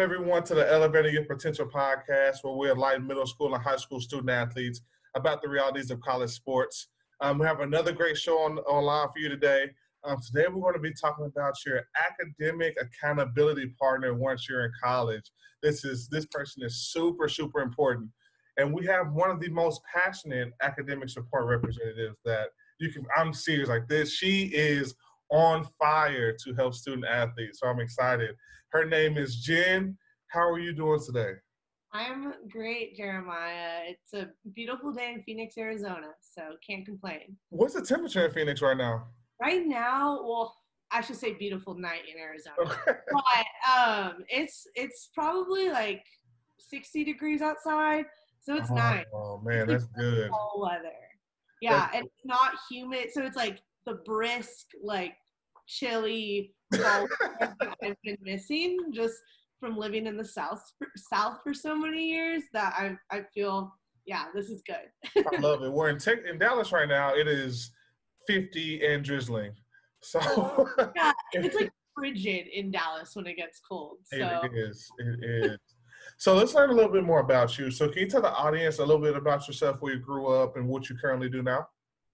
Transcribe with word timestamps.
everyone 0.00 0.42
to 0.42 0.54
the 0.54 0.72
Elevating 0.72 1.12
Your 1.12 1.26
Potential 1.26 1.66
podcast, 1.66 2.36
where 2.42 2.54
we 2.54 2.70
enlighten 2.70 3.06
middle 3.06 3.26
school 3.26 3.54
and 3.54 3.62
high 3.62 3.76
school 3.76 4.00
student 4.00 4.30
athletes 4.30 4.80
about 5.14 5.42
the 5.42 5.48
realities 5.48 5.90
of 5.90 6.00
college 6.00 6.30
sports. 6.30 6.88
Um, 7.20 7.38
we 7.38 7.44
have 7.44 7.60
another 7.60 7.92
great 7.92 8.16
show 8.16 8.38
on 8.38 8.60
online 8.60 9.08
for 9.12 9.18
you 9.18 9.28
today. 9.28 9.66
Um, 10.04 10.16
today, 10.26 10.46
we're 10.48 10.62
going 10.62 10.72
to 10.72 10.80
be 10.80 10.94
talking 10.94 11.26
about 11.26 11.54
your 11.66 11.82
academic 11.98 12.78
accountability 12.80 13.74
partner 13.78 14.14
once 14.14 14.48
you're 14.48 14.64
in 14.64 14.72
college. 14.82 15.30
This 15.62 15.84
is 15.84 16.08
this 16.08 16.24
person 16.24 16.62
is 16.62 16.90
super 16.90 17.28
super 17.28 17.60
important, 17.60 18.08
and 18.56 18.72
we 18.72 18.86
have 18.86 19.12
one 19.12 19.30
of 19.30 19.38
the 19.38 19.50
most 19.50 19.82
passionate 19.94 20.54
academic 20.62 21.10
support 21.10 21.44
representatives 21.44 22.16
that 22.24 22.48
you 22.78 22.90
can. 22.90 23.04
I'm 23.18 23.34
serious 23.34 23.68
like 23.68 23.86
this. 23.86 24.14
She 24.14 24.44
is 24.54 24.94
on 25.30 25.66
fire 25.78 26.34
to 26.42 26.54
help 26.54 26.74
student 26.74 27.04
athletes. 27.04 27.60
So 27.60 27.68
I'm 27.68 27.80
excited. 27.80 28.34
Her 28.72 28.84
name 28.84 29.18
is 29.18 29.36
Jen. 29.36 29.98
How 30.28 30.48
are 30.48 30.60
you 30.60 30.72
doing 30.72 31.00
today? 31.04 31.32
I'm 31.92 32.32
great, 32.48 32.96
Jeremiah. 32.96 33.80
It's 33.88 34.14
a 34.14 34.28
beautiful 34.54 34.92
day 34.92 35.12
in 35.12 35.24
Phoenix, 35.24 35.58
Arizona, 35.58 36.06
so 36.20 36.42
can't 36.64 36.86
complain. 36.86 37.36
What's 37.48 37.74
the 37.74 37.82
temperature 37.82 38.24
in 38.26 38.32
Phoenix 38.32 38.62
right 38.62 38.76
now? 38.76 39.08
Right 39.42 39.66
now, 39.66 40.20
well, 40.22 40.54
I 40.92 41.00
should 41.00 41.16
say 41.16 41.32
beautiful 41.34 41.74
night 41.74 42.02
in 42.12 42.20
Arizona. 42.20 42.54
Okay. 42.60 42.98
But 43.12 43.76
um 43.76 44.24
it's 44.28 44.66
it's 44.76 45.10
probably 45.14 45.70
like 45.70 46.04
60 46.58 47.04
degrees 47.04 47.42
outside, 47.42 48.04
so 48.40 48.54
it's 48.54 48.70
oh, 48.70 48.74
nice. 48.74 49.04
Oh 49.12 49.40
man, 49.44 49.66
that's 49.66 49.86
good. 49.86 50.30
Fall 50.30 50.60
weather. 50.62 50.94
Yeah, 51.60 51.72
that's- 51.72 51.90
and 51.94 52.04
it's 52.06 52.24
not 52.24 52.52
humid, 52.70 53.08
so 53.12 53.24
it's 53.24 53.36
like 53.36 53.58
the 53.84 53.94
brisk, 54.04 54.66
like 54.80 55.14
chilly 55.66 56.54
I've 57.82 57.96
been 58.02 58.16
missing 58.22 58.78
just 58.92 59.16
from 59.58 59.76
living 59.76 60.06
in 60.06 60.16
the 60.16 60.24
south 60.24 60.62
south 60.96 61.38
for 61.44 61.52
so 61.52 61.76
many 61.76 62.08
years 62.08 62.42
that 62.52 62.72
I 62.76 62.96
I 63.14 63.24
feel 63.34 63.72
yeah 64.06 64.26
this 64.34 64.48
is 64.48 64.62
good. 64.66 65.24
I 65.32 65.40
love 65.40 65.62
it. 65.62 65.72
We're 65.72 65.90
in 65.90 65.98
te- 65.98 66.28
in 66.28 66.38
Dallas 66.38 66.72
right 66.72 66.88
now. 66.88 67.14
It 67.14 67.28
is 67.28 67.70
50 68.26 68.86
and 68.86 69.04
drizzling. 69.04 69.52
So 70.02 70.68
yeah, 70.96 71.12
it's 71.32 71.56
like 71.56 71.70
frigid 71.96 72.46
in 72.52 72.70
Dallas 72.70 73.10
when 73.14 73.26
it 73.26 73.36
gets 73.36 73.60
cold. 73.68 73.98
So. 74.04 74.40
It 74.44 74.52
is. 74.54 74.88
It 74.98 75.24
is. 75.24 75.58
So 76.16 76.34
let's 76.34 76.54
learn 76.54 76.70
a 76.70 76.72
little 76.72 76.90
bit 76.90 77.04
more 77.04 77.20
about 77.20 77.58
you. 77.58 77.70
So 77.70 77.88
can 77.88 78.00
you 78.02 78.08
tell 78.08 78.22
the 78.22 78.32
audience 78.32 78.78
a 78.78 78.84
little 78.84 79.00
bit 79.00 79.16
about 79.16 79.46
yourself, 79.46 79.80
where 79.80 79.94
you 79.94 80.00
grew 80.00 80.28
up, 80.28 80.56
and 80.56 80.68
what 80.68 80.88
you 80.88 80.96
currently 80.96 81.28
do 81.28 81.42
now? 81.42 81.66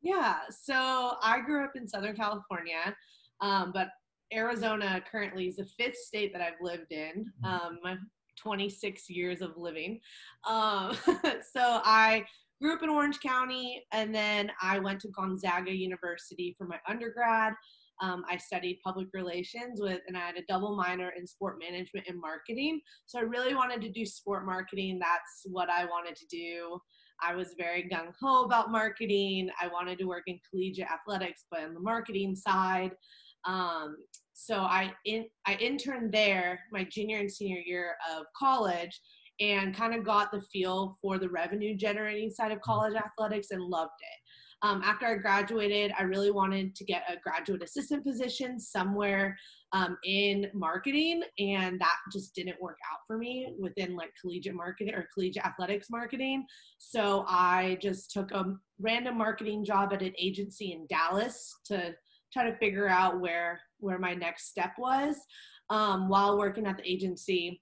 Yeah, 0.02 0.36
so 0.50 1.16
I 1.22 1.40
grew 1.40 1.64
up 1.64 1.72
in 1.74 1.88
Southern 1.88 2.14
California, 2.14 2.94
um, 3.40 3.72
but 3.74 3.88
Arizona 4.32 5.02
currently 5.10 5.48
is 5.48 5.56
the 5.56 5.66
fifth 5.78 5.96
state 5.96 6.32
that 6.32 6.42
I've 6.42 6.60
lived 6.60 6.92
in. 6.92 7.26
Mm-hmm. 7.44 7.86
Um, 7.86 7.98
26 8.42 9.08
years 9.08 9.40
of 9.40 9.56
living. 9.56 9.98
Um, 10.46 10.96
so 11.54 11.80
I 11.84 12.24
grew 12.60 12.74
up 12.74 12.82
in 12.82 12.88
Orange 12.88 13.20
County, 13.20 13.84
and 13.92 14.14
then 14.14 14.50
I 14.60 14.78
went 14.78 15.00
to 15.00 15.08
Gonzaga 15.08 15.74
University 15.74 16.54
for 16.56 16.66
my 16.66 16.78
undergrad. 16.88 17.54
Um, 18.02 18.24
I 18.28 18.36
studied 18.36 18.80
public 18.84 19.08
relations 19.14 19.80
with, 19.80 20.00
and 20.06 20.16
I 20.16 20.20
had 20.20 20.36
a 20.36 20.44
double 20.48 20.76
minor 20.76 21.12
in 21.18 21.26
sport 21.26 21.58
management 21.58 22.06
and 22.08 22.20
marketing. 22.20 22.80
So 23.06 23.18
I 23.18 23.22
really 23.22 23.54
wanted 23.54 23.80
to 23.82 23.90
do 23.90 24.04
sport 24.04 24.44
marketing. 24.44 24.98
That's 24.98 25.46
what 25.46 25.70
I 25.70 25.86
wanted 25.86 26.14
to 26.16 26.26
do. 26.26 26.78
I 27.22 27.34
was 27.34 27.54
very 27.56 27.88
gung 27.90 28.12
ho 28.20 28.44
about 28.44 28.70
marketing. 28.70 29.48
I 29.60 29.68
wanted 29.68 29.98
to 29.98 30.04
work 30.04 30.24
in 30.26 30.38
collegiate 30.50 30.88
athletics, 30.90 31.44
but 31.50 31.60
on 31.60 31.72
the 31.72 31.80
marketing 31.80 32.36
side. 32.36 32.92
Um, 33.46 33.96
so 34.32 34.60
I 34.60 34.92
in, 35.04 35.26
I 35.46 35.54
interned 35.54 36.12
there 36.12 36.60
my 36.72 36.84
junior 36.84 37.18
and 37.18 37.30
senior 37.30 37.60
year 37.64 37.96
of 38.16 38.26
college 38.36 39.00
and 39.40 39.74
kind 39.74 39.94
of 39.94 40.04
got 40.04 40.32
the 40.32 40.40
feel 40.40 40.98
for 41.00 41.18
the 41.18 41.28
revenue 41.28 41.76
generating 41.76 42.30
side 42.30 42.52
of 42.52 42.60
college 42.60 42.94
athletics 42.94 43.50
and 43.50 43.62
loved 43.62 43.92
it. 44.00 44.20
Um, 44.62 44.80
after 44.82 45.06
I 45.06 45.16
graduated, 45.16 45.92
I 45.98 46.04
really 46.04 46.30
wanted 46.30 46.74
to 46.76 46.84
get 46.84 47.02
a 47.10 47.18
graduate 47.22 47.62
assistant 47.62 48.04
position 48.04 48.58
somewhere 48.58 49.36
um, 49.72 49.98
in 50.04 50.46
marketing, 50.54 51.22
and 51.38 51.78
that 51.78 51.96
just 52.10 52.34
didn't 52.34 52.60
work 52.60 52.78
out 52.90 53.00
for 53.06 53.18
me 53.18 53.52
within 53.60 53.94
like 53.96 54.10
collegiate 54.20 54.54
marketing 54.54 54.94
or 54.94 55.06
collegiate 55.12 55.44
athletics 55.44 55.88
marketing. 55.90 56.46
So 56.78 57.24
I 57.28 57.78
just 57.82 58.10
took 58.10 58.30
a 58.32 58.54
random 58.80 59.18
marketing 59.18 59.64
job 59.64 59.92
at 59.92 60.02
an 60.02 60.14
agency 60.18 60.72
in 60.72 60.86
Dallas 60.88 61.54
to 61.66 61.94
try 62.36 62.50
to 62.50 62.56
figure 62.58 62.88
out 62.88 63.20
where 63.20 63.60
where 63.78 63.98
my 63.98 64.14
next 64.14 64.48
step 64.48 64.72
was. 64.78 65.16
Um, 65.68 66.08
while 66.08 66.38
working 66.38 66.66
at 66.66 66.76
the 66.76 66.88
agency, 66.88 67.60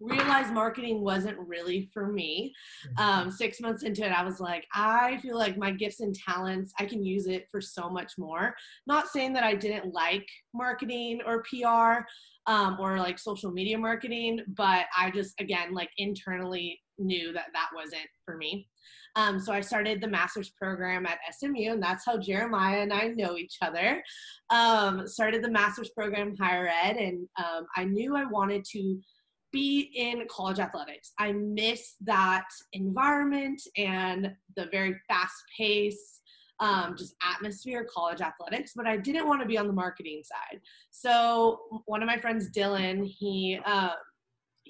realized 0.00 0.52
marketing 0.52 1.02
wasn't 1.02 1.38
really 1.38 1.88
for 1.92 2.10
me. 2.10 2.52
Mm-hmm. 2.86 3.02
Um, 3.02 3.30
six 3.30 3.60
months 3.60 3.82
into 3.82 4.04
it, 4.04 4.12
I 4.12 4.24
was 4.24 4.40
like, 4.40 4.66
I 4.74 5.18
feel 5.18 5.36
like 5.36 5.56
my 5.56 5.70
gifts 5.70 6.00
and 6.00 6.14
talents, 6.14 6.72
I 6.78 6.86
can 6.86 7.04
use 7.04 7.26
it 7.26 7.46
for 7.50 7.60
so 7.60 7.88
much 7.88 8.14
more. 8.18 8.54
Not 8.86 9.08
saying 9.08 9.32
that 9.34 9.44
I 9.44 9.54
didn't 9.54 9.92
like 9.92 10.26
marketing 10.54 11.20
or 11.26 11.44
PR 11.44 12.04
um, 12.50 12.78
or 12.80 12.98
like 12.98 13.18
social 13.18 13.52
media 13.52 13.78
marketing, 13.78 14.40
but 14.56 14.86
I 14.96 15.10
just, 15.10 15.38
again, 15.38 15.74
like 15.74 15.90
internally 15.98 16.80
knew 16.98 17.32
that 17.32 17.46
that 17.52 17.68
wasn't 17.74 18.08
for 18.24 18.36
me. 18.36 18.66
Um, 19.16 19.40
so 19.40 19.52
I 19.52 19.60
started 19.60 20.00
the 20.00 20.08
master's 20.08 20.50
program 20.50 21.06
at 21.06 21.18
SMU, 21.34 21.72
and 21.72 21.82
that's 21.82 22.04
how 22.04 22.18
Jeremiah 22.18 22.80
and 22.80 22.92
I 22.92 23.08
know 23.08 23.36
each 23.36 23.56
other. 23.62 24.02
Um, 24.50 25.06
started 25.06 25.42
the 25.42 25.50
master's 25.50 25.90
program 25.90 26.36
higher 26.36 26.68
ed, 26.68 26.96
and 26.96 27.28
um, 27.38 27.66
I 27.76 27.84
knew 27.84 28.16
I 28.16 28.24
wanted 28.24 28.64
to 28.72 29.00
be 29.52 29.90
in 29.94 30.26
college 30.28 30.58
athletics. 30.58 31.12
I 31.18 31.32
miss 31.32 31.96
that 32.02 32.46
environment 32.72 33.60
and 33.76 34.32
the 34.56 34.66
very 34.70 34.94
fast 35.08 35.42
pace, 35.56 36.20
um, 36.60 36.94
just 36.96 37.14
atmosphere 37.22 37.86
college 37.92 38.20
athletics, 38.20 38.72
but 38.76 38.86
I 38.86 38.96
didn't 38.96 39.26
want 39.26 39.40
to 39.40 39.48
be 39.48 39.58
on 39.58 39.66
the 39.66 39.72
marketing 39.72 40.22
side. 40.22 40.60
So 40.90 41.82
one 41.86 42.02
of 42.02 42.06
my 42.06 42.18
friends, 42.18 42.50
Dylan, 42.50 43.06
he 43.06 43.58
uh, 43.64 43.94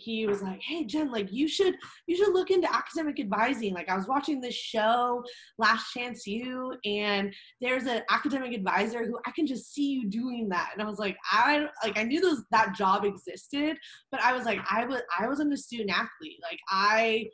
he 0.00 0.26
was 0.26 0.42
like, 0.42 0.60
"Hey 0.62 0.84
Jen, 0.84 1.10
like 1.10 1.32
you 1.32 1.48
should 1.48 1.76
you 2.06 2.16
should 2.16 2.32
look 2.32 2.50
into 2.50 2.72
academic 2.72 3.20
advising." 3.20 3.74
Like 3.74 3.88
I 3.88 3.96
was 3.96 4.08
watching 4.08 4.40
this 4.40 4.54
show, 4.54 5.22
Last 5.58 5.92
Chance 5.92 6.26
U, 6.26 6.76
and 6.84 7.34
there's 7.60 7.84
an 7.84 8.02
academic 8.10 8.52
advisor 8.52 9.04
who 9.06 9.18
I 9.26 9.30
can 9.32 9.46
just 9.46 9.72
see 9.72 9.90
you 9.90 10.08
doing 10.08 10.48
that. 10.50 10.70
And 10.72 10.82
I 10.82 10.86
was 10.86 10.98
like, 10.98 11.16
I 11.30 11.68
like 11.84 11.98
I 11.98 12.04
knew 12.04 12.20
those 12.20 12.42
that 12.50 12.74
job 12.74 13.04
existed, 13.04 13.76
but 14.10 14.22
I 14.22 14.32
was 14.32 14.44
like, 14.44 14.60
I 14.70 14.84
was 14.84 15.02
I 15.18 15.26
wasn't 15.26 15.52
a 15.52 15.56
student 15.56 15.90
athlete. 15.90 16.38
Like 16.42 16.58
I 16.68 17.26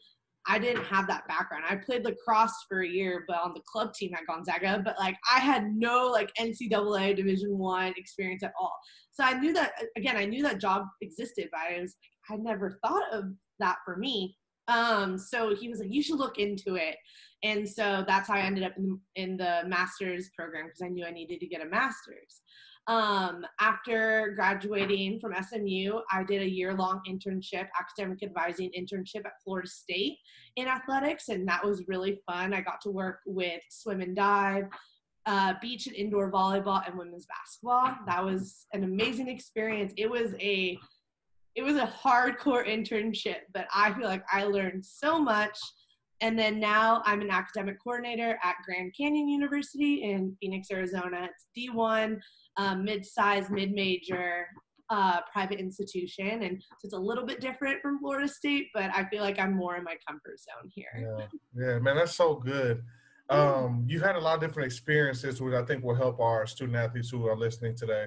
I 0.48 0.58
didn't 0.58 0.84
have 0.84 1.08
that 1.08 1.26
background. 1.26 1.64
I 1.68 1.76
played 1.76 2.04
lacrosse 2.04 2.54
for 2.68 2.82
a 2.82 2.88
year, 2.88 3.24
but 3.26 3.38
on 3.38 3.52
the 3.52 3.62
club 3.70 3.92
team 3.94 4.12
at 4.14 4.26
Gonzaga. 4.26 4.80
But 4.84 4.98
like 4.98 5.16
I 5.34 5.40
had 5.40 5.74
no 5.74 6.08
like 6.12 6.32
NCAA 6.38 7.16
Division 7.16 7.58
One 7.58 7.92
experience 7.96 8.42
at 8.42 8.52
all. 8.60 8.76
So 9.10 9.24
I 9.24 9.38
knew 9.38 9.52
that 9.54 9.72
again. 9.96 10.16
I 10.16 10.24
knew 10.24 10.42
that 10.42 10.60
job 10.60 10.84
existed, 11.02 11.48
but 11.50 11.60
I 11.60 11.80
was 11.80 11.96
I 12.30 12.36
never 12.36 12.78
thought 12.84 13.12
of 13.12 13.24
that 13.58 13.78
for 13.84 13.96
me. 13.96 14.36
Um, 14.68 15.16
so 15.16 15.54
he 15.54 15.68
was 15.68 15.78
like, 15.80 15.92
you 15.92 16.02
should 16.02 16.18
look 16.18 16.38
into 16.38 16.74
it. 16.74 16.96
And 17.42 17.68
so 17.68 18.04
that's 18.06 18.28
how 18.28 18.34
I 18.34 18.40
ended 18.40 18.64
up 18.64 18.72
in, 18.76 18.98
in 19.14 19.36
the 19.36 19.62
master's 19.66 20.30
program 20.36 20.66
because 20.66 20.82
I 20.82 20.88
knew 20.88 21.04
I 21.04 21.12
needed 21.12 21.40
to 21.40 21.46
get 21.46 21.62
a 21.62 21.68
master's. 21.68 22.42
Um, 22.88 23.44
after 23.60 24.32
graduating 24.36 25.18
from 25.18 25.34
SMU, 25.34 26.00
I 26.10 26.22
did 26.22 26.42
a 26.42 26.48
year 26.48 26.72
long 26.72 27.00
internship, 27.08 27.66
academic 27.80 28.22
advising 28.22 28.70
internship 28.78 29.26
at 29.26 29.42
Florida 29.42 29.68
State 29.68 30.18
in 30.54 30.68
athletics, 30.68 31.28
and 31.28 31.46
that 31.48 31.64
was 31.64 31.88
really 31.88 32.20
fun. 32.26 32.54
I 32.54 32.60
got 32.60 32.80
to 32.82 32.90
work 32.90 33.20
with 33.26 33.60
swim 33.70 34.02
and 34.02 34.14
dive, 34.14 34.66
uh, 35.26 35.54
beach 35.60 35.88
and 35.88 35.96
indoor 35.96 36.30
volleyball, 36.30 36.86
and 36.86 36.96
women's 36.96 37.26
basketball. 37.26 37.92
That 38.06 38.24
was 38.24 38.66
an 38.72 38.84
amazing 38.84 39.28
experience. 39.28 39.92
It 39.96 40.08
was 40.08 40.34
a 40.38 40.78
it 41.56 41.64
was 41.64 41.76
a 41.76 41.86
hardcore 41.86 42.68
internship, 42.68 43.40
but 43.52 43.66
I 43.74 43.92
feel 43.94 44.04
like 44.04 44.22
I 44.30 44.44
learned 44.44 44.84
so 44.84 45.18
much. 45.18 45.58
And 46.20 46.38
then 46.38 46.60
now 46.60 47.02
I'm 47.04 47.22
an 47.22 47.30
academic 47.30 47.82
coordinator 47.82 48.38
at 48.42 48.56
Grand 48.64 48.94
Canyon 48.96 49.28
University 49.28 50.02
in 50.02 50.36
Phoenix, 50.40 50.68
Arizona. 50.70 51.28
It's 51.30 51.46
D1, 51.56 52.18
um, 52.58 52.84
mid-sized, 52.84 53.50
mid-major 53.50 54.46
uh, 54.88 55.20
private 55.32 55.58
institution, 55.58 56.42
and 56.44 56.62
so 56.62 56.84
it's 56.84 56.94
a 56.94 56.98
little 56.98 57.26
bit 57.26 57.40
different 57.40 57.82
from 57.82 57.98
Florida 57.98 58.28
State, 58.28 58.68
but 58.72 58.90
I 58.94 59.04
feel 59.08 59.22
like 59.22 59.38
I'm 59.38 59.52
more 59.52 59.76
in 59.76 59.82
my 59.82 59.96
comfort 60.08 60.38
zone 60.38 60.70
here. 60.72 60.86
Yeah, 61.18 61.26
yeah, 61.58 61.78
man, 61.80 61.96
that's 61.96 62.14
so 62.14 62.36
good. 62.36 62.82
Um, 63.28 63.84
you've 63.88 64.02
had 64.02 64.14
a 64.14 64.20
lot 64.20 64.36
of 64.36 64.40
different 64.40 64.66
experiences, 64.66 65.40
which 65.40 65.54
I 65.54 65.64
think 65.64 65.82
will 65.82 65.96
help 65.96 66.20
our 66.20 66.46
student 66.46 66.76
athletes 66.76 67.10
who 67.10 67.26
are 67.26 67.36
listening 67.36 67.74
today. 67.76 68.06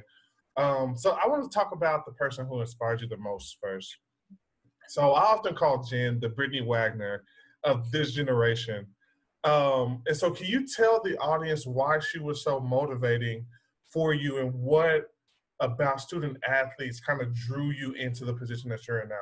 Um, 0.60 0.98
so 0.98 1.18
I 1.24 1.26
want 1.26 1.50
to 1.50 1.58
talk 1.58 1.72
about 1.72 2.06
the 2.06 2.12
person 2.12 2.46
who 2.46 2.60
inspired 2.60 3.00
you 3.00 3.08
the 3.08 3.16
most 3.16 3.58
first. 3.64 3.96
So 4.90 5.12
I 5.12 5.22
often 5.22 5.56
call 5.56 5.84
Jen 5.84 6.20
the 6.20 6.28
Brittany 6.28 6.62
Wagner 6.62 7.24
of 7.64 7.90
this 7.92 8.14
generation. 8.14 8.86
Um, 9.46 10.02
and 10.06 10.18
so 10.18 10.32
can 10.32 10.48
you 10.48 10.68
tell 10.68 11.02
the 11.02 11.18
audience 11.20 11.66
why 11.66 12.00
she 12.00 12.20
was 12.20 12.44
so 12.44 12.60
motivating 12.60 13.46
for 13.90 14.14
you 14.14 14.40
and 14.40 14.54
what 14.54 15.06
about 15.62 16.02
student 16.02 16.38
athletes 16.46 17.00
kind 17.00 17.22
of 17.22 17.34
drew 17.34 17.72
you 17.72 17.94
into 17.94 18.26
the 18.26 18.34
position 18.34 18.70
that 18.72 18.86
you're 18.86 19.00
in 19.00 19.08
now? 19.08 19.16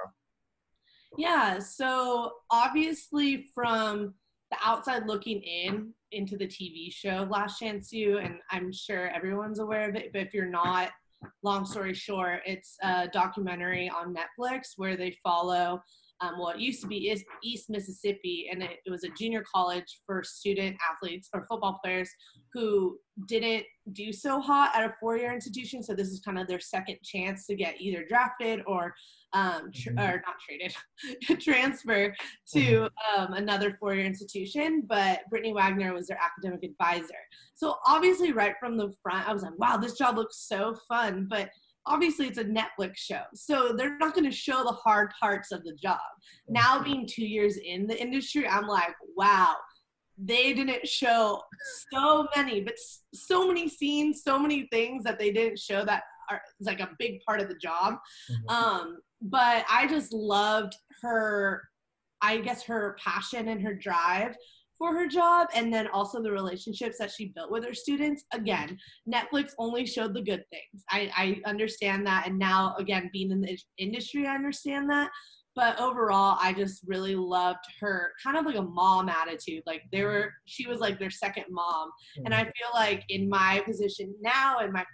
Yeah, 1.20 1.60
so 1.60 2.32
obviously 2.50 3.46
from 3.54 4.16
the 4.50 4.58
outside 4.66 5.06
looking 5.06 5.42
in 5.42 5.94
into 6.12 6.36
the 6.36 6.48
TV 6.48 6.92
show 6.92 7.28
Last 7.30 7.60
Chance 7.60 7.92
U, 7.92 8.18
and 8.18 8.40
I'm 8.50 8.72
sure 8.72 9.10
everyone's 9.10 9.60
aware 9.60 9.88
of 9.88 9.96
it, 9.96 10.12
but 10.14 10.22
if 10.22 10.34
you're 10.34 10.46
not, 10.46 10.90
long 11.44 11.66
story 11.66 11.94
short, 11.94 12.42
it's 12.46 12.76
a 12.82 13.08
documentary 13.08 13.90
on 13.90 14.16
Netflix 14.16 14.74
where 14.78 14.98
they 14.98 15.18
follow 15.24 15.82
um, 16.22 16.40
it 16.56 16.60
used 16.60 16.82
to 16.82 16.88
be 16.88 17.10
East 17.44 17.70
Mississippi, 17.70 18.50
and 18.52 18.64
it, 18.64 18.80
it, 18.86 18.90
was 18.90 19.04
a 19.04 19.10
junior 19.20 19.44
college 19.54 20.02
for 20.06 20.24
student 20.24 20.76
athletes 20.92 21.30
or 21.34 21.46
football 21.48 21.80
players 21.84 22.10
who 22.54 22.98
didn't 23.28 23.66
do 23.94 24.12
so 24.12 24.40
hot 24.40 24.72
at 24.76 24.84
a 24.84 24.94
four-year 25.00 25.34
institution. 25.34 25.82
So 25.84 25.94
this 25.94 26.10
is 26.10 26.20
kind 26.20 26.40
of 26.40 26.48
their 26.48 26.60
second 26.60 26.98
chance 27.04 27.46
to 27.48 27.56
get 27.56 27.80
either 27.80 28.06
drafted 28.08 28.62
or 28.66 28.94
um, 29.34 29.72
tr- 29.74 29.90
mm-hmm. 29.90 30.00
or 30.00 30.24
not 30.26 30.36
traded, 30.46 30.76
transfer 31.42 32.16
to 32.54 32.60
mm-hmm. 32.60 33.22
um, 33.22 33.34
another 33.34 33.78
four-year 33.80 34.06
institution. 34.06 34.84
But 34.88 35.22
Brittany 35.30 35.54
Wagner 35.54 35.94
was 35.94 36.08
their 36.08 36.20
academic 36.20 36.64
advisor. 36.64 37.20
So 37.56 37.76
obviously, 37.86 38.32
right 38.32 38.56
from 38.60 38.78
the 38.78 38.94
front, 39.02 39.28
I 39.28 39.34
was 39.34 39.44
like, 39.44 39.58
"Wow, 39.58 39.78
this 39.78 39.98
job 39.98 40.18
looks 40.18 40.48
so 40.48 40.76
fun!" 40.88 41.28
But 41.30 41.50
obviously 41.88 42.28
it's 42.28 42.38
a 42.38 42.44
Netflix 42.44 42.98
show, 42.98 43.22
so 43.34 43.74
they're 43.74 43.98
not 43.98 44.14
going 44.14 44.30
to 44.30 44.36
show 44.36 44.64
the 44.64 44.72
hard 44.72 45.12
parts 45.20 45.52
of 45.52 45.64
the 45.64 45.74
job. 45.82 46.00
Now, 46.48 46.84
being 46.84 47.08
two 47.08 47.26
years 47.26 47.58
in 47.58 47.88
the 47.88 48.00
industry, 48.00 48.48
I'm 48.48 48.68
like, 48.68 48.94
wow, 49.16 49.56
they 50.18 50.54
didn't 50.54 50.88
show 50.88 51.42
so 51.94 52.28
many, 52.36 52.62
but 52.62 52.76
so 53.14 53.48
many 53.48 53.70
scenes, 53.70 54.24
so 54.24 54.40
many 54.40 54.68
things 54.72 55.04
that 55.04 55.20
they 55.20 55.32
didn't 55.32 55.60
show 55.60 55.86
that 55.86 56.04
are 56.30 56.42
like 56.62 56.80
a 56.80 56.90
big 56.98 57.20
part 57.26 57.40
of 57.40 57.50
the 57.50 57.56
job. 57.56 57.96
Mm-hmm. 58.32 58.50
Um, 58.50 58.98
but 59.22 59.66
I 59.70 59.88
just 59.88 60.14
loved 60.14 60.76
her, 61.02 61.64
I 62.22 62.38
guess, 62.38 62.64
her 62.64 62.98
passion 63.04 63.48
and 63.50 63.62
her 63.62 63.74
drive 63.74 64.36
for 64.78 64.94
her 64.94 65.08
job 65.08 65.48
and 65.56 65.74
then 65.74 65.88
also 65.88 66.22
the 66.22 66.32
relationships 66.32 66.98
that 67.00 67.12
she 67.12 67.32
built 67.36 67.52
with 67.52 67.66
her 67.66 67.74
students 67.74 68.26
again 68.34 68.78
netflix 69.12 69.52
only 69.58 69.86
showed 69.86 70.14
the 70.14 70.22
good 70.22 70.44
things 70.52 70.84
i, 70.92 71.12
I 71.18 71.50
understand 71.50 72.06
that 72.06 72.28
and 72.28 72.38
now 72.38 72.76
again 72.78 73.10
being 73.12 73.32
in 73.32 73.42
the 73.42 73.58
industry 73.78 74.28
i 74.28 74.36
understand 74.36 74.90
that 74.90 75.10
but 75.58 75.78
overall 75.80 76.38
i 76.40 76.54
just 76.54 76.84
really 76.86 77.16
loved 77.16 77.66
her 77.82 78.12
kind 78.24 78.38
of 78.38 78.46
like 78.46 78.56
a 78.56 78.62
mom 78.62 79.10
attitude 79.10 79.64
like 79.66 79.82
they 79.92 80.04
were 80.04 80.32
she 80.46 80.68
was 80.68 80.80
like 80.80 81.00
their 81.00 81.10
second 81.10 81.46
mom 81.50 81.90
and 82.24 82.34
i 82.34 82.44
feel 82.44 82.72
like 82.74 83.04
in 83.10 83.28
my 83.28 83.62
position 83.66 84.14
now 84.22 84.60
in 84.60 84.72
my 84.72 84.86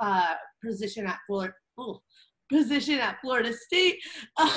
uh, 0.00 0.34
position 0.62 1.06
at 1.06 1.18
florida 1.26 1.54
position 2.50 2.98
at 2.98 3.18
florida 3.22 3.52
state 3.52 3.96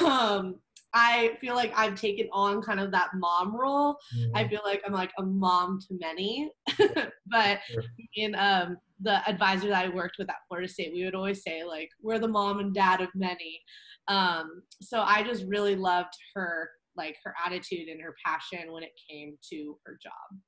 um, 0.03 0.55
I 0.95 1.37
feel 1.41 1.55
like 1.55 1.73
I've 1.75 1.99
taken 1.99 2.27
on 2.31 2.61
kind 2.61 2.79
of 2.79 2.91
that 2.91 3.09
mom 3.15 3.55
role. 3.59 3.97
Mm-hmm. 4.15 4.37
I 4.37 4.47
feel 4.47 4.61
like 4.63 4.83
I'm 4.85 4.93
like 4.93 5.11
a 5.17 5.23
mom 5.23 5.79
to 5.87 5.97
many. 5.99 6.51
but 7.25 7.59
sure. 7.67 7.83
in 8.15 8.35
um, 8.35 8.77
the 9.03 9.27
advisor 9.29 9.67
that 9.67 9.85
I 9.85 9.89
worked 9.89 10.15
with 10.17 10.29
at 10.29 10.35
Florida 10.47 10.67
State, 10.67 10.93
we 10.93 11.05
would 11.05 11.15
always 11.15 11.43
say 11.43 11.63
like 11.63 11.89
we're 12.01 12.19
the 12.19 12.27
mom 12.27 12.59
and 12.59 12.73
dad 12.73 13.01
of 13.01 13.09
many. 13.15 13.61
Um, 14.07 14.63
so 14.81 15.01
I 15.01 15.23
just 15.23 15.45
really 15.47 15.75
loved 15.75 16.13
her 16.35 16.69
like 16.95 17.17
her 17.23 17.33
attitude 17.45 17.87
and 17.87 18.01
her 18.01 18.15
passion 18.25 18.71
when 18.71 18.83
it 18.83 18.91
came 19.09 19.37
to 19.51 19.77
her 19.85 19.97
job. 20.01 20.39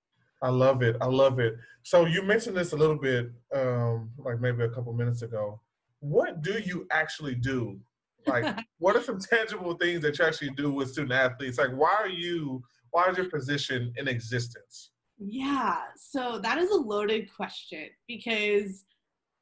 I 0.43 0.49
love 0.49 0.83
it. 0.83 0.95
I 1.01 1.05
love 1.05 1.39
it. 1.39 1.55
So 1.83 2.05
you 2.05 2.21
mentioned 2.21 2.55
this 2.55 2.73
a 2.73 2.75
little 2.75 2.97
bit, 2.97 3.31
um, 3.55 4.11
like 4.17 4.39
maybe 4.39 4.63
a 4.63 4.69
couple 4.69 4.93
minutes 4.93 5.21
ago. 5.21 5.59
What 6.01 6.43
do 6.43 6.59
you 6.63 6.85
actually 6.91 7.35
do 7.35 7.79
like, 8.27 8.45
what 8.79 8.95
are 8.95 9.01
some 9.01 9.19
tangible 9.19 9.75
things 9.75 10.01
that 10.01 10.17
you 10.17 10.25
actually 10.25 10.51
do 10.51 10.71
with 10.71 10.91
student 10.91 11.13
athletes? 11.13 11.57
Like, 11.57 11.71
why 11.71 11.95
are 11.99 12.09
you, 12.09 12.61
why 12.91 13.09
is 13.09 13.17
your 13.17 13.29
position 13.29 13.93
in 13.97 14.07
existence? 14.07 14.91
Yeah, 15.17 15.77
so 15.95 16.39
that 16.39 16.57
is 16.57 16.71
a 16.71 16.75
loaded 16.75 17.33
question 17.33 17.87
because 18.07 18.83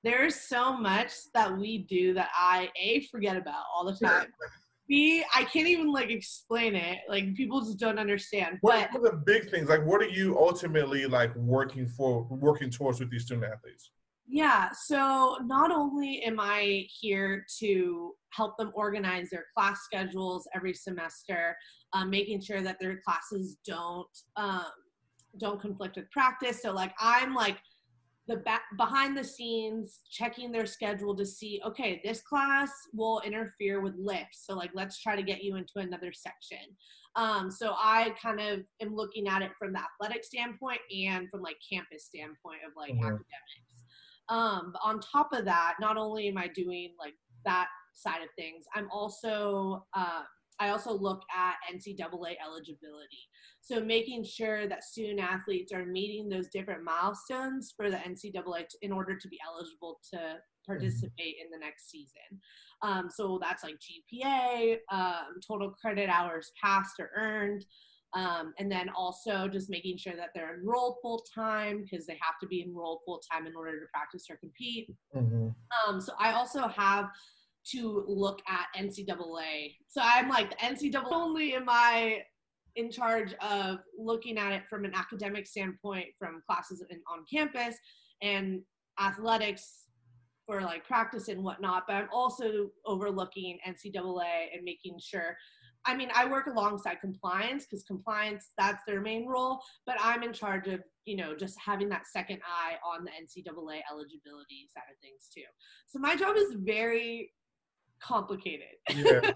there's 0.03 0.35
so 0.35 0.77
much 0.77 1.11
that 1.33 1.57
we 1.57 1.79
do 1.79 2.13
that 2.13 2.29
I 2.35 2.69
A, 2.79 3.07
forget 3.11 3.37
about 3.37 3.63
all 3.73 3.85
the 3.85 4.05
time. 4.05 4.27
B, 4.87 5.23
I 5.33 5.45
can't 5.45 5.67
even 5.67 5.91
like 5.91 6.11
explain 6.11 6.75
it. 6.75 6.99
Like 7.07 7.33
people 7.35 7.61
just 7.61 7.79
don't 7.79 7.97
understand. 7.97 8.57
What, 8.61 8.89
but, 8.91 8.99
are 8.99 9.11
the 9.11 9.17
big 9.25 9.49
things? 9.49 9.69
Like 9.69 9.85
what 9.85 10.01
are 10.01 10.09
you 10.09 10.37
ultimately 10.37 11.05
like 11.05 11.33
working 11.35 11.87
for 11.87 12.27
working 12.29 12.69
towards 12.69 12.99
with 12.99 13.09
these 13.09 13.23
student 13.23 13.51
athletes? 13.51 13.91
Yeah, 14.27 14.69
so 14.73 15.37
not 15.45 15.71
only 15.71 16.21
am 16.23 16.39
I 16.39 16.85
here 16.99 17.45
to 17.59 18.13
help 18.31 18.57
them 18.57 18.71
organize 18.73 19.29
their 19.29 19.45
class 19.55 19.81
schedules 19.83 20.47
every 20.55 20.73
semester, 20.73 21.55
um, 21.93 22.09
making 22.09 22.41
sure 22.41 22.61
that 22.61 22.77
their 22.79 22.99
classes 23.05 23.57
don't 23.65 24.07
um, 24.35 24.65
don't 25.39 25.61
conflict 25.61 25.95
with 25.95 26.09
practice. 26.11 26.61
So 26.61 26.71
like 26.71 26.93
I'm 26.99 27.33
like 27.33 27.57
the 28.27 28.37
back 28.37 28.61
behind 28.77 29.17
the 29.17 29.23
scenes 29.23 29.99
checking 30.09 30.51
their 30.51 30.65
schedule 30.65 31.13
to 31.13 31.25
see 31.25 31.61
okay 31.65 31.99
this 32.05 32.21
class 32.21 32.71
will 32.93 33.21
interfere 33.25 33.81
with 33.81 33.93
lifts 33.97 34.45
so 34.47 34.55
like 34.55 34.71
let's 34.73 35.01
try 35.01 35.13
to 35.13 35.21
get 35.21 35.43
you 35.43 35.57
into 35.57 35.73
another 35.75 36.13
section 36.13 36.65
um, 37.17 37.51
so 37.51 37.73
i 37.77 38.15
kind 38.21 38.39
of 38.39 38.61
am 38.81 38.95
looking 38.95 39.27
at 39.27 39.41
it 39.41 39.51
from 39.59 39.73
the 39.73 39.79
athletic 39.79 40.23
standpoint 40.23 40.79
and 41.05 41.29
from 41.29 41.41
like 41.41 41.57
campus 41.69 42.05
standpoint 42.05 42.59
of 42.65 42.71
like 42.77 42.93
mm-hmm. 42.93 43.03
academics 43.03 43.73
um, 44.29 44.71
but 44.73 44.81
on 44.83 44.99
top 44.99 45.33
of 45.33 45.45
that, 45.45 45.75
not 45.79 45.97
only 45.97 46.27
am 46.27 46.37
I 46.37 46.47
doing 46.47 46.93
like 46.99 47.13
that 47.45 47.67
side 47.93 48.21
of 48.21 48.29
things, 48.37 48.65
I'm 48.73 48.89
also 48.91 49.85
uh, 49.95 50.23
I 50.59 50.69
also 50.69 50.93
look 50.93 51.21
at 51.35 51.55
NCAA 51.73 52.35
eligibility. 52.45 53.29
So 53.61 53.79
making 53.79 54.23
sure 54.25 54.67
that 54.67 54.83
student 54.83 55.19
athletes 55.19 55.71
are 55.71 55.85
meeting 55.85 56.29
those 56.29 56.49
different 56.49 56.83
milestones 56.83 57.73
for 57.75 57.89
the 57.89 57.97
NCAA 57.97 58.65
in 58.81 58.91
order 58.91 59.15
to 59.15 59.27
be 59.27 59.39
eligible 59.45 59.99
to 60.13 60.37
participate 60.65 61.35
in 61.43 61.49
the 61.51 61.59
next 61.59 61.89
season. 61.89 62.39
Um, 62.81 63.09
so 63.09 63.39
that's 63.41 63.63
like 63.63 63.75
GPA, 63.75 64.77
um, 64.91 65.39
total 65.45 65.71
credit 65.71 66.09
hours 66.09 66.51
passed 66.61 66.99
or 66.99 67.11
earned, 67.15 67.65
um, 68.13 68.53
and 68.59 68.71
then 68.71 68.89
also 68.89 69.47
just 69.47 69.69
making 69.69 69.97
sure 69.97 70.15
that 70.15 70.29
they're 70.35 70.55
enrolled 70.59 70.97
full 71.01 71.23
time 71.33 71.83
because 71.83 72.05
they 72.05 72.17
have 72.21 72.37
to 72.41 72.47
be 72.47 72.61
enrolled 72.61 72.99
full 73.05 73.21
time 73.31 73.47
in 73.47 73.55
order 73.55 73.79
to 73.79 73.85
practice 73.91 74.25
or 74.29 74.37
compete. 74.37 74.93
Mm-hmm. 75.15 75.49
Um, 75.89 75.99
so 75.99 76.13
I 76.19 76.33
also 76.33 76.67
have 76.67 77.09
to 77.71 78.03
look 78.07 78.41
at 78.47 78.67
NCAA. 78.77 79.75
So 79.87 80.01
I'm 80.03 80.29
like 80.29 80.49
the 80.49 80.57
NCAA 80.57 81.11
only 81.11 81.55
am 81.55 81.65
I 81.67 82.23
in 82.75 82.89
charge 82.91 83.33
of 83.35 83.79
looking 83.97 84.37
at 84.37 84.51
it 84.51 84.63
from 84.69 84.85
an 84.85 84.93
academic 84.95 85.45
standpoint 85.45 86.07
from 86.17 86.41
classes 86.47 86.83
in, 86.89 86.99
on 87.07 87.23
campus 87.31 87.75
and 88.21 88.61
athletics 88.99 89.85
for 90.45 90.61
like 90.61 90.85
practice 90.85 91.27
and 91.29 91.43
whatnot, 91.43 91.83
but 91.87 91.95
I'm 91.95 92.09
also 92.11 92.69
overlooking 92.85 93.59
NCAA 93.65 94.53
and 94.53 94.63
making 94.63 94.99
sure 94.99 95.37
I 95.85 95.95
mean, 95.95 96.09
I 96.15 96.25
work 96.25 96.47
alongside 96.47 97.01
compliance 97.01 97.65
because 97.65 97.83
compliance, 97.83 98.51
that's 98.57 98.81
their 98.87 99.01
main 99.01 99.27
role, 99.27 99.59
but 99.85 99.97
I'm 99.99 100.23
in 100.23 100.31
charge 100.31 100.67
of, 100.67 100.79
you 101.05 101.17
know, 101.17 101.35
just 101.35 101.57
having 101.59 101.89
that 101.89 102.07
second 102.07 102.39
eye 102.45 102.75
on 102.85 103.03
the 103.03 103.11
NCAA 103.11 103.81
eligibility 103.91 104.69
side 104.73 104.89
of 104.89 104.97
things 105.01 105.27
too. 105.33 105.43
So 105.87 105.99
my 105.99 106.15
job 106.15 106.37
is 106.37 106.55
very 106.59 107.31
complicated. 108.03 108.67
Yeah. 108.93 109.21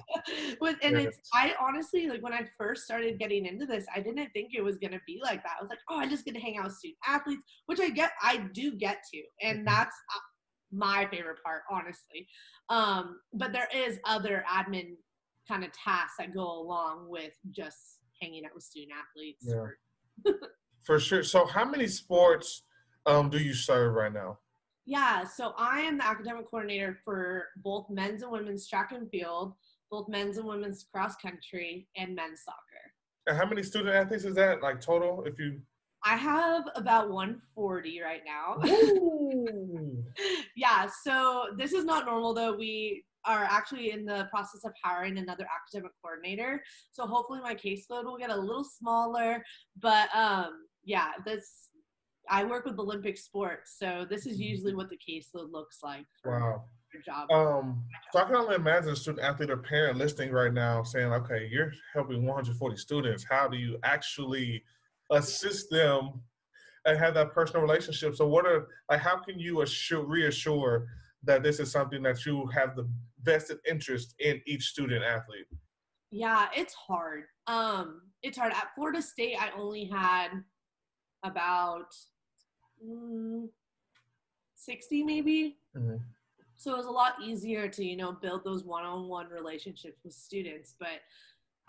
and 0.81 0.93
yeah. 0.93 0.99
it's, 0.99 1.19
I 1.33 1.53
honestly, 1.59 2.07
like 2.07 2.21
when 2.21 2.33
I 2.33 2.45
first 2.57 2.83
started 2.83 3.19
getting 3.19 3.45
into 3.45 3.65
this, 3.65 3.85
I 3.95 3.99
didn't 3.99 4.29
think 4.33 4.53
it 4.53 4.63
was 4.63 4.77
going 4.77 4.91
to 4.91 5.01
be 5.07 5.19
like 5.23 5.43
that. 5.43 5.53
I 5.59 5.63
was 5.63 5.69
like, 5.69 5.79
oh, 5.89 5.99
I'm 5.99 6.09
just 6.09 6.25
going 6.25 6.35
to 6.35 6.41
hang 6.41 6.57
out 6.57 6.65
with 6.65 6.73
student 6.73 6.97
athletes, 7.07 7.41
which 7.67 7.79
I 7.79 7.89
get, 7.89 8.11
I 8.21 8.47
do 8.53 8.75
get 8.75 8.97
to. 9.13 9.21
And 9.41 9.59
mm-hmm. 9.59 9.65
that's 9.65 9.95
uh, 10.15 10.19
my 10.71 11.07
favorite 11.09 11.37
part, 11.43 11.61
honestly. 11.71 12.27
Um, 12.69 13.19
but 13.33 13.53
there 13.53 13.69
is 13.73 13.99
other 14.05 14.43
admin 14.51 14.95
kind 15.47 15.63
of 15.63 15.71
tasks 15.71 16.15
that 16.19 16.33
go 16.33 16.61
along 16.61 17.09
with 17.09 17.33
just 17.51 17.99
hanging 18.21 18.45
out 18.45 18.51
with 18.53 18.63
student 18.63 18.91
athletes. 18.91 19.45
Yeah. 19.47 20.33
For 20.83 20.99
sure. 20.99 21.23
So, 21.23 21.45
how 21.45 21.65
many 21.65 21.87
sports 21.87 22.63
um, 23.05 23.29
do 23.29 23.37
you 23.37 23.53
serve 23.53 23.93
right 23.93 24.13
now? 24.13 24.39
Yeah, 24.87 25.25
so 25.25 25.53
I 25.57 25.81
am 25.81 25.97
the 25.97 26.05
academic 26.07 26.49
coordinator 26.49 26.97
for 27.03 27.47
both 27.57 27.89
men's 27.89 28.23
and 28.23 28.31
women's 28.31 28.69
track 28.69 28.93
and 28.93 29.09
field, 29.11 29.53
both 29.91 30.07
men's 30.07 30.37
and 30.37 30.47
women's 30.47 30.85
cross 30.89 31.17
country, 31.17 31.89
and 31.97 32.15
men's 32.15 32.43
soccer. 32.45 32.57
And 33.27 33.37
how 33.37 33.45
many 33.45 33.63
student 33.63 33.93
athletes 33.93 34.23
is 34.23 34.35
that, 34.35 34.63
like 34.63 34.79
total? 34.79 35.25
If 35.25 35.37
you 35.39 35.59
I 36.05 36.15
have 36.15 36.69
about 36.75 37.09
140 37.09 38.01
right 38.01 38.21
now. 38.25 38.61
yeah, 40.55 40.87
so 41.03 41.47
this 41.57 41.73
is 41.73 41.83
not 41.83 42.05
normal 42.05 42.33
though. 42.33 42.55
We 42.55 43.03
are 43.25 43.43
actually 43.43 43.91
in 43.91 44.05
the 44.05 44.29
process 44.31 44.63
of 44.63 44.71
hiring 44.81 45.17
another 45.17 45.45
academic 45.53 45.91
coordinator. 46.01 46.63
So 46.91 47.05
hopefully 47.05 47.41
my 47.41 47.55
caseload 47.55 48.05
will 48.05 48.17
get 48.17 48.29
a 48.29 48.39
little 48.39 48.63
smaller. 48.63 49.43
But 49.77 50.07
um, 50.15 50.67
yeah, 50.85 51.09
this 51.25 51.67
I 52.29 52.43
work 52.43 52.65
with 52.65 52.79
Olympic 52.79 53.17
sports, 53.17 53.75
so 53.77 54.05
this 54.09 54.25
is 54.25 54.39
usually 54.39 54.75
what 54.75 54.89
the 54.89 54.97
caseload 54.97 55.51
looks 55.51 55.79
like. 55.83 56.05
Wow. 56.25 56.63
job. 57.05 57.31
Um, 57.31 57.83
so 58.11 58.19
I 58.19 58.25
can 58.25 58.35
only 58.35 58.55
imagine 58.55 58.89
a 58.89 58.95
student 58.95 59.23
athlete 59.23 59.49
or 59.49 59.57
parent 59.57 59.97
listening 59.97 60.31
right 60.31 60.53
now 60.53 60.83
saying, 60.83 61.11
okay, 61.13 61.47
you're 61.51 61.71
helping 61.93 62.25
140 62.25 62.77
students. 62.77 63.25
How 63.29 63.47
do 63.47 63.57
you 63.57 63.77
actually 63.83 64.63
assist 65.11 65.69
them 65.69 66.21
and 66.85 66.97
have 66.97 67.13
that 67.13 67.33
personal 67.33 67.61
relationship? 67.61 68.15
So 68.15 68.27
what 68.27 68.45
are, 68.45 68.67
like, 68.89 68.99
how 68.99 69.17
can 69.17 69.39
you 69.39 69.61
assure, 69.61 70.05
reassure 70.05 70.87
that 71.23 71.43
this 71.43 71.59
is 71.59 71.71
something 71.71 72.03
that 72.03 72.25
you 72.25 72.47
have 72.47 72.75
the 72.75 72.89
vested 73.21 73.57
interest 73.69 74.15
in 74.19 74.41
each 74.45 74.63
student 74.63 75.03
athlete? 75.03 75.45
Yeah, 76.11 76.47
it's 76.55 76.73
hard. 76.73 77.23
Um, 77.47 78.01
it's 78.23 78.37
hard. 78.37 78.53
At 78.53 78.73
Florida 78.75 79.01
State, 79.01 79.35
I 79.39 79.49
only 79.57 79.85
had 79.85 80.29
about 81.23 81.93
mm, 82.85 83.47
60 84.55 85.03
maybe. 85.03 85.57
Mm-hmm. 85.75 85.97
So 86.55 86.73
it 86.73 86.77
was 86.77 86.87
a 86.87 86.91
lot 86.91 87.13
easier 87.23 87.67
to, 87.67 87.85
you 87.85 87.95
know, 87.95 88.11
build 88.11 88.43
those 88.43 88.63
one-on-one 88.63 89.27
relationships 89.29 89.99
with 90.03 90.13
students, 90.13 90.75
but 90.79 91.01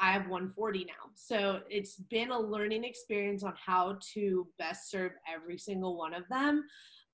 I 0.01 0.13
have 0.13 0.29
140 0.29 0.85
now. 0.85 1.11
So 1.15 1.61
it's 1.69 1.97
been 1.97 2.31
a 2.31 2.39
learning 2.39 2.85
experience 2.85 3.43
on 3.43 3.55
how 3.65 3.99
to 4.15 4.47
best 4.59 4.91
serve 4.91 5.13
every 5.33 5.59
single 5.59 5.97
one 5.97 6.15
of 6.15 6.23
them. 6.31 6.65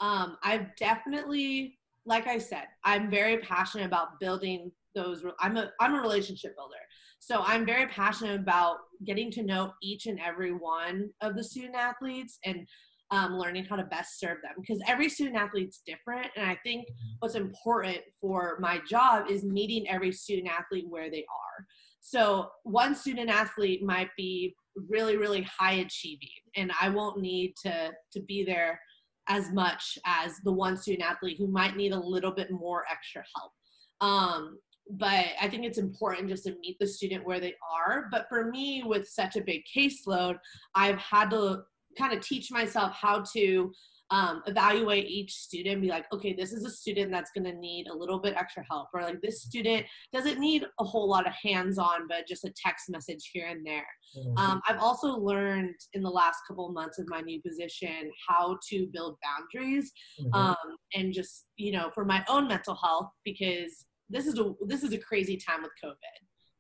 Um, 0.01 0.37
I've 0.43 0.75
definitely, 0.77 1.79
like 2.05 2.27
I 2.27 2.39
said, 2.39 2.67
I'm 2.85 3.11
very 3.11 3.39
passionate 3.39 3.87
about 3.87 4.21
building 4.21 4.71
those. 4.95 5.25
I'm 5.41 5.57
a 5.57 5.71
I'm 5.81 5.95
a 5.95 6.01
relationship 6.01 6.55
builder. 6.57 6.75
So 7.19 7.43
I'm 7.43 7.65
very 7.65 7.87
passionate 7.87 8.39
about 8.39 8.79
getting 9.05 9.31
to 9.33 9.43
know 9.43 9.73
each 9.83 10.07
and 10.07 10.21
every 10.21 10.53
one 10.53 11.09
of 11.23 11.35
the 11.35 11.43
student 11.43 11.75
athletes 11.75 12.39
and 12.45 12.67
um, 13.15 13.39
learning 13.39 13.65
how 13.65 13.77
to 13.77 13.85
best 13.85 14.19
serve 14.19 14.39
them 14.43 14.55
because 14.61 14.83
every 14.89 15.09
student 15.09 15.37
athlete's 15.37 15.83
different. 15.87 16.27
And 16.37 16.45
I 16.45 16.59
think 16.65 16.89
mm-hmm. 16.89 17.15
what's 17.21 17.37
important 17.37 17.99
for 18.21 18.59
my 18.61 18.81
job 18.89 19.31
is 19.31 19.45
meeting 19.45 19.89
every 19.89 20.11
student 20.11 20.49
athlete 20.49 20.87
where 20.89 21.11
they 21.11 21.25
are. 21.31 21.67
So 22.01 22.49
one 22.65 22.95
student 22.95 23.31
athlete 23.31 23.85
might 23.85 24.11
be 24.17 24.57
really, 24.89 25.17
really 25.17 25.43
high 25.43 25.75
achieving, 25.75 26.29
and 26.57 26.73
I 26.81 26.89
won't 26.89 27.21
need 27.21 27.55
to 27.63 27.93
to 28.13 28.21
be 28.21 28.45
there 28.45 28.81
as 29.29 29.53
much 29.53 29.97
as 30.05 30.39
the 30.45 30.53
one 30.53 30.77
student 30.77 31.09
athlete 31.09 31.37
who 31.39 31.47
might 31.47 31.77
need 31.77 31.93
a 31.93 31.99
little 31.99 32.33
bit 32.33 32.51
more 32.51 32.85
extra 32.91 33.23
help. 33.35 33.53
Um, 34.01 34.59
but 34.91 35.25
I 35.41 35.49
think 35.49 35.65
it's 35.65 35.79
important 35.79 36.29
just 36.29 36.45
to 36.45 36.57
meet 36.61 36.77
the 36.79 36.87
student 36.87 37.25
where 37.25 37.41
they 37.41 37.55
are. 37.75 38.09
But 38.11 38.27
for 38.29 38.51
me, 38.51 38.83
with 38.85 39.09
such 39.09 39.37
a 39.37 39.41
big 39.41 39.63
caseload, 39.75 40.37
I've 40.75 40.99
had 40.99 41.31
to 41.31 41.63
kind 41.97 42.13
of 42.13 42.21
teach 42.21 42.51
myself 42.51 42.93
how 42.93 43.23
to 43.35 43.73
um, 44.11 44.43
evaluate 44.47 45.07
each 45.09 45.33
student 45.33 45.81
be 45.81 45.89
like 45.89 46.05
okay 46.13 46.35
this 46.35 46.53
is 46.53 46.65
a 46.65 46.71
student 46.71 47.11
that's 47.11 47.31
going 47.31 47.45
to 47.45 47.59
need 47.59 47.87
a 47.89 47.95
little 47.95 48.19
bit 48.19 48.35
extra 48.37 48.63
help 48.71 48.89
or 48.93 49.03
like 49.03 49.21
this 49.23 49.43
student 49.43 49.87
doesn't 50.13 50.39
need 50.39 50.65
a 50.79 50.85
whole 50.85 51.09
lot 51.09 51.27
of 51.27 51.33
hands-on 51.43 52.07
but 52.09 52.29
just 52.29 52.45
a 52.45 52.53
text 52.55 52.91
message 52.91 53.31
here 53.33 53.49
and 53.49 53.67
there 53.67 53.87
mm-hmm. 54.17 54.37
um, 54.37 54.61
i've 54.69 54.79
also 54.79 55.17
learned 55.17 55.75
in 55.95 56.03
the 56.03 56.11
last 56.11 56.39
couple 56.47 56.69
of 56.69 56.75
months 56.75 56.99
of 56.99 57.09
my 57.09 57.21
new 57.23 57.41
position 57.41 58.11
how 58.29 58.59
to 58.69 58.87
build 58.93 59.17
boundaries 59.23 59.91
mm-hmm. 60.21 60.35
um, 60.35 60.77
and 60.95 61.13
just 61.13 61.47
you 61.57 61.73
know 61.73 61.91
for 61.95 62.05
my 62.05 62.23
own 62.29 62.47
mental 62.47 62.75
health 62.75 63.09
because 63.25 63.87
this 64.11 64.27
is 64.27 64.39
a 64.39 64.53
this 64.67 64.83
is 64.83 64.93
a 64.93 64.99
crazy 64.99 65.37
time 65.37 65.63
with 65.63 65.73
covid 65.83 65.99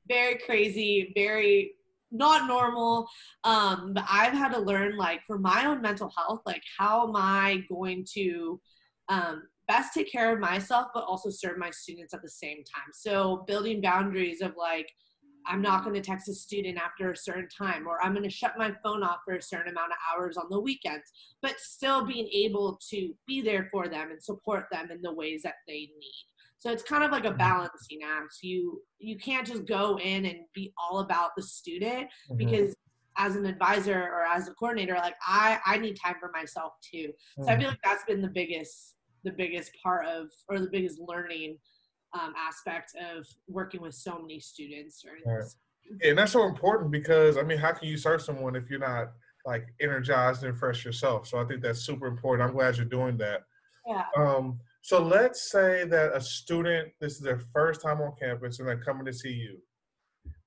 very 0.08 0.38
crazy 0.38 1.12
very 1.14 1.72
not 2.14 2.46
normal. 2.46 3.08
Um, 3.44 3.92
but 3.94 4.04
I've 4.08 4.32
had 4.32 4.52
to 4.52 4.60
learn, 4.60 4.96
like, 4.96 5.20
for 5.26 5.38
my 5.38 5.66
own 5.66 5.82
mental 5.82 6.10
health, 6.16 6.40
like, 6.46 6.62
how 6.78 7.08
am 7.08 7.16
I 7.16 7.64
going 7.68 8.06
to 8.14 8.60
um, 9.08 9.42
best 9.68 9.92
take 9.92 10.10
care 10.10 10.32
of 10.32 10.40
myself, 10.40 10.88
but 10.94 11.04
also 11.04 11.30
serve 11.30 11.58
my 11.58 11.70
students 11.70 12.14
at 12.14 12.22
the 12.22 12.30
same 12.30 12.58
time? 12.58 12.92
So, 12.92 13.44
building 13.46 13.80
boundaries 13.80 14.40
of 14.40 14.54
like, 14.56 14.90
I'm 15.46 15.60
not 15.60 15.84
going 15.84 15.94
to 15.94 16.00
text 16.00 16.28
a 16.28 16.34
student 16.34 16.78
after 16.78 17.10
a 17.10 17.16
certain 17.16 17.48
time, 17.48 17.86
or 17.86 18.02
I'm 18.02 18.12
going 18.12 18.24
to 18.24 18.30
shut 18.30 18.54
my 18.56 18.72
phone 18.82 19.02
off 19.02 19.18
for 19.24 19.34
a 19.34 19.42
certain 19.42 19.72
amount 19.72 19.92
of 19.92 19.98
hours 20.10 20.36
on 20.36 20.46
the 20.50 20.60
weekends, 20.60 21.04
but 21.42 21.60
still 21.60 22.06
being 22.06 22.28
able 22.28 22.78
to 22.90 23.12
be 23.26 23.42
there 23.42 23.68
for 23.70 23.88
them 23.88 24.10
and 24.10 24.22
support 24.22 24.66
them 24.72 24.90
in 24.90 25.02
the 25.02 25.12
ways 25.12 25.42
that 25.42 25.56
they 25.66 25.90
need. 25.98 26.26
So 26.64 26.72
it's 26.72 26.82
kind 26.82 27.04
of 27.04 27.10
like 27.10 27.26
a 27.26 27.28
mm-hmm. 27.28 27.36
balancing 27.36 27.98
act. 28.02 28.36
You 28.40 28.80
you 28.98 29.18
can't 29.18 29.46
just 29.46 29.66
go 29.66 29.98
in 29.98 30.24
and 30.24 30.38
be 30.54 30.72
all 30.78 31.00
about 31.00 31.32
the 31.36 31.42
student 31.42 32.06
mm-hmm. 32.06 32.36
because 32.38 32.74
as 33.18 33.36
an 33.36 33.44
advisor 33.44 34.00
or 34.00 34.24
as 34.24 34.48
a 34.48 34.54
coordinator, 34.54 34.94
like 34.94 35.14
I 35.26 35.58
I 35.66 35.76
need 35.76 35.98
time 36.02 36.14
for 36.18 36.30
myself 36.32 36.72
too. 36.82 37.12
So 37.36 37.42
mm-hmm. 37.42 37.50
I 37.50 37.58
feel 37.58 37.68
like 37.68 37.80
that's 37.84 38.04
been 38.04 38.22
the 38.22 38.28
biggest 38.28 38.94
the 39.24 39.32
biggest 39.32 39.72
part 39.82 40.06
of 40.06 40.28
or 40.48 40.58
the 40.58 40.70
biggest 40.72 40.98
learning 41.06 41.58
um, 42.14 42.32
aspect 42.38 42.94
of 43.14 43.26
working 43.46 43.82
with 43.82 43.94
so 43.94 44.18
many 44.18 44.40
students 44.40 45.02
during 45.02 45.22
right. 45.26 45.42
this. 45.42 45.56
And 46.02 46.16
that's 46.16 46.32
so 46.32 46.46
important 46.46 46.90
because 46.92 47.36
I 47.36 47.42
mean, 47.42 47.58
how 47.58 47.72
can 47.72 47.88
you 47.88 47.98
serve 47.98 48.22
someone 48.22 48.56
if 48.56 48.70
you're 48.70 48.78
not 48.78 49.08
like 49.44 49.66
energized 49.82 50.44
and 50.44 50.56
fresh 50.56 50.82
yourself? 50.82 51.26
So 51.26 51.38
I 51.38 51.44
think 51.44 51.60
that's 51.60 51.80
super 51.80 52.06
important. 52.06 52.48
I'm 52.48 52.54
glad 52.54 52.78
you're 52.78 52.86
doing 52.86 53.18
that. 53.18 53.42
Yeah. 53.86 54.04
Um, 54.16 54.60
so 54.84 55.02
let's 55.02 55.50
say 55.50 55.86
that 55.86 56.14
a 56.14 56.20
student, 56.20 56.92
this 57.00 57.14
is 57.14 57.20
their 57.20 57.40
first 57.54 57.80
time 57.80 58.02
on 58.02 58.12
campus 58.20 58.58
and 58.58 58.68
they're 58.68 58.84
coming 58.84 59.06
to 59.06 59.14
see 59.14 59.32
you. 59.32 59.56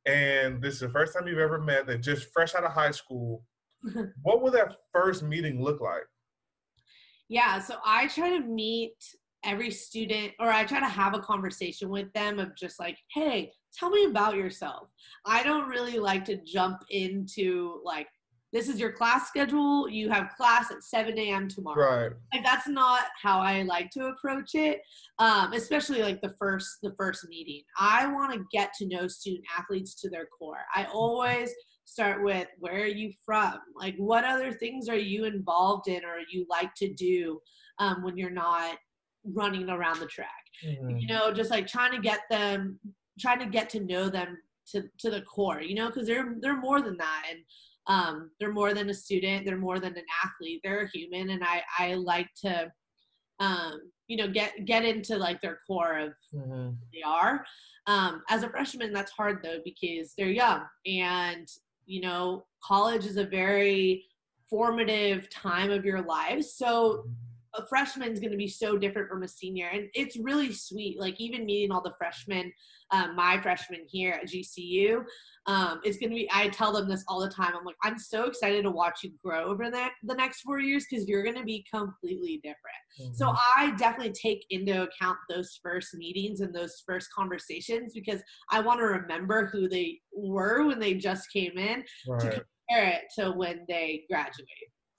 And 0.06 0.62
this 0.62 0.76
is 0.76 0.82
the 0.82 0.90
first 0.90 1.16
time 1.16 1.28
you've 1.28 1.40
ever 1.40 1.60
met, 1.60 1.88
they're 1.88 1.98
just 1.98 2.32
fresh 2.32 2.54
out 2.54 2.64
of 2.64 2.72
high 2.72 2.92
school. 2.92 3.44
what 4.22 4.44
will 4.44 4.52
that 4.52 4.76
first 4.94 5.24
meeting 5.24 5.64
look 5.64 5.82
like? 5.82 6.04
Yeah, 7.28 7.58
so 7.58 7.78
I 7.84 8.06
try 8.10 8.30
to 8.38 8.42
meet 8.42 8.94
every 9.44 9.72
student 9.72 10.34
or 10.40 10.50
I 10.50 10.66
try 10.66 10.82
to 10.82 10.86
have 10.86 11.16
a 11.16 11.20
conversation 11.20 11.90
with 11.90 12.14
them 12.14 12.38
of 12.38 12.56
just 12.56 12.80
like, 12.80 13.00
hey, 13.12 13.52
tell 13.74 13.90
me 13.90 14.06
about 14.06 14.36
yourself. 14.36 14.90
I 15.26 15.42
don't 15.42 15.68
really 15.68 15.98
like 15.98 16.26
to 16.26 16.38
jump 16.44 16.84
into 16.92 17.82
like 17.84 18.08
this 18.54 18.70
is 18.70 18.80
your 18.80 18.92
class 18.92 19.28
schedule. 19.28 19.90
You 19.90 20.10
have 20.10 20.34
class 20.38 20.72
at 20.72 20.84
7 20.84 21.18
a.m. 21.18 21.48
tomorrow. 21.48 22.06
Right. 22.06 22.12
Like 22.34 22.44
that's 22.46 22.68
not 22.68 23.02
how 23.22 23.40
I 23.40 23.64
like 23.64 23.90
to 23.92 24.08
approach 24.08 24.56
it. 24.56 24.82
Um, 25.20 25.54
especially 25.54 26.02
like 26.02 26.22
the 26.22 26.34
first 26.40 26.78
the 26.82 26.94
first 26.98 27.28
meeting. 27.28 27.64
I 27.78 28.08
want 28.08 28.34
to 28.34 28.46
get 28.52 28.72
to 28.80 28.88
know 28.88 29.08
student 29.08 29.44
athletes 29.58 29.96
to 30.02 30.10
their 30.10 30.28
core. 30.28 30.64
I 30.74 30.86
always 30.86 31.52
start 31.86 32.24
with 32.24 32.48
where 32.60 32.82
are 32.82 32.86
you 32.86 33.12
from? 33.26 33.56
Like 33.76 33.96
what 33.98 34.24
other 34.24 34.54
things 34.54 34.88
are 34.88 34.98
you 34.98 35.26
involved 35.26 35.88
in 35.88 36.04
or 36.06 36.20
you 36.32 36.46
like 36.50 36.74
to 36.76 36.94
do 36.94 37.42
um, 37.80 38.04
when 38.04 38.18
you're 38.18 38.30
not 38.30 38.78
running 39.26 39.70
around 39.70 40.00
the 40.00 40.08
track? 40.08 40.30
Mm-hmm. 40.66 40.98
You 40.98 41.08
know, 41.08 41.34
just 41.34 41.52
like 41.52 41.68
trying 41.68 41.92
to 41.92 42.02
get 42.02 42.22
them, 42.30 42.80
trying 43.20 43.40
to 43.40 43.46
get 43.46 43.70
to 43.72 43.82
know 43.82 44.10
them 44.10 44.38
to 44.72 44.84
to 45.00 45.10
the 45.10 45.22
core. 45.22 45.62
You 45.62 45.76
know, 45.76 45.88
because 45.88 46.08
they're 46.08 46.36
they're 46.40 46.60
more 46.60 46.82
than 46.82 46.96
that 46.98 47.24
and 47.30 47.40
um, 47.88 48.32
they're 48.40 48.54
more 48.54 48.74
than 48.74 48.90
a 48.90 48.94
student 48.94 49.46
they're 49.46 49.58
more 49.58 49.80
than 49.80 49.96
an 49.96 50.06
athlete 50.24 50.62
they're 50.64 50.82
a 50.82 50.90
human 50.90 51.30
and 51.32 51.44
i 51.44 51.62
i 51.80 51.94
like 51.94 52.30
to 52.36 52.72
um, 53.40 53.80
you 54.08 54.18
know 54.18 54.28
get 54.28 54.66
get 54.66 54.84
into 54.84 55.18
like 55.18 55.42
their 55.42 55.60
core 55.68 55.98
of 56.00 56.14
mm-hmm. 56.34 56.72
they 56.94 57.02
are 57.06 57.46
um, 57.88 58.24
as 58.30 58.44
a 58.44 58.50
freshman 58.50 58.92
that's 58.92 59.12
hard 59.12 59.40
though 59.44 59.60
because 59.64 60.14
they're 60.18 60.30
young 60.30 60.64
and 60.86 61.48
you 61.86 62.02
know 62.02 62.46
college 62.64 63.06
is 63.06 63.18
a 63.18 63.26
very 63.26 64.04
formative 64.50 65.30
time 65.30 65.72
of 65.72 65.86
your 65.86 66.02
life 66.02 66.44
so 66.44 67.04
mm-hmm. 67.06 67.12
A 67.58 67.66
freshman 67.68 68.12
is 68.12 68.20
going 68.20 68.32
to 68.32 68.38
be 68.38 68.48
so 68.48 68.78
different 68.78 69.10
from 69.10 69.24
a 69.24 69.28
senior 69.28 69.68
and 69.68 69.88
it's 69.94 70.18
really 70.18 70.52
sweet 70.52 71.00
like 71.00 71.20
even 71.20 71.46
meeting 71.46 71.72
all 71.72 71.82
the 71.82 71.94
freshmen 71.98 72.52
um, 72.92 73.16
my 73.16 73.40
freshman 73.42 73.82
here 73.88 74.14
at 74.14 74.28
gcu 74.28 75.04
um, 75.48 75.80
it's 75.86 75.98
going 75.98 76.10
to 76.10 76.16
be, 76.16 76.30
I 76.34 76.50
tell 76.50 76.74
them 76.74 76.90
this 76.90 77.06
all 77.08 77.22
the 77.22 77.30
time. 77.30 77.54
I'm 77.58 77.64
like, 77.64 77.78
I'm 77.82 77.98
so 77.98 78.26
excited 78.26 78.64
to 78.64 78.72
watch 78.72 79.00
you 79.04 79.12
grow 79.24 79.46
over 79.46 79.72
the, 79.72 79.88
the 80.04 80.14
next 80.14 80.42
four 80.42 80.60
years 80.60 80.86
because 80.90 81.08
you're 81.08 81.24
going 81.24 81.38
to 81.38 81.46
be 81.46 81.66
completely 81.74 82.42
different. 82.44 82.58
Mm-hmm. 83.02 83.14
So 83.14 83.34
I 83.56 83.72
definitely 83.78 84.12
take 84.12 84.46
into 84.50 84.84
account 84.84 85.18
those 85.30 85.58
first 85.64 85.96
meetings 85.96 86.42
and 86.42 86.54
those 86.54 86.84
first 86.86 87.08
conversations 87.16 87.94
because 87.94 88.22
I 88.52 88.60
want 88.60 88.82
to 88.82 88.86
remember 88.86 89.46
who 89.46 89.70
they 89.70 90.00
were 90.14 90.68
when 90.68 90.80
they 90.80 90.96
just 90.96 91.32
came 91.32 91.58
in 91.58 91.86
right. 92.10 92.20
to 92.20 92.30
compare 92.70 92.90
it 92.90 93.04
to 93.18 93.32
when 93.32 93.62
they 93.70 94.04
graduate. 94.12 94.48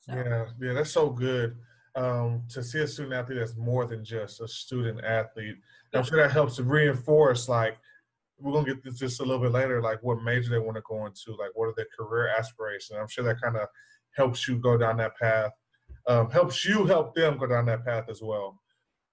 So. 0.00 0.14
Yeah, 0.14 0.46
yeah, 0.62 0.72
that's 0.72 0.92
so 0.92 1.10
good. 1.10 1.56
Um, 1.98 2.42
to 2.50 2.62
see 2.62 2.78
a 2.78 2.86
student 2.86 3.14
athlete 3.14 3.38
that's 3.40 3.56
more 3.56 3.84
than 3.84 4.04
just 4.04 4.40
a 4.40 4.46
student 4.46 5.04
athlete. 5.04 5.56
I'm 5.92 6.04
sure 6.04 6.22
that 6.22 6.30
helps 6.30 6.54
to 6.56 6.62
reinforce 6.62 7.48
like 7.48 7.76
we're 8.38 8.52
gonna 8.52 8.72
get 8.72 8.84
this 8.84 9.00
just 9.00 9.20
a 9.20 9.24
little 9.24 9.42
bit 9.42 9.50
later, 9.50 9.82
like 9.82 10.00
what 10.04 10.22
major 10.22 10.50
they 10.50 10.60
want 10.60 10.76
to 10.76 10.82
go 10.88 11.06
into, 11.06 11.32
like 11.32 11.50
what 11.54 11.66
are 11.66 11.74
their 11.76 11.88
career 11.98 12.28
aspirations. 12.38 12.96
I'm 12.96 13.08
sure 13.08 13.24
that 13.24 13.40
kind 13.42 13.56
of 13.56 13.66
helps 14.16 14.46
you 14.46 14.58
go 14.58 14.78
down 14.78 14.96
that 14.98 15.16
path, 15.16 15.50
um, 16.06 16.30
helps 16.30 16.64
you 16.64 16.86
help 16.86 17.16
them 17.16 17.36
go 17.36 17.48
down 17.48 17.66
that 17.66 17.84
path 17.84 18.04
as 18.08 18.22
well. 18.22 18.60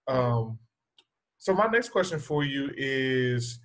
Um, 0.08 0.60
so 1.40 1.56
my 1.56 1.66
next 1.66 1.90
question 1.90 2.20
for 2.20 2.44
you 2.44 2.70
is, 2.78 3.60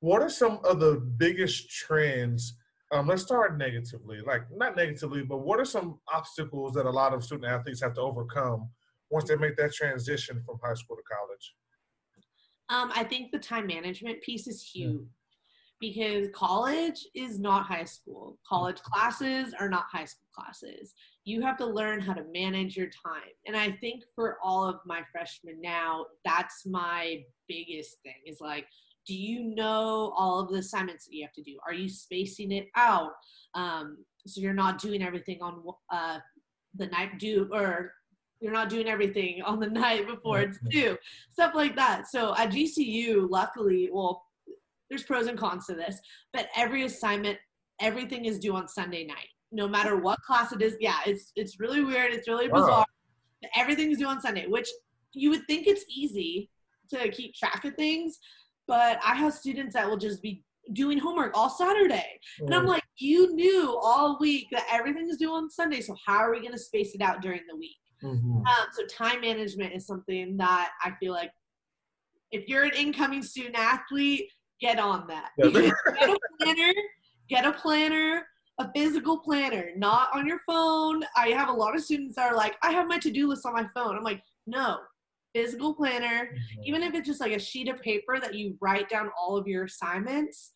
what 0.00 0.20
are 0.20 0.28
some 0.28 0.60
of 0.64 0.80
the 0.80 0.96
biggest 1.16 1.70
trends? 1.70 2.58
Um, 2.92 3.08
let's 3.08 3.22
start 3.22 3.58
negatively, 3.58 4.20
like 4.24 4.42
not 4.54 4.76
negatively, 4.76 5.22
but 5.22 5.38
what 5.38 5.58
are 5.58 5.64
some 5.64 5.98
obstacles 6.12 6.74
that 6.74 6.86
a 6.86 6.90
lot 6.90 7.12
of 7.12 7.24
student 7.24 7.50
athletes 7.50 7.82
have 7.82 7.94
to 7.94 8.00
overcome 8.00 8.68
once 9.10 9.28
they 9.28 9.36
make 9.36 9.56
that 9.56 9.72
transition 9.72 10.42
from 10.46 10.58
high 10.62 10.74
school 10.74 10.96
to 10.96 11.02
college? 11.02 11.54
Um, 12.68 12.92
I 12.94 13.04
think 13.04 13.32
the 13.32 13.38
time 13.38 13.66
management 13.66 14.22
piece 14.22 14.46
is 14.46 14.62
huge 14.62 15.06
because 15.80 16.28
college 16.32 17.06
is 17.14 17.38
not 17.38 17.66
high 17.66 17.84
school. 17.84 18.38
College 18.48 18.78
classes 18.78 19.52
are 19.58 19.68
not 19.68 19.84
high 19.90 20.04
school 20.04 20.26
classes. 20.34 20.94
You 21.24 21.42
have 21.42 21.56
to 21.58 21.66
learn 21.66 22.00
how 22.00 22.14
to 22.14 22.24
manage 22.32 22.76
your 22.76 22.86
time. 22.86 23.30
And 23.46 23.56
I 23.56 23.72
think 23.72 24.04
for 24.14 24.38
all 24.42 24.64
of 24.64 24.76
my 24.86 25.02
freshmen 25.12 25.60
now, 25.60 26.06
that's 26.24 26.66
my 26.66 27.22
biggest 27.48 27.96
thing 28.02 28.14
is 28.24 28.40
like, 28.40 28.66
do 29.06 29.14
you 29.14 29.54
know 29.54 30.12
all 30.16 30.40
of 30.40 30.50
the 30.50 30.58
assignments 30.58 31.06
that 31.06 31.14
you 31.14 31.24
have 31.24 31.32
to 31.34 31.42
do? 31.42 31.56
Are 31.66 31.74
you 31.74 31.88
spacing 31.88 32.52
it 32.52 32.68
out? 32.74 33.12
Um, 33.54 33.98
so 34.26 34.40
you're 34.40 34.54
not 34.54 34.80
doing 34.80 35.02
everything 35.02 35.40
on 35.40 35.62
uh, 35.90 36.18
the 36.74 36.86
night 36.86 37.18
due 37.18 37.48
or 37.52 37.92
you're 38.40 38.52
not 38.52 38.68
doing 38.68 38.88
everything 38.88 39.42
on 39.42 39.60
the 39.60 39.66
night 39.70 40.06
before 40.06 40.40
it's 40.40 40.58
due, 40.68 40.96
stuff 41.30 41.54
like 41.54 41.76
that. 41.76 42.08
So 42.08 42.34
at 42.36 42.50
GCU, 42.50 43.28
luckily, 43.30 43.88
well, 43.92 44.24
there's 44.88 45.02
pros 45.02 45.26
and 45.26 45.38
cons 45.38 45.66
to 45.66 45.74
this, 45.74 45.98
but 46.32 46.48
every 46.56 46.84
assignment, 46.84 47.38
everything 47.80 48.24
is 48.24 48.38
due 48.38 48.54
on 48.54 48.68
Sunday 48.68 49.04
night, 49.04 49.28
no 49.52 49.66
matter 49.66 49.96
what 49.96 50.20
class 50.20 50.52
it 50.52 50.62
is. 50.62 50.76
Yeah, 50.80 50.98
it's 51.06 51.32
it's 51.34 51.58
really 51.58 51.82
weird. 51.82 52.12
It's 52.12 52.28
really 52.28 52.46
bizarre. 52.46 52.68
Wow. 52.68 53.48
Everything's 53.56 53.98
due 53.98 54.06
on 54.06 54.20
Sunday, 54.20 54.46
which 54.46 54.68
you 55.12 55.30
would 55.30 55.46
think 55.46 55.66
it's 55.66 55.84
easy 55.88 56.50
to 56.90 57.08
keep 57.08 57.34
track 57.34 57.64
of 57.64 57.74
things, 57.74 58.18
but 58.66 58.98
I 59.04 59.14
have 59.14 59.34
students 59.34 59.74
that 59.74 59.88
will 59.88 59.96
just 59.96 60.22
be 60.22 60.42
doing 60.72 60.98
homework 60.98 61.36
all 61.36 61.48
Saturday. 61.48 62.18
And 62.40 62.54
I'm 62.54 62.66
like, 62.66 62.82
you 62.98 63.34
knew 63.34 63.78
all 63.80 64.18
week 64.20 64.48
that 64.50 64.66
everything 64.70 65.08
is 65.08 65.16
due 65.16 65.32
on 65.32 65.48
Sunday, 65.48 65.80
so 65.80 65.96
how 66.04 66.18
are 66.18 66.32
we 66.32 66.40
going 66.40 66.52
to 66.52 66.58
space 66.58 66.94
it 66.94 67.00
out 67.00 67.22
during 67.22 67.42
the 67.48 67.56
week? 67.56 67.76
Mm-hmm. 68.02 68.38
Um, 68.38 68.66
so 68.72 68.84
time 68.86 69.20
management 69.20 69.74
is 69.74 69.86
something 69.86 70.36
that 70.36 70.72
I 70.84 70.92
feel 71.00 71.12
like 71.12 71.30
if 72.32 72.48
you're 72.48 72.64
an 72.64 72.72
incoming 72.76 73.22
student 73.22 73.56
athlete, 73.56 74.30
get 74.60 74.78
on 74.78 75.06
that. 75.08 75.30
get 75.38 75.54
a 76.10 76.18
planner, 76.40 76.72
get 77.28 77.46
a 77.46 77.52
planner, 77.52 78.26
a 78.58 78.70
physical 78.74 79.18
planner, 79.18 79.70
not 79.76 80.08
on 80.14 80.26
your 80.26 80.40
phone. 80.46 81.04
I 81.16 81.28
have 81.28 81.48
a 81.48 81.52
lot 81.52 81.76
of 81.76 81.82
students 81.82 82.16
that 82.16 82.30
are 82.32 82.36
like, 82.36 82.56
I 82.62 82.72
have 82.72 82.88
my 82.88 82.98
to-do 82.98 83.28
list 83.28 83.46
on 83.46 83.52
my 83.52 83.66
phone. 83.74 83.96
I'm 83.96 84.04
like, 84.04 84.22
no, 84.46 84.78
physical 85.36 85.74
planner, 85.74 86.24
mm-hmm. 86.26 86.62
even 86.64 86.82
if 86.82 86.94
it's 86.94 87.06
just 87.06 87.20
like 87.20 87.32
a 87.32 87.38
sheet 87.38 87.68
of 87.68 87.80
paper 87.82 88.18
that 88.20 88.34
you 88.34 88.56
write 88.60 88.88
down 88.88 89.10
all 89.18 89.36
of 89.36 89.46
your 89.46 89.64
assignments 89.64 90.52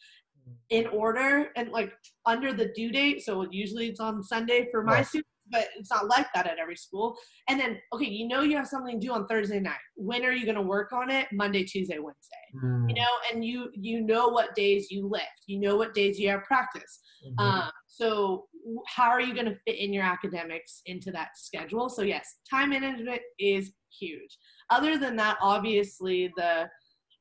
mm-hmm. 0.49 0.55
in 0.71 0.87
order 0.89 1.49
and 1.57 1.71
like 1.71 1.93
under 2.27 2.53
the 2.53 2.73
due 2.75 2.91
date. 2.91 3.23
So 3.23 3.47
usually 3.51 3.89
it's 3.89 4.01
on 4.01 4.23
Sunday 4.23 4.69
for 4.71 4.83
my 4.83 4.95
right. 4.95 5.07
students 5.07 5.29
but 5.51 5.69
it's 5.77 5.91
not 5.91 6.09
like 6.09 6.27
that 6.35 6.47
at 6.47 6.59
every 6.59 6.77
school. 6.77 7.17
And 7.49 7.59
then, 7.59 7.79
okay, 7.93 8.07
you 8.07 8.29
know 8.29 8.43
you 8.43 8.57
have 8.57 8.67
something 8.67 8.99
due 8.99 9.13
on 9.13 9.27
Thursday 9.27 9.61
night. 9.61 9.79
When 9.97 10.25
are 10.25 10.33
you 10.33 10.45
going 10.45 10.57
to 10.57 10.63
work 10.63 10.93
on 10.93 11.11
it? 11.11 11.27
Monday, 11.33 11.65
Tuesday, 11.65 11.99
Wednesday. 11.99 12.65
Mm. 12.65 12.89
You 12.89 12.95
know, 12.95 13.09
and 13.33 13.45
you 13.45 13.71
you 13.75 14.03
know 14.03 14.29
what 14.29 14.55
days 14.55 14.91
you 14.91 15.09
lift. 15.09 15.27
You 15.47 15.61
know 15.61 15.77
what 15.77 15.95
days 15.95 16.19
you 16.19 16.29
have 16.31 16.45
practice. 16.45 17.01
Mm-hmm. 17.27 17.45
Um, 17.45 17.71
so 17.87 18.47
how 18.87 19.09
are 19.09 19.21
you 19.21 19.35
going 19.35 19.47
to 19.47 19.57
fit 19.67 19.79
in 19.79 19.93
your 19.93 20.05
academics 20.05 20.83
into 20.87 21.11
that 21.13 21.31
schedule? 21.37 21.89
So 21.89 22.03
yes, 22.03 22.37
time 22.49 22.71
management 22.71 23.21
is 23.39 23.73
huge. 23.99 24.39
Other 24.71 24.99
than 24.99 25.17
that, 25.17 25.37
obviously 25.41 26.33
the 26.37 26.69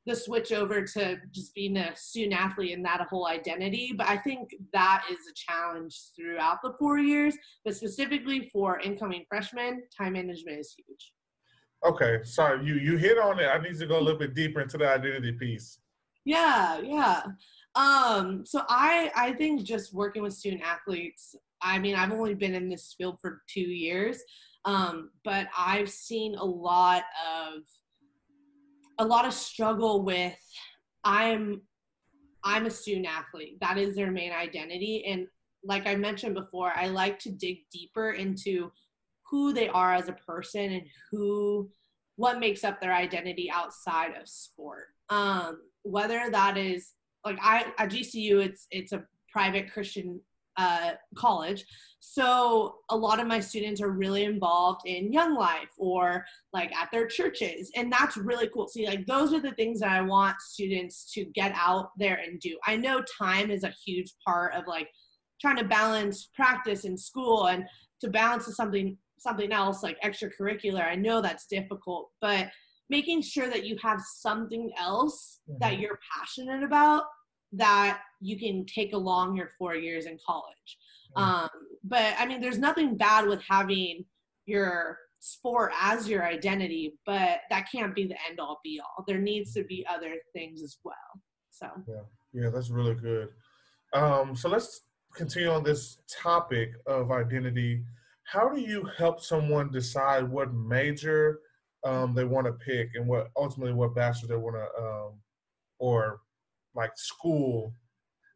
the 0.06 0.16
switch 0.16 0.52
over 0.52 0.84
to 0.84 1.18
just 1.32 1.54
being 1.54 1.78
a 1.78 1.96
student 1.96 2.34
athlete 2.34 2.74
and 2.74 2.84
that 2.84 3.02
a 3.02 3.04
whole 3.04 3.28
identity. 3.28 3.94
But 3.96 4.08
I 4.08 4.18
think 4.18 4.50
that 4.74 5.04
is 5.12 5.20
a 5.30 5.34
challenge 5.34 5.96
throughout 6.16 6.60
the 6.64 6.74
four 6.80 6.98
years, 6.98 7.36
but 7.64 7.76
specifically 7.76 8.50
for 8.52 8.80
incoming 8.80 9.26
freshmen, 9.30 9.84
time 9.96 10.14
management 10.14 10.60
is 10.60 10.74
huge. 10.76 11.14
Okay, 11.86 12.20
sorry, 12.24 12.66
you 12.66 12.76
you 12.76 12.98
hit 12.98 13.18
on 13.18 13.40
it. 13.40 13.48
I 13.48 13.62
need 13.62 13.78
to 13.80 13.86
go 13.86 14.00
a 14.00 14.02
little 14.02 14.20
bit 14.20 14.34
deeper 14.34 14.62
into 14.62 14.78
the 14.78 14.90
identity 14.90 15.32
piece. 15.34 15.80
Yeah, 16.26 16.80
yeah. 16.82 17.24
Um, 17.76 18.46
so 18.46 18.64
I 18.68 19.12
I 19.16 19.34
think 19.34 19.64
just 19.64 19.94
working 19.94 20.22
with 20.22 20.34
student 20.34 20.64
athletes, 20.64 21.36
I 21.62 21.80
mean, 21.80 21.96
I've 21.96 22.12
only 22.12 22.34
been 22.34 22.56
in 22.56 22.68
this 22.68 22.94
field 22.98 23.20
for 23.22 23.44
two 23.48 23.62
years, 23.62 24.22
um, 24.66 25.12
but 25.24 25.48
I've 25.58 25.90
seen 25.90 26.36
a 26.36 26.46
lot 26.46 27.04
of 27.38 27.64
a 29.00 29.06
lot 29.06 29.26
of 29.26 29.34
struggle 29.34 30.04
with 30.04 30.36
i'm 31.06 31.62
i'm 32.44 32.66
a 32.66 32.70
student 32.70 33.08
athlete. 33.08 33.58
That 33.62 33.78
is 33.78 33.96
their 33.96 34.12
main 34.12 34.32
identity. 34.32 35.06
And 35.08 35.28
like 35.64 35.88
i 35.88 35.96
mentioned 35.96 36.36
before 36.36 36.72
i 36.76 36.88
like 36.88 37.20
to 37.20 37.32
dig 37.32 37.60
deeper 37.72 38.12
into 38.12 38.72
who 39.30 39.54
they 39.54 39.68
are 39.70 39.94
as 39.94 40.10
a 40.10 40.14
person 40.14 40.72
and 40.72 40.84
who 41.12 41.70
what 42.16 42.40
makes 42.40 42.64
up 42.64 42.82
their 42.82 42.94
identity 42.94 43.50
outside 43.52 44.12
of 44.20 44.28
sport. 44.28 44.88
Um 45.10 45.60
whether 45.84 46.30
that 46.30 46.58
is 46.58 46.94
like 47.26 47.38
i 47.42 47.66
at 47.78 47.90
gcu 47.90 48.44
it's 48.44 48.68
it's 48.72 48.92
a 48.92 49.04
private 49.32 49.72
christian 49.72 50.20
uh, 50.60 50.92
college. 51.16 51.66
So 52.02 52.76
a 52.90 52.98
lot 52.98 53.22
of 53.22 53.28
my 53.28 53.40
students 53.40 53.82
are 53.82 53.92
really 53.92 54.26
involved 54.26 54.82
in 54.86 55.14
Young 55.14 55.36
Life 55.36 55.70
or 55.78 56.26
like 56.52 56.76
at 56.76 56.90
their 56.92 57.08
churches. 57.08 57.72
And 57.76 57.92
that's 57.92 58.18
really 58.18 58.50
cool. 58.54 58.68
See, 58.68 58.86
like 58.86 59.06
those 59.06 59.34
are 59.34 59.40
the 59.40 59.54
things 59.54 59.80
that 59.80 59.92
I 59.92 60.02
want 60.02 60.36
students 60.42 61.12
to 61.14 61.24
get 61.34 61.54
out 61.56 61.92
there 61.98 62.20
and 62.24 62.40
do. 62.42 62.58
I 62.68 62.76
know 62.76 63.02
time 63.18 63.50
is 63.50 63.64
a 63.64 63.74
huge 63.86 64.14
part 64.26 64.54
of 64.54 64.66
like 64.68 64.90
trying 65.40 65.58
to 65.58 65.64
balance 65.64 66.30
practice 66.36 66.84
in 66.84 66.98
school 66.98 67.48
and 67.48 67.64
to 68.02 68.10
balance 68.10 68.46
to 68.46 68.52
something 68.52 68.98
something 69.18 69.52
else 69.52 69.84
like 69.84 70.00
extracurricular. 70.02 70.86
I 70.86 70.96
know 70.96 71.22
that's 71.22 71.48
difficult, 71.48 72.10
but 72.22 72.48
making 72.90 73.22
sure 73.22 73.50
that 73.50 73.66
you 73.66 73.78
have 73.82 74.02
something 74.02 74.72
else 74.78 75.40
mm-hmm. 75.50 75.58
that 75.60 75.80
you're 75.80 76.00
passionate 76.18 76.64
about 76.64 77.04
that 77.54 78.02
you 78.20 78.38
can 78.38 78.66
take 78.66 78.94
along 78.94 79.36
your 79.36 79.50
four 79.58 79.76
years 79.76 80.06
in 80.06 80.18
college. 80.26 80.78
Mm. 81.18 81.22
Um, 81.22 81.50
but 81.84 82.14
I 82.18 82.26
mean, 82.26 82.42
there's 82.42 82.58
nothing 82.58 82.96
bad 82.96 83.28
with 83.28 83.42
having 83.48 84.06
your 84.46 84.98
sport 85.20 85.72
as 85.80 86.08
your 86.08 86.26
identity, 86.26 86.98
but 87.06 87.40
that 87.50 87.68
can't 87.72 87.96
be 87.96 88.08
the 88.08 88.16
end 88.30 88.40
all 88.40 88.60
be 88.64 88.80
all. 88.80 89.04
There 89.08 89.20
needs 89.20 89.54
to 89.54 89.64
be 89.64 89.86
other 89.90 90.16
things 90.34 90.62
as 90.62 90.78
well. 90.84 90.96
So 91.50 91.68
yeah, 91.88 92.42
yeah, 92.44 92.50
that's 92.50 92.70
really 92.70 92.96
good. 92.96 93.30
Um, 93.94 94.36
so 94.36 94.50
let's 94.50 94.82
continue 95.16 95.50
on 95.50 95.64
this 95.64 96.00
topic 96.10 96.72
of 96.88 97.12
identity. 97.12 97.84
How 98.24 98.50
do 98.50 98.62
you 98.62 98.88
help 98.98 99.22
someone 99.22 99.72
decide 99.72 100.30
what 100.30 100.54
major 100.54 101.40
um, 101.84 102.14
they 102.14 102.26
want 102.26 102.46
to 102.46 102.54
pick 102.54 102.90
and 102.96 103.08
what 103.08 103.30
ultimately 103.38 103.74
what 103.74 103.96
bachelor 103.96 104.28
they 104.28 104.36
want 104.36 104.56
to 104.56 104.84
um, 104.84 105.14
or 105.80 106.22
like 106.76 106.92
school 106.96 107.74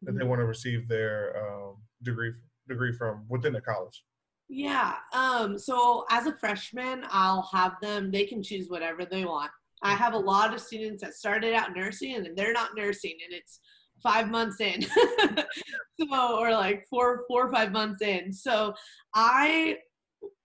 that 0.04 0.18
they 0.18 0.24
want 0.24 0.40
to 0.40 0.46
receive 0.46 0.88
their 0.88 1.34
um, 1.36 1.76
degree 2.02 2.32
degree 2.68 2.92
from 2.92 3.24
within 3.28 3.52
the 3.52 3.60
college? 3.60 4.04
Yeah. 4.48 4.94
Um, 5.12 5.58
so 5.58 6.04
as 6.10 6.26
a 6.26 6.36
freshman, 6.38 7.04
I'll 7.10 7.48
have 7.52 7.74
them. 7.80 8.10
They 8.10 8.24
can 8.24 8.42
choose 8.42 8.68
whatever 8.68 9.04
they 9.04 9.24
want. 9.24 9.50
I 9.82 9.92
mm-hmm. 9.92 10.02
have 10.02 10.14
a 10.14 10.18
lot 10.18 10.52
of 10.52 10.60
students 10.60 11.02
that 11.02 11.14
started 11.14 11.54
out 11.54 11.74
nursing 11.74 12.14
and 12.14 12.36
they're 12.36 12.52
not 12.52 12.70
nursing, 12.76 13.16
and 13.24 13.34
it's 13.34 13.60
five 14.02 14.30
months 14.30 14.60
in, 14.60 14.82
so 16.00 16.38
or 16.38 16.52
like 16.52 16.84
four 16.90 17.24
four 17.28 17.48
or 17.48 17.52
five 17.52 17.72
months 17.72 18.02
in. 18.02 18.32
So 18.32 18.74
I 19.14 19.76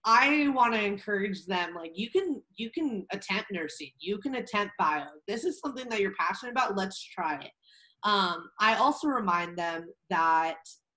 I 0.04 0.48
want 0.48 0.74
to 0.74 0.82
encourage 0.82 1.44
them 1.44 1.74
like 1.74 1.92
you 1.94 2.10
can 2.10 2.42
you 2.56 2.70
can 2.70 3.06
attempt 3.12 3.52
nursing, 3.52 3.90
you 3.98 4.18
can 4.18 4.36
attempt 4.36 4.72
bio. 4.78 5.04
This 5.28 5.44
is 5.44 5.60
something 5.60 5.88
that 5.90 6.00
you're 6.00 6.14
passionate 6.18 6.52
about. 6.52 6.76
Let's 6.76 7.02
try 7.02 7.36
it. 7.36 7.50
Um, 8.04 8.50
I 8.58 8.76
also 8.76 9.08
remind 9.08 9.58
them 9.58 9.88
that 10.08 10.56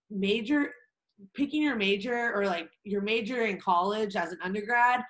major 0.10 0.72
picking 1.34 1.62
your 1.62 1.76
major 1.76 2.34
or 2.34 2.46
like 2.46 2.70
your 2.84 3.02
major 3.02 3.46
in 3.46 3.60
college 3.60 4.16
as 4.16 4.32
an 4.32 4.40
undergrad 4.44 5.02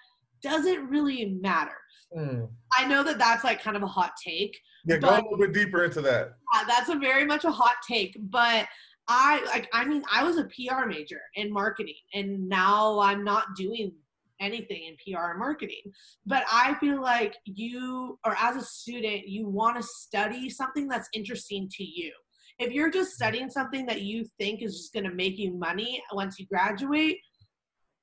doesn't 0.42 0.88
really 0.90 1.38
matter. 1.42 1.78
Mm. 2.16 2.50
I 2.78 2.86
know 2.86 3.04
that 3.04 3.18
that's 3.18 3.44
like 3.44 3.62
kind 3.62 3.78
of 3.78 3.84
a 3.84 3.88
hot 3.88 4.12
take. 4.24 4.58
Yeah, 4.86 4.98
go 4.98 5.10
a 5.10 5.16
little 5.16 5.38
bit 5.38 5.54
deeper 5.54 5.86
into 5.86 6.02
that. 6.02 6.34
Yeah, 6.54 6.64
that's 6.68 6.90
a 6.90 6.96
very 6.96 7.26
much 7.26 7.46
a 7.46 7.52
hot 7.52 7.76
take, 7.88 8.18
but 8.30 8.68
I 9.08 9.44
like 9.46 9.68
I 9.74 9.86
mean 9.86 10.04
I 10.12 10.24
was 10.24 10.38
a 10.38 10.46
PR 10.46 10.86
major 10.88 11.22
in 11.36 11.52
marketing 11.52 11.96
and 12.14 12.48
now 12.48 13.00
I'm 13.00 13.24
not 13.24 13.56
doing 13.56 13.94
anything 14.40 14.84
in 14.86 14.96
PR 14.96 15.32
and 15.32 15.40
marketing. 15.40 15.82
But 16.26 16.44
I 16.52 16.76
feel 16.76 17.02
like 17.02 17.36
you, 17.46 18.20
or 18.26 18.36
as 18.40 18.56
a 18.56 18.66
student, 18.66 19.28
you 19.28 19.48
want 19.48 19.78
to 19.78 19.84
study 19.84 20.50
something 20.50 20.88
that's 20.88 21.10
interesting 21.14 21.70
to 21.78 21.84
you. 21.84 22.12
If 22.60 22.72
you're 22.72 22.92
just 22.92 23.12
studying 23.12 23.50
something 23.50 23.86
that 23.88 24.02
you 24.02 24.26
think 24.40 24.62
is 24.62 24.78
just 24.78 24.94
going 24.94 25.06
to 25.06 25.14
make 25.14 25.38
you 25.38 25.54
money 25.54 26.02
once 26.12 26.40
you 26.40 26.46
graduate, 26.46 27.20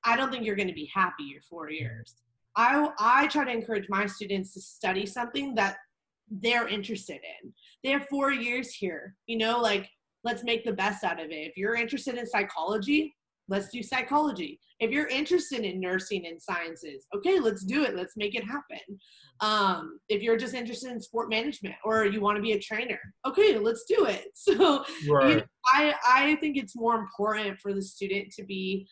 I 0.05 0.17
don't 0.17 0.31
think 0.31 0.45
you're 0.45 0.57
going 0.57 0.69
to 0.69 0.75
be 0.75 0.91
happy 0.93 1.25
your 1.25 1.43
four 1.43 1.71
years. 1.71 2.17
I, 2.57 2.89
I 2.99 3.27
try 3.29 3.45
to 3.45 3.51
encourage 3.51 3.89
my 3.89 4.07
students 4.07 4.55
to 4.55 4.61
study 4.61 5.07
something 5.07 5.55
that 5.55 5.77
they're 6.31 6.69
interested 6.69 7.21
in. 7.43 7.53
They 7.83 7.91
have 7.91 8.07
four 8.09 8.33
years 8.33 8.73
here, 8.73 9.15
you 9.27 9.39
know, 9.39 9.61
like 9.61 9.89
let's 10.25 10.45
make 10.45 10.65
the 10.65 10.73
best 10.73 11.05
out 11.05 11.21
of 11.21 11.31
it. 11.31 11.49
If 11.49 11.57
you're 11.57 11.75
interested 11.75 12.17
in 12.17 12.27
psychology, 12.27 13.15
let's 13.51 13.69
do 13.69 13.83
psychology. 13.83 14.59
If 14.79 14.91
you're 14.93 15.09
interested 15.09 15.65
in 15.65 15.81
nursing 15.81 16.27
and 16.27 16.41
sciences, 16.41 17.07
okay, 17.15 17.39
let's 17.41 17.65
do 17.65 17.83
it. 17.85 17.97
Let's 17.97 18.17
make 18.17 18.35
it 18.35 18.45
happen. 18.45 18.79
Um, 19.41 19.99
if 20.09 20.23
you're 20.23 20.39
just 20.39 20.55
interested 20.55 20.91
in 20.93 21.01
sport 21.01 21.29
management 21.29 21.75
or 21.85 22.07
you 22.07 22.21
want 22.21 22.37
to 22.37 22.43
be 22.43 22.53
a 22.53 22.59
trainer, 22.59 23.01
okay, 23.27 23.59
let's 23.59 23.85
do 23.85 24.07
it. 24.07 24.29
So 24.35 24.85
right. 25.09 25.29
you 25.29 25.37
know, 25.37 25.43
I 25.67 25.95
I 26.07 26.37
think 26.37 26.57
it's 26.57 26.77
more 26.77 26.95
important 26.95 27.59
for 27.59 27.75
the 27.75 27.83
student 27.83 28.33
to 28.33 28.45
be 28.45 28.89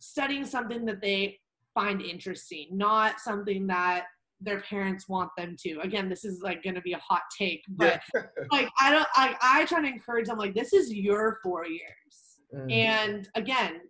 studying 0.00 0.44
something 0.44 0.84
that 0.86 1.00
they 1.00 1.38
find 1.74 2.02
interesting, 2.02 2.68
not 2.72 3.20
something 3.20 3.66
that 3.68 4.04
their 4.40 4.60
parents 4.60 5.08
want 5.08 5.30
them 5.36 5.56
to. 5.60 5.78
Again, 5.80 6.08
this 6.08 6.24
is 6.24 6.40
like 6.42 6.62
going 6.62 6.74
to 6.74 6.80
be 6.80 6.92
a 6.92 6.98
hot 6.98 7.22
take, 7.38 7.62
but 7.68 8.00
yeah. 8.14 8.22
like 8.52 8.68
I 8.80 8.90
don't 8.90 9.08
I 9.14 9.36
I 9.42 9.64
try 9.66 9.80
to 9.80 9.88
encourage 9.88 10.26
them 10.26 10.38
like 10.38 10.54
this 10.54 10.72
is 10.72 10.92
your 10.92 11.38
4 11.42 11.66
years. 11.66 12.30
Mm. 12.54 12.72
And 12.72 13.28
again, 13.34 13.80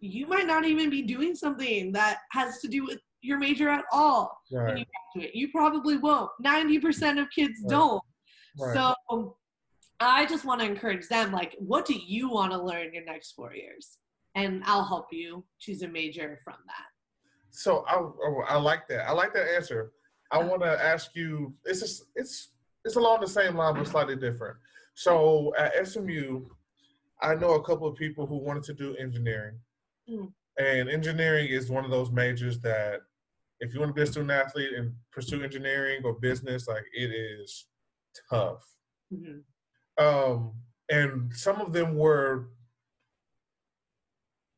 you 0.00 0.26
might 0.26 0.46
not 0.46 0.64
even 0.64 0.90
be 0.90 1.02
doing 1.02 1.34
something 1.34 1.92
that 1.92 2.18
has 2.32 2.60
to 2.60 2.68
do 2.68 2.84
with 2.84 2.98
your 3.22 3.38
major 3.38 3.68
at 3.68 3.84
all 3.92 4.40
right. 4.50 4.68
when 4.68 4.76
you 4.78 4.84
graduate. 5.14 5.34
You 5.34 5.48
probably 5.50 5.98
won't. 5.98 6.30
90% 6.44 7.20
of 7.20 7.28
kids 7.30 7.60
right. 7.62 7.70
don't. 7.70 8.02
Right. 8.58 8.74
So 9.08 9.36
I 10.00 10.24
just 10.26 10.44
want 10.44 10.60
to 10.60 10.66
encourage 10.66 11.06
them 11.08 11.32
like, 11.32 11.54
what 11.58 11.84
do 11.84 11.94
you 11.94 12.30
want 12.30 12.52
to 12.52 12.62
learn 12.62 12.94
your 12.94 13.04
next 13.04 13.32
four 13.32 13.54
years? 13.54 13.98
And 14.34 14.62
I'll 14.64 14.84
help 14.84 15.06
you 15.12 15.44
choose 15.58 15.82
a 15.82 15.88
major 15.88 16.38
from 16.44 16.56
that. 16.66 16.86
So 17.50 17.84
I, 17.86 18.54
I 18.54 18.56
like 18.56 18.88
that. 18.88 19.08
I 19.08 19.12
like 19.12 19.34
that 19.34 19.48
answer. 19.54 19.92
I 20.30 20.38
want 20.38 20.62
to 20.62 20.68
ask 20.68 21.10
you. 21.14 21.52
It's 21.64 21.80
just, 21.80 22.04
it's 22.14 22.52
it's 22.84 22.96
along 22.96 23.20
the 23.20 23.28
same 23.28 23.56
line 23.56 23.74
but 23.74 23.86
slightly 23.86 24.16
different. 24.16 24.56
So 24.94 25.52
at 25.58 25.86
SMU, 25.86 26.46
I 27.22 27.34
know 27.34 27.54
a 27.54 27.62
couple 27.62 27.86
of 27.86 27.96
people 27.96 28.26
who 28.26 28.38
wanted 28.38 28.62
to 28.64 28.74
do 28.74 28.96
engineering. 28.96 29.58
Mm. 30.10 30.32
And 30.58 30.90
engineering 30.90 31.48
is 31.48 31.70
one 31.70 31.84
of 31.84 31.90
those 31.90 32.10
majors 32.10 32.60
that 32.60 33.00
if 33.60 33.74
you 33.74 33.80
want 33.80 33.90
to 33.90 33.94
be 33.94 34.02
a 34.02 34.06
student 34.06 34.30
athlete 34.30 34.72
and 34.76 34.92
pursue 35.12 35.42
engineering 35.42 36.00
or 36.04 36.14
business, 36.14 36.66
like 36.66 36.84
it 36.92 37.10
is 37.10 37.66
tough. 38.30 38.64
Mm-hmm. 39.12 40.04
Um, 40.04 40.54
and 40.90 41.32
some 41.34 41.60
of 41.60 41.72
them 41.72 41.94
were 41.94 42.48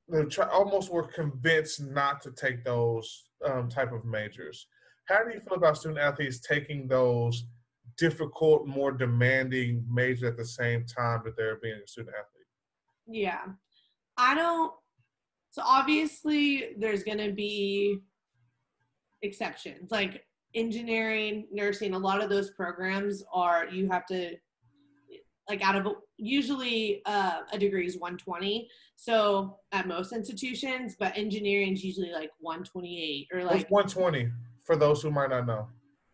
they 0.08 0.24
try, 0.24 0.46
almost 0.48 0.92
were 0.92 1.06
convinced 1.06 1.80
not 1.80 2.20
to 2.22 2.32
take 2.32 2.64
those 2.64 3.24
um, 3.44 3.68
type 3.68 3.92
of 3.92 4.04
majors. 4.04 4.66
How 5.08 5.24
do 5.24 5.32
you 5.32 5.40
feel 5.40 5.54
about 5.54 5.78
student 5.78 6.00
athletes 6.00 6.40
taking 6.40 6.86
those 6.86 7.44
difficult, 7.98 8.66
more 8.66 8.92
demanding 8.92 9.84
majors 9.90 10.22
at 10.24 10.36
the 10.36 10.44
same 10.44 10.84
time 10.86 11.22
that 11.24 11.36
they're 11.36 11.58
being 11.62 11.80
a 11.82 11.88
student 11.88 12.14
athlete? 12.14 12.46
Yeah. 13.06 13.52
I 14.16 14.34
don't 14.34 14.72
so 15.52 15.62
obviously 15.64 16.70
there's 16.78 17.04
going 17.04 17.18
to 17.18 17.30
be 17.30 17.98
exceptions. 19.20 19.90
Like 19.90 20.24
engineering, 20.54 21.46
nursing, 21.52 21.92
a 21.92 21.98
lot 21.98 22.22
of 22.22 22.30
those 22.30 22.50
programs 22.50 23.22
are 23.32 23.68
you 23.68 23.88
have 23.90 24.06
to 24.06 24.34
like 25.48 25.62
out 25.62 25.76
of 25.76 25.86
usually 26.16 27.02
uh, 27.04 27.40
a 27.52 27.58
degree 27.58 27.84
is 27.84 27.98
120 27.98 28.68
so 28.94 29.58
at 29.72 29.88
most 29.88 30.12
institutions 30.12 30.94
but 30.96 31.12
engineering 31.18 31.72
is 31.72 31.82
usually 31.82 32.12
like 32.12 32.30
128 32.38 33.26
or 33.32 33.42
like 33.42 33.66
What's 33.68 33.96
120 33.96 34.30
for 34.62 34.76
those 34.76 35.02
who 35.02 35.10
might 35.10 35.30
not 35.30 35.44
know 35.46 35.66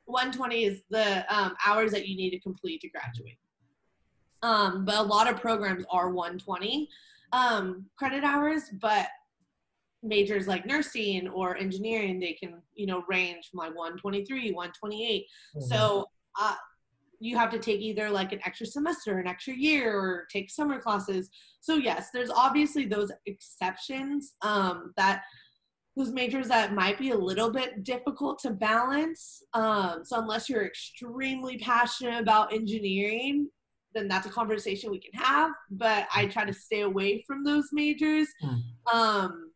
120 0.06 0.64
is 0.64 0.82
the 0.88 1.26
um, 1.32 1.54
hours 1.64 1.92
that 1.92 2.08
you 2.08 2.16
need 2.16 2.30
to 2.30 2.40
complete 2.40 2.80
to 2.80 2.88
graduate 2.88 3.36
um, 4.42 4.86
but 4.86 4.96
a 4.96 5.02
lot 5.02 5.30
of 5.30 5.38
programs 5.38 5.84
are 5.90 6.10
120 6.10 6.88
um, 7.32 7.86
credit 7.96 8.24
hours, 8.24 8.70
but 8.80 9.06
majors 10.02 10.46
like 10.46 10.66
nursing 10.66 11.28
or 11.28 11.56
engineering, 11.56 12.20
they 12.20 12.32
can, 12.32 12.62
you 12.74 12.86
know, 12.86 13.02
range 13.08 13.48
from 13.50 13.58
like 13.58 13.76
123, 13.76 14.52
128. 14.52 15.26
Mm-hmm. 15.56 15.66
So 15.66 16.06
uh, 16.40 16.54
you 17.20 17.36
have 17.36 17.50
to 17.50 17.58
take 17.58 17.80
either 17.80 18.10
like 18.10 18.32
an 18.32 18.40
extra 18.44 18.66
semester, 18.66 19.18
an 19.18 19.26
extra 19.26 19.54
year, 19.54 19.98
or 19.98 20.26
take 20.32 20.50
summer 20.50 20.80
classes. 20.80 21.30
So 21.60 21.74
yes, 21.74 22.10
there's 22.12 22.30
obviously 22.30 22.86
those 22.86 23.10
exceptions 23.26 24.34
um, 24.42 24.92
that 24.96 25.22
those 25.96 26.12
majors 26.12 26.46
that 26.46 26.74
might 26.74 26.96
be 26.96 27.10
a 27.10 27.16
little 27.16 27.50
bit 27.50 27.82
difficult 27.82 28.38
to 28.38 28.50
balance. 28.50 29.42
Um, 29.52 30.04
so 30.04 30.20
unless 30.20 30.48
you're 30.48 30.64
extremely 30.64 31.58
passionate 31.58 32.20
about 32.20 32.52
engineering, 32.52 33.48
then 33.94 34.06
that's 34.06 34.26
a 34.26 34.30
conversation 34.30 34.92
we 34.92 35.00
can 35.00 35.18
have. 35.20 35.50
But 35.72 36.06
I 36.14 36.26
try 36.26 36.44
to 36.44 36.52
stay 36.52 36.82
away 36.82 37.24
from 37.26 37.42
those 37.42 37.70
majors. 37.72 38.28
Mm. 38.44 38.62
Um, 38.94 39.47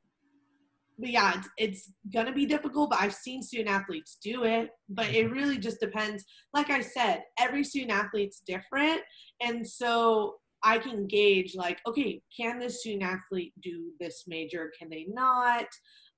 but 1.03 1.11
yeah, 1.11 1.35
it's, 1.35 1.49
it's 1.59 1.93
gonna 2.15 2.33
be 2.33 2.47
difficult. 2.47 2.91
But 2.91 3.01
I've 3.01 3.15
seen 3.15 3.43
student 3.43 3.69
athletes 3.69 4.19
do 4.23 4.45
it. 4.45 4.71
But 4.88 5.09
it 5.09 5.27
mm-hmm. 5.27 5.35
really 5.35 5.59
just 5.59 5.81
depends. 5.81 6.25
Like 6.55 6.71
I 6.71 6.81
said, 6.81 7.25
every 7.38 7.65
student 7.65 7.91
athlete's 7.91 8.41
different, 8.47 9.01
and 9.41 9.67
so 9.67 10.37
I 10.62 10.79
can 10.79 11.09
gauge 11.09 11.57
like, 11.57 11.81
okay, 11.88 12.23
can 12.35 12.61
this 12.61 12.81
student 12.81 13.03
athlete 13.03 13.53
do 13.61 13.91
this 13.99 14.25
major? 14.29 14.71
Can 14.79 14.88
they 14.88 15.07
not? 15.09 15.67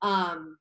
Um, 0.02 0.58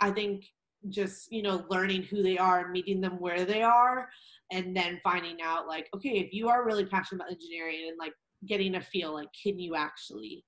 I 0.00 0.12
think 0.12 0.44
just 0.88 1.30
you 1.32 1.42
know 1.42 1.64
learning 1.68 2.04
who 2.04 2.22
they 2.22 2.38
are 2.38 2.60
and 2.60 2.70
meeting 2.70 3.00
them 3.00 3.18
where 3.18 3.44
they 3.44 3.62
are 3.62 4.08
and 4.52 4.76
then 4.76 5.00
finding 5.02 5.38
out 5.42 5.66
like 5.66 5.88
okay 5.92 6.20
if 6.20 6.32
you 6.32 6.48
are 6.48 6.64
really 6.64 6.84
passionate 6.84 7.20
about 7.20 7.32
engineering 7.32 7.88
and 7.88 7.98
like 7.98 8.12
getting 8.46 8.76
a 8.76 8.80
feel 8.80 9.12
like 9.12 9.26
can 9.42 9.58
you 9.58 9.74
actually 9.74 10.44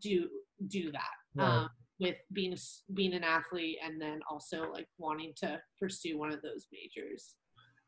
do 0.00 0.28
do 0.68 0.92
that 0.92 1.00
right. 1.34 1.62
um, 1.62 1.68
with 2.00 2.16
being 2.32 2.56
being 2.94 3.12
an 3.12 3.24
athlete 3.24 3.78
and 3.84 4.00
then 4.00 4.20
also 4.28 4.70
like 4.72 4.88
wanting 4.98 5.32
to 5.36 5.60
pursue 5.78 6.18
one 6.18 6.32
of 6.32 6.42
those 6.42 6.66
majors 6.72 7.34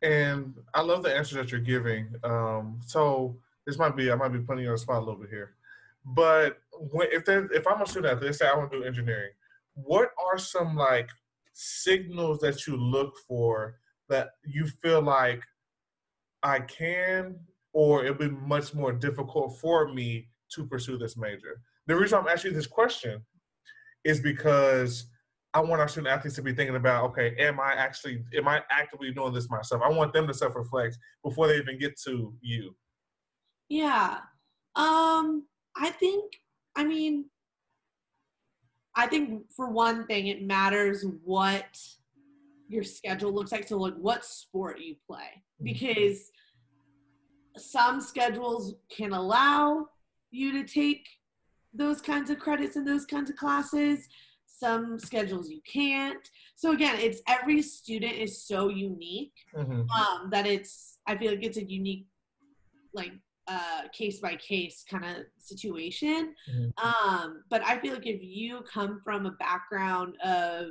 and 0.03 0.55
i 0.75 0.81
love 0.81 1.03
the 1.03 1.15
answer 1.15 1.35
that 1.37 1.51
you're 1.51 1.61
giving 1.61 2.09
um, 2.25 2.81
so 2.85 3.37
this 3.67 3.79
might 3.79 3.97
be 3.97 4.11
i 4.11 4.15
might 4.15 4.33
be 4.33 4.41
putting 4.41 4.65
you 4.65 4.71
on 4.71 4.75
the 4.75 4.79
spot 4.79 5.03
a 5.03 5.05
little 5.05 5.21
bit 5.21 5.31
here 5.31 5.55
but 6.05 6.59
when, 6.91 7.09
if 7.11 7.29
if 7.29 7.67
i'm 7.67 7.83
a 7.83 7.87
student 7.87 8.13
athlete 8.13 8.35
say 8.35 8.47
i 8.47 8.57
want 8.57 8.71
to 8.71 8.79
do 8.79 8.85
engineering 8.85 9.31
what 9.75 10.11
are 10.31 10.39
some 10.39 10.77
like 10.77 11.09
signals 11.53 12.39
that 12.41 12.67
you 12.67 12.77
look 12.77 13.15
for 13.27 13.77
that 14.09 14.31
you 14.45 14.67
feel 14.67 15.03
like 15.03 15.43
I 16.43 16.61
can, 16.61 17.37
or 17.73 18.05
it'll 18.05 18.17
be 18.17 18.29
much 18.29 18.75
more 18.75 18.93
difficult 18.93 19.59
for 19.61 19.93
me 19.93 20.29
to 20.51 20.67
pursue 20.67 20.99
this 20.99 21.17
major? 21.17 21.61
The 21.87 21.97
reason 21.97 22.19
I'm 22.19 22.29
asking 22.29 22.55
this 22.55 22.67
question 22.67 23.23
is 24.05 24.21
because 24.21 25.07
I 25.55 25.61
want 25.61 25.81
our 25.81 25.89
student 25.89 26.13
athletes 26.13 26.37
to 26.37 26.43
be 26.43 26.55
thinking 26.55 26.77
about, 26.77 27.05
okay, 27.11 27.35
am 27.39 27.61
I 27.61 27.75
actually, 27.75 28.25
am 28.35 28.49
I 28.49 28.63
actively 28.71 29.11
doing 29.13 29.35
this 29.35 29.51
myself? 29.51 29.83
I 29.85 29.91
want 29.91 30.13
them 30.13 30.27
to 30.27 30.35
self 30.35 30.55
reflect 30.57 30.97
before 31.23 31.47
they 31.47 31.57
even 31.57 31.79
get 31.79 31.99
to 32.07 32.35
you. 32.41 32.75
Yeah. 33.69 34.19
Um, 34.77 35.47
I 35.77 35.91
think, 35.91 36.33
I 36.77 36.85
mean, 36.85 37.27
I 38.97 39.07
think 39.07 39.51
for 39.55 39.71
one 39.71 40.07
thing, 40.07 40.27
it 40.27 40.43
matters 40.43 41.05
what 41.25 41.79
your 42.69 42.83
schedule 42.83 43.33
looks 43.33 43.53
like. 43.53 43.69
So, 43.69 43.79
like, 43.79 43.95
what 43.95 44.25
sport 44.25 44.81
you 44.81 44.97
play, 45.07 45.21
mm-hmm. 45.21 45.65
because 45.65 46.31
some 47.57 48.01
schedules 48.01 48.75
can 48.95 49.13
allow 49.13 49.87
you 50.31 50.53
to 50.53 50.65
take 50.65 51.07
those 51.75 52.01
kinds 52.01 52.31
of 52.31 52.39
credits 52.39 52.77
and 52.77 52.87
those 52.87 53.07
kinds 53.07 53.31
of 53.31 53.37
classes. 53.37 54.09
Some 54.47 54.99
schedules 54.99 55.49
you 55.49 55.61
can't. 55.71 56.29
So 56.55 56.73
again, 56.73 56.97
it's 57.01 57.21
every 57.29 57.63
student 57.63 58.15
is 58.15 58.47
so 58.47 58.69
unique 58.69 59.33
mm-hmm. 59.57 59.91
um, 59.91 60.31
that 60.31 60.47
it's. 60.47 60.99
I 61.07 61.17
feel 61.17 61.33
like 61.33 61.45
it's 61.45 61.59
a 61.59 61.65
unique, 61.65 62.07
like 62.95 63.13
uh, 63.49 63.83
case 63.93 64.21
by 64.21 64.37
case 64.37 64.85
kind 64.89 65.05
of 65.05 65.17
situation. 65.39 66.35
Mm-hmm. 66.49 66.87
Um, 66.87 67.43
but 67.51 67.63
I 67.65 67.79
feel 67.81 67.95
like 67.95 68.07
if 68.07 68.23
you 68.23 68.63
come 68.73 69.01
from 69.03 69.27
a 69.27 69.33
background 69.33 70.15
of 70.25 70.67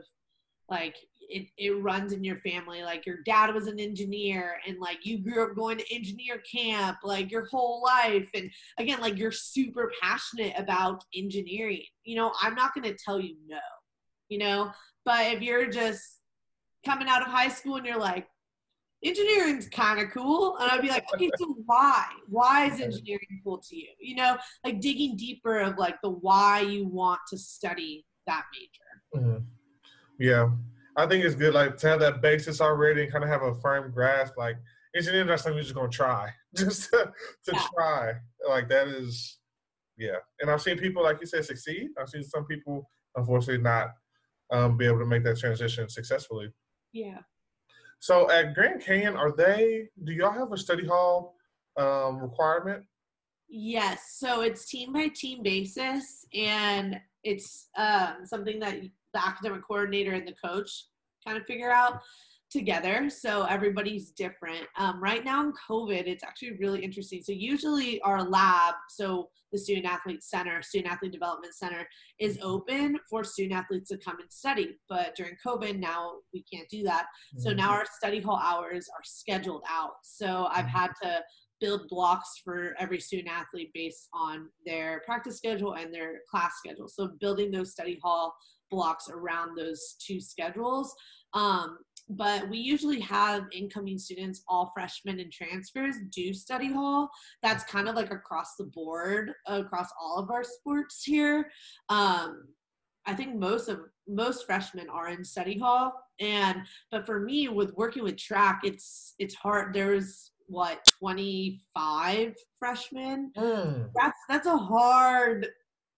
like 0.70 0.96
it, 1.30 1.48
it 1.58 1.72
runs 1.82 2.14
in 2.14 2.24
your 2.24 2.38
family 2.38 2.84
like 2.84 3.06
your 3.06 3.18
dad 3.26 3.54
was 3.54 3.68
an 3.68 3.80
engineer 3.80 4.58
and 4.68 4.80
like 4.80 5.06
you 5.06 5.20
grew 5.20 5.44
up 5.44 5.56
going 5.56 5.78
to 5.78 5.94
engineer 5.94 6.42
camp 6.52 6.98
like 7.04 7.32
your 7.32 7.46
whole 7.46 7.82
life 7.84 8.30
and 8.34 8.50
again 8.78 9.00
like 9.00 9.18
you're 9.18 9.32
super 9.32 9.92
passionate 10.02 10.54
about 10.58 11.04
engineering 11.16 11.84
you 12.04 12.16
know 12.16 12.32
i'm 12.42 12.56
not 12.56 12.74
going 12.74 12.84
to 12.84 12.98
tell 13.04 13.20
you 13.20 13.36
no 13.48 13.60
you 14.30 14.38
know 14.38 14.72
but 15.06 15.26
if 15.28 15.42
you're 15.42 15.68
just 15.68 16.20
coming 16.86 17.08
out 17.08 17.22
of 17.22 17.28
high 17.28 17.50
school 17.50 17.76
and 17.78 17.86
you're 17.86 18.00
like 18.00 18.28
engineering's 19.04 19.68
kind 19.68 20.00
of 20.00 20.12
cool. 20.12 20.58
And 20.58 20.70
I'd 20.70 20.82
be 20.82 20.90
like, 20.90 21.06
okay, 21.14 21.30
so 21.38 21.56
why? 21.66 22.06
Why 22.28 22.66
is 22.66 22.80
engineering 22.80 23.42
cool 23.44 23.58
to 23.58 23.76
you? 23.76 23.88
You 24.00 24.16
know, 24.16 24.38
like 24.64 24.80
digging 24.80 25.16
deeper 25.18 25.60
of 25.60 25.78
like 25.78 26.00
the 26.02 26.10
why 26.10 26.62
you 26.62 26.88
want 26.88 27.20
to 27.30 27.38
study 27.38 28.06
that 28.28 28.44
major. 28.54 29.26
Mm-hmm. 29.26 29.44
Yeah. 30.20 30.50
I 30.98 31.06
think 31.06 31.24
it's 31.24 31.36
good, 31.36 31.54
like 31.54 31.78
to 31.78 31.88
have 31.90 32.00
that 32.02 32.22
basis 32.22 32.62
already 32.62 33.04
and 33.04 33.12
kind 33.12 33.24
of 33.24 33.30
have 33.30 33.44
a 33.44 33.56
firm 33.56 33.92
grasp. 33.92 34.38
Like 34.38 34.58
engineering, 34.96 35.28
that's 35.28 35.44
something 35.44 35.58
you're 35.58 35.64
just 35.64 35.76
gonna 35.76 35.90
try, 35.90 36.30
just 36.56 36.90
to, 36.92 37.12
to 37.46 37.52
yeah. 37.54 37.66
try. 37.74 38.14
Like 38.48 38.70
that 38.70 38.88
is, 38.88 39.40
Yeah, 39.98 40.18
and 40.40 40.50
I've 40.50 40.62
seen 40.62 40.78
people 40.78 41.04
like 41.04 41.20
you 41.22 41.28
said 41.28 41.46
succeed. 41.46 41.90
I've 42.00 42.10
seen 42.10 42.24
some 42.24 42.46
people 42.46 42.90
unfortunately 43.16 43.64
not 43.64 43.90
um, 44.52 44.78
be 44.78 44.86
able 44.86 45.00
to 45.00 45.06
make 45.06 45.24
that 45.24 45.40
transition 45.40 45.90
successfully. 45.90 46.52
Yeah. 46.92 47.20
So 48.00 48.30
at 48.32 48.54
Grand 48.54 48.82
Canyon, 48.82 49.16
are 49.16 49.32
they? 49.32 49.88
Do 50.04 50.12
y'all 50.12 50.32
have 50.32 50.52
a 50.52 50.58
study 50.58 50.86
hall 50.86 51.36
um, 51.78 52.18
requirement? 52.18 52.84
Yes. 53.48 54.16
So 54.18 54.42
it's 54.42 54.66
team 54.66 54.94
by 54.94 55.10
team 55.10 55.44
basis, 55.44 56.26
and 56.34 57.00
it's 57.24 57.70
um, 57.78 58.26
something 58.26 58.60
that 58.60 58.80
the 59.14 59.26
academic 59.26 59.62
coordinator 59.68 60.12
and 60.14 60.28
the 60.28 60.36
coach 60.44 60.88
kind 61.26 61.38
of 61.38 61.46
figure 61.46 61.72
out 61.72 62.00
together. 62.52 63.10
So 63.10 63.44
everybody's 63.44 64.12
different. 64.12 64.66
Um, 64.78 65.02
right 65.02 65.24
now 65.24 65.42
in 65.42 65.54
COVID, 65.70 66.06
it's 66.06 66.24
actually 66.24 66.58
really 66.60 66.84
interesting. 66.84 67.22
So 67.24 67.32
usually 67.32 68.02
our 68.02 68.22
lab, 68.24 68.76
so 68.90 69.30
the 69.54 69.58
Student 69.58 69.86
Athlete 69.86 70.22
Center, 70.22 70.62
Student 70.62 70.92
Athlete 70.92 71.14
Development 71.14 71.54
Center, 71.56 71.88
is 72.20 72.38
open 72.42 72.98
for 73.10 73.24
student 73.24 73.58
athletes 73.58 73.90
to 73.90 73.98
come 73.98 74.20
and 74.20 74.32
study. 74.32 74.78
But 74.90 75.16
during 75.16 75.36
COVID, 75.46 75.80
now 75.80 76.12
we 76.34 76.44
can't 76.52 76.68
do 76.70 76.84
that. 76.84 77.06
So 77.38 77.50
Mm-hmm. 77.50 77.58
now 77.58 77.72
our 77.72 77.86
study 77.98 78.20
hall 78.20 78.42
hours 78.44 78.90
are 78.90 79.04
scheduled 79.04 79.64
out. 79.70 79.92
So 80.04 80.48
I've 80.52 80.66
had 80.68 80.92
to 81.04 81.22
build 81.62 81.88
blocks 81.90 82.42
for 82.44 82.76
every 82.80 83.00
student 83.00 83.30
athlete 83.30 83.72
based 83.74 84.10
on 84.14 84.50
their 84.66 85.02
practice 85.06 85.38
schedule 85.38 85.74
and 85.76 85.94
their 85.94 86.22
class 86.30 86.54
schedule. 86.58 86.88
So 86.90 87.12
building 87.22 87.52
those 87.52 87.72
study 87.72 88.00
hall 88.04 88.34
blocks 88.72 89.10
around 89.10 89.56
those 89.56 89.96
two 90.00 90.20
schedules. 90.20 90.96
Um, 91.34 91.78
but 92.10 92.50
we 92.50 92.58
usually 92.58 93.00
have 93.02 93.44
incoming 93.54 93.98
students, 93.98 94.44
all 94.48 94.72
freshmen 94.74 95.20
and 95.20 95.32
transfers, 95.32 95.96
do 96.10 96.34
study 96.34 96.72
hall. 96.72 97.10
That's 97.44 97.64
kind 97.66 97.88
of 97.88 97.96
like 97.96 98.12
across 98.12 98.56
the 98.58 98.66
board, 98.66 99.32
across 99.46 99.88
all 100.02 100.18
of 100.18 100.32
our 100.32 100.44
sports 100.44 101.04
here. 101.04 101.50
Um, 101.90 102.48
I 103.06 103.14
think 103.14 103.36
most 103.36 103.68
of 103.68 103.80
most 104.08 104.46
freshmen 104.46 104.90
are 104.90 105.10
in 105.10 105.24
study 105.24 105.58
hall, 105.58 105.94
and 106.20 106.60
but 106.92 107.06
for 107.06 107.20
me, 107.22 107.48
with 107.48 107.74
working 107.76 108.04
with 108.04 108.18
track, 108.18 108.62
it's 108.64 109.16
it's 109.18 109.34
hard. 109.34 109.74
There's 109.74 110.32
what 110.48 110.86
25 111.00 112.36
freshmen. 112.60 113.32
Mm, 113.38 113.90
That's 113.96 114.20
that's 114.30 114.48
a 114.48 114.58
hard 114.58 115.48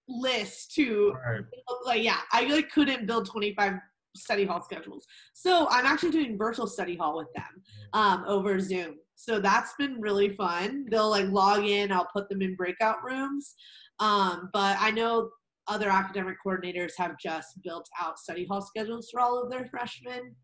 list 0.09 0.73
to 0.75 1.13
right. 1.25 1.41
like 1.85 2.03
yeah 2.03 2.19
i 2.31 2.43
like 2.45 2.69
couldn't 2.71 3.05
build 3.05 3.25
25 3.29 3.73
study 4.15 4.45
hall 4.45 4.61
schedules. 4.61 5.05
So 5.33 5.67
i'm 5.71 5.85
actually 5.85 6.11
doing 6.11 6.37
virtual 6.37 6.67
study 6.67 6.95
hall 6.95 7.17
with 7.17 7.33
them 7.35 7.63
um, 7.93 8.23
over 8.27 8.59
zoom. 8.59 8.95
So 9.15 9.39
that's 9.39 9.73
been 9.77 10.01
really 10.01 10.29
fun. 10.35 10.85
They'll 10.89 11.09
like 11.09 11.29
log 11.29 11.65
in 11.65 11.91
i'll 11.91 12.09
put 12.13 12.29
them 12.29 12.41
in 12.41 12.55
breakout 12.55 13.03
rooms. 13.03 13.55
Um, 13.99 14.49
but 14.53 14.77
i 14.79 14.91
know 14.91 15.29
other 15.67 15.89
academic 15.89 16.35
coordinators 16.45 16.91
have 16.97 17.15
just 17.17 17.61
built 17.63 17.87
out 18.01 18.19
study 18.19 18.45
hall 18.45 18.61
schedules 18.61 19.09
for 19.11 19.21
all 19.21 19.41
of 19.41 19.49
their 19.49 19.65
freshmen. 19.65 20.35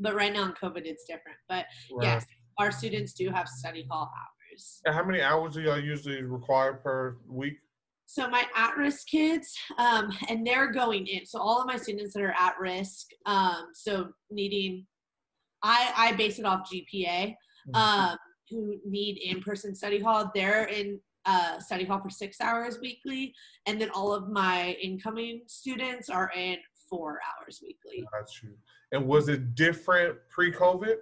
But 0.00 0.14
right 0.14 0.32
now 0.32 0.44
in 0.44 0.52
covid 0.52 0.82
it's 0.84 1.04
different. 1.04 1.38
But 1.48 1.66
Right. 1.92 2.04
yes 2.04 2.26
our 2.58 2.70
students 2.70 3.12
do 3.14 3.30
have 3.30 3.48
study 3.48 3.86
hall 3.90 4.10
hours. 4.16 4.80
And 4.84 4.94
how 4.94 5.04
many 5.04 5.20
hours 5.20 5.54
do 5.54 5.62
y'all 5.62 5.78
usually 5.78 6.22
require 6.22 6.74
per 6.74 7.16
week? 7.28 7.58
So 8.06 8.28
my 8.28 8.44
at-risk 8.54 9.06
kids, 9.06 9.56
um, 9.78 10.12
and 10.28 10.46
they're 10.46 10.70
going 10.70 11.06
in. 11.06 11.24
So 11.26 11.40
all 11.40 11.60
of 11.60 11.66
my 11.66 11.76
students 11.76 12.14
that 12.14 12.22
are 12.22 12.34
at 12.38 12.58
risk, 12.60 13.06
um, 13.26 13.68
so 13.74 14.08
needing, 14.30 14.86
I 15.62 15.92
I 15.96 16.12
base 16.12 16.38
it 16.38 16.44
off 16.44 16.70
GPA, 16.70 17.34
um, 17.72 18.16
who 18.50 18.76
need 18.86 19.18
in-person 19.18 19.74
study 19.74 20.00
hall. 20.00 20.30
They're 20.34 20.64
in 20.64 21.00
uh, 21.24 21.58
study 21.58 21.84
hall 21.84 22.00
for 22.00 22.10
six 22.10 22.40
hours 22.40 22.78
weekly, 22.80 23.34
and 23.66 23.80
then 23.80 23.90
all 23.90 24.12
of 24.12 24.28
my 24.28 24.76
incoming 24.82 25.42
students 25.46 26.10
are 26.10 26.30
in 26.36 26.58
four 26.88 27.20
hours 27.40 27.60
weekly. 27.62 28.06
Got 28.12 28.28
you. 28.42 28.50
And 28.92 29.06
was 29.06 29.28
it 29.28 29.54
different 29.54 30.16
pre-COVID? 30.30 30.96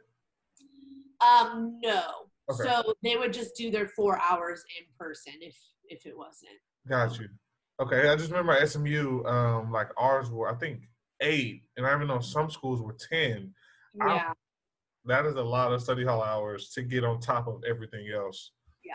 Um, 1.21 1.79
no. 1.83 2.05
Okay. 2.51 2.65
So 2.65 2.95
they 3.03 3.17
would 3.17 3.33
just 3.33 3.57
do 3.57 3.71
their 3.71 3.89
four 3.89 4.19
hours 4.19 4.65
in 4.79 4.87
person 4.99 5.35
if 5.41 5.57
if 5.89 6.07
it 6.07 6.17
wasn't. 6.17 6.59
Got 6.89 7.19
you. 7.19 7.29
Okay, 7.81 8.09
I 8.09 8.17
just 8.17 8.31
remember 8.31 8.55
SMU, 8.67 9.25
um, 9.25 9.73
like 9.73 9.89
ours 9.97 10.31
were 10.31 10.51
I 10.51 10.55
think 10.55 10.83
eight, 11.21 11.65
and 11.77 11.87
I 11.87 11.95
even 11.95 12.07
know 12.09 12.21
some 12.21 12.51
schools 12.51 12.81
were 12.81 12.97
ten. 13.11 13.55
I- 14.01 14.15
Yeah. 14.15 14.33
That 15.05 15.27
is 15.27 15.35
a 15.35 15.43
lot 15.43 15.73
of 15.73 15.83
study 15.83 16.05
hall 16.05 16.23
hours 16.23 16.71
to 16.75 16.83
get 16.83 17.03
on 17.03 17.19
top 17.19 17.49
of 17.49 17.63
everything 17.69 18.09
else. 18.15 18.53
yeah 18.85 18.93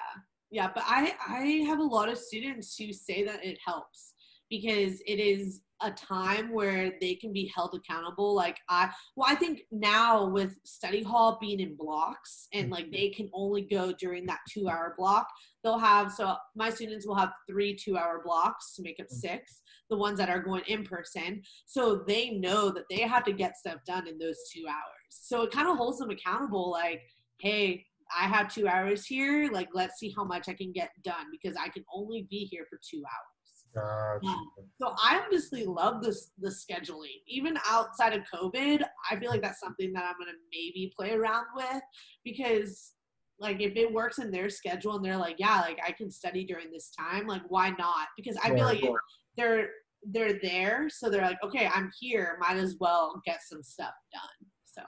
yeah 0.52 0.70
but 0.74 0.84
i 0.88 1.14
i 1.28 1.42
have 1.68 1.80
a 1.80 1.84
lot 1.98 2.08
of 2.08 2.18
students 2.18 2.78
who 2.78 2.94
say 2.94 3.24
that 3.26 3.44
it 3.44 3.58
helps 3.66 4.14
because 4.50 5.02
it 5.06 5.20
is 5.20 5.62
a 5.82 5.92
time 5.92 6.54
where 6.54 6.94
they 7.02 7.14
can 7.16 7.32
be 7.34 7.52
held 7.54 7.74
accountable 7.76 8.34
like 8.34 8.58
i 8.70 8.90
well 9.18 9.30
i 9.30 9.36
think 9.36 9.62
now 9.72 10.26
with 10.38 10.58
study 10.64 11.04
hall 11.04 11.38
being 11.42 11.60
in 11.60 11.76
blocks 11.76 12.48
and 12.54 12.72
like 12.72 12.90
they 12.92 13.10
can 13.10 13.30
only 13.34 13.62
go 13.64 13.92
during 14.00 14.26
that 14.26 14.40
two 14.50 14.70
hour 14.70 14.96
block 14.98 15.28
they'll 15.68 15.78
have 15.78 16.12
so 16.12 16.36
my 16.56 16.70
students 16.70 17.06
will 17.06 17.16
have 17.16 17.32
three 17.50 17.76
two 17.76 17.98
hour 17.98 18.22
blocks 18.24 18.74
to 18.74 18.82
make 18.82 19.00
up 19.00 19.08
mm. 19.08 19.16
six 19.16 19.62
the 19.90 19.98
ones 19.98 20.18
that 20.18 20.30
are 20.30 20.42
going 20.42 20.64
in 20.68 20.84
person 20.84 21.42
so 21.66 22.04
they 22.08 22.32
know 22.32 22.70
that 22.70 22.86
they 22.90 23.02
have 23.02 23.26
to 23.26 23.34
get 23.34 23.58
stuff 23.58 23.78
done 23.86 24.08
in 24.08 24.18
those 24.18 24.38
two 24.54 24.66
hours 24.68 25.10
so 25.10 25.44
it 25.44 25.52
kind 25.52 25.68
of 25.68 25.78
holds 25.78 26.00
them 26.00 26.10
accountable 26.10 26.72
like 26.72 27.02
hey 27.40 27.84
I 28.18 28.28
have 28.28 28.54
two 28.54 28.70
hours 28.70 29.06
here. 29.06 29.52
Like, 29.52 29.68
let's 29.74 30.00
see 30.00 30.14
how 30.16 30.24
much 30.24 30.48
I 30.48 30.54
can 30.54 30.72
get 30.72 30.92
done 31.04 31.26
because 31.30 31.58
I 31.58 31.68
can 31.68 31.84
only 31.94 32.26
be 32.30 32.46
here 32.46 32.66
for 32.70 32.80
two 32.82 33.04
hours. 33.04 33.38
Got 33.76 34.20
Yeah. 34.24 34.32
Um, 34.32 34.50
so 34.82 34.96
I 34.98 35.22
honestly 35.26 35.66
love 35.66 36.02
this 36.02 36.32
the 36.40 36.50
scheduling. 36.50 37.22
Even 37.28 37.58
outside 37.70 38.14
of 38.14 38.24
COVID, 38.34 38.82
I 39.12 39.18
feel 39.18 39.30
like 39.30 39.42
that's 39.42 39.60
something 39.60 39.92
that 39.92 40.06
I'm 40.06 40.16
gonna 40.18 40.38
maybe 40.52 40.92
play 40.98 41.12
around 41.12 41.48
with 41.54 41.82
because 42.24 42.94
like 43.40 43.62
if 43.62 43.76
it 43.76 43.92
works 43.92 44.20
in 44.20 44.32
their 44.32 44.50
schedule 44.50 44.96
and 44.96 45.06
they're 45.06 45.18
like, 45.18 45.36
yeah, 45.38 45.62
like 45.62 45.80
I 45.86 45.92
can 45.92 46.10
study 46.10 46.44
during 46.46 46.72
this 46.72 46.92
time, 46.98 47.28
like 47.28 47.44
why 47.50 47.70
not? 47.72 48.08
Because 48.16 48.38
I 48.38 48.48
feel 48.56 48.66
Right. 48.66 48.82
like 48.84 48.92
they're 49.36 49.70
they're 50.10 50.40
there, 50.42 50.90
so 50.90 51.10
they're 51.10 51.22
like, 51.24 51.42
okay, 51.44 51.68
I'm 51.74 51.92
here, 52.00 52.38
might 52.40 52.58
as 52.58 52.78
well 52.80 53.22
get 53.26 53.40
some 53.44 53.64
stuff 53.64 53.94
done. 54.14 54.50
So 54.66 54.82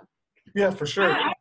Yeah, 0.55 0.69
for 0.71 0.85
sure. 0.85 1.11
I, 1.11 1.33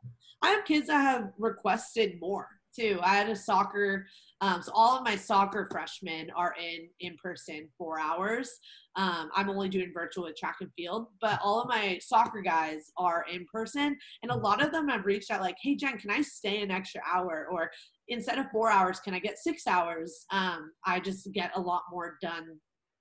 I 0.43 0.49
have 0.51 0.65
kids 0.65 0.89
that 0.89 1.01
have 1.01 1.33
requested 1.39 2.19
more 2.21 2.49
too. 2.75 2.99
I 3.03 3.15
had 3.17 3.29
a 3.29 3.37
soccer, 3.37 4.07
um, 4.41 4.63
so 4.63 4.71
all 4.75 4.97
of 4.97 5.05
my 5.05 5.17
soccer 5.17 5.67
freshmen 5.71 6.29
are 6.37 6.55
in 6.61 6.89
in 7.01 7.17
person 7.23 7.69
four 7.77 7.99
hours. 7.99 8.51
Um, 8.97 9.31
I'm 9.35 9.51
only 9.51 9.69
doing 9.69 9.93
virtual 9.93 10.25
with 10.25 10.37
track 10.37 10.57
and 10.61 10.71
field, 10.77 11.09
but 11.21 11.41
all 11.43 11.61
of 11.61 11.69
my 11.69 11.99
soccer 12.01 12.41
guys 12.41 12.91
are 12.97 13.25
in 13.33 13.47
person, 13.53 13.97
and 14.23 14.31
a 14.31 14.37
lot 14.37 14.63
of 14.63 14.71
them 14.71 14.89
have 14.89 15.07
reached 15.07 15.31
out 15.31 15.41
like, 15.41 15.57
"Hey 15.61 15.75
Jen, 15.75 15.99
can 15.99 16.11
I 16.11 16.21
stay 16.21 16.63
an 16.63 16.71
extra 16.71 17.01
hour?" 17.13 17.49
Or 17.51 17.71
instead 18.09 18.39
of 18.39 18.51
four 18.53 18.71
hours, 18.71 19.01
can 19.01 19.15
I 19.15 19.19
get 19.19 19.39
six 19.39 19.67
hours? 19.67 20.25
Um, 20.31 20.73
I 20.87 21.01
just 21.01 21.33
get 21.33 21.51
a 21.57 21.61
lot 21.61 21.83
more 21.91 22.17
done 22.23 22.59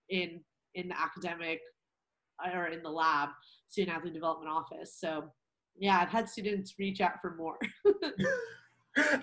in 0.10 0.42
in 0.74 0.88
the 0.88 1.00
academic 1.00 1.60
or 2.54 2.68
in 2.68 2.84
the 2.84 2.90
lab, 2.90 3.30
student 3.70 3.96
athlete 3.96 4.14
development 4.14 4.52
office. 4.52 4.98
So 5.00 5.32
yeah, 5.80 6.00
I've 6.00 6.10
had 6.10 6.30
students 6.30 6.76
reach 6.80 7.02
out 7.02 7.22
for 7.22 7.36
more. 7.36 7.58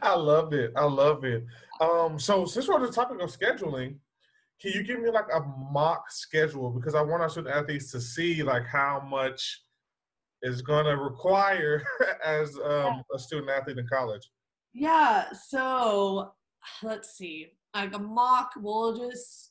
I 0.03 0.15
love 0.15 0.53
it. 0.53 0.73
I 0.77 0.85
love 0.85 1.25
it. 1.25 1.45
Um, 1.81 2.19
so 2.19 2.45
since 2.45 2.69
we're 2.69 2.75
on 2.75 2.83
the 2.83 2.93
topic 2.93 3.21
of 3.21 3.31
scheduling, 3.31 3.97
can 4.61 4.73
you 4.73 4.83
give 4.83 5.01
me 5.01 5.11
like 5.11 5.27
a 5.35 5.41
mock 5.73 6.11
schedule? 6.11 6.71
Because 6.71 6.95
I 6.95 7.03
want 7.03 7.23
our 7.23 7.29
student 7.29 7.55
athletes 7.55 7.91
to 7.93 8.01
see 8.01 8.43
like 8.43 8.67
how 8.67 9.07
much 9.09 9.63
is 10.43 10.63
gonna 10.63 10.97
require 10.97 11.83
as 12.25 12.57
um, 12.65 13.03
a 13.15 13.19
student 13.19 13.51
athlete 13.51 13.79
in 13.79 13.87
college. 13.89 14.31
yeah, 14.73 15.33
so 15.33 16.33
let's 16.83 17.17
see. 17.17 17.53
Like 17.75 17.95
a 17.95 17.99
mock, 17.99 18.53
we'll 18.57 18.97
just 18.97 19.51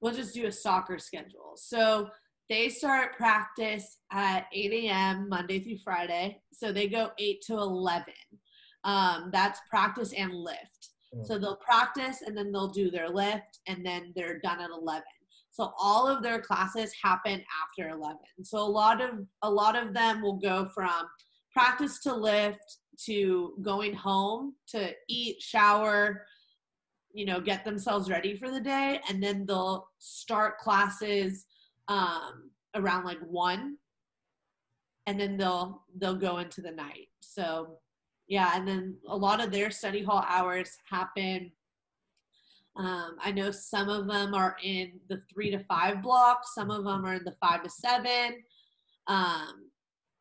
we'll 0.00 0.14
just 0.14 0.34
do 0.34 0.46
a 0.46 0.52
soccer 0.52 0.98
schedule. 0.98 1.54
So 1.56 2.08
they 2.48 2.68
start 2.68 3.16
practice 3.16 3.98
at 4.12 4.46
8 4.52 4.72
a.m. 4.72 5.28
Monday 5.28 5.60
through 5.60 5.78
Friday. 5.82 6.42
So 6.52 6.72
they 6.72 6.88
go 6.88 7.10
8 7.18 7.42
to 7.46 7.54
11. 7.54 8.04
Um, 8.84 9.30
that's 9.32 9.60
practice 9.70 10.12
and 10.12 10.34
lift. 10.34 10.90
So 11.22 11.38
they'll 11.38 11.56
practice 11.56 12.22
and 12.22 12.36
then 12.36 12.50
they'll 12.50 12.68
do 12.68 12.90
their 12.90 13.08
lift 13.08 13.60
and 13.66 13.84
then 13.86 14.12
they're 14.16 14.40
done 14.40 14.60
at 14.60 14.70
11. 14.70 15.02
So 15.50 15.72
all 15.78 16.08
of 16.08 16.22
their 16.22 16.40
classes 16.40 16.92
happen 17.00 17.42
after 17.62 17.90
11. 17.90 18.18
So 18.42 18.58
a 18.58 18.66
lot 18.66 19.00
of 19.00 19.10
a 19.42 19.50
lot 19.50 19.76
of 19.76 19.94
them 19.94 20.20
will 20.20 20.38
go 20.38 20.68
from 20.74 21.06
practice 21.52 22.00
to 22.00 22.14
lift 22.14 22.78
to 23.06 23.54
going 23.62 23.94
home 23.94 24.54
to 24.68 24.92
eat, 25.08 25.40
shower, 25.40 26.26
you 27.12 27.26
know, 27.26 27.40
get 27.40 27.64
themselves 27.64 28.10
ready 28.10 28.36
for 28.36 28.50
the 28.50 28.60
day 28.60 29.00
and 29.08 29.22
then 29.22 29.46
they'll 29.46 29.88
start 29.98 30.58
classes 30.58 31.46
um 31.86 32.50
around 32.74 33.04
like 33.04 33.20
1 33.20 33.76
and 35.06 35.20
then 35.20 35.36
they'll 35.36 35.84
they'll 35.98 36.16
go 36.16 36.38
into 36.38 36.60
the 36.60 36.72
night. 36.72 37.08
So 37.20 37.78
yeah, 38.28 38.52
and 38.54 38.66
then 38.66 38.96
a 39.08 39.16
lot 39.16 39.42
of 39.42 39.50
their 39.52 39.70
study 39.70 40.02
hall 40.02 40.24
hours 40.28 40.70
happen 40.90 41.52
Um, 42.76 43.16
I 43.22 43.30
know 43.30 43.50
some 43.52 43.88
of 43.88 44.06
them 44.08 44.34
are 44.34 44.56
in 44.62 44.98
the 45.08 45.22
three 45.32 45.50
to 45.50 45.60
five 45.64 46.02
block, 46.02 46.42
some 46.44 46.70
of 46.70 46.84
them 46.84 47.04
are 47.04 47.14
in 47.14 47.24
the 47.24 47.36
five 47.40 47.62
to 47.62 47.70
seven. 47.70 48.42
Um, 49.06 49.70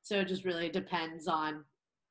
so 0.03 0.19
it 0.19 0.27
just 0.27 0.45
really 0.45 0.69
depends 0.69 1.27
on 1.27 1.63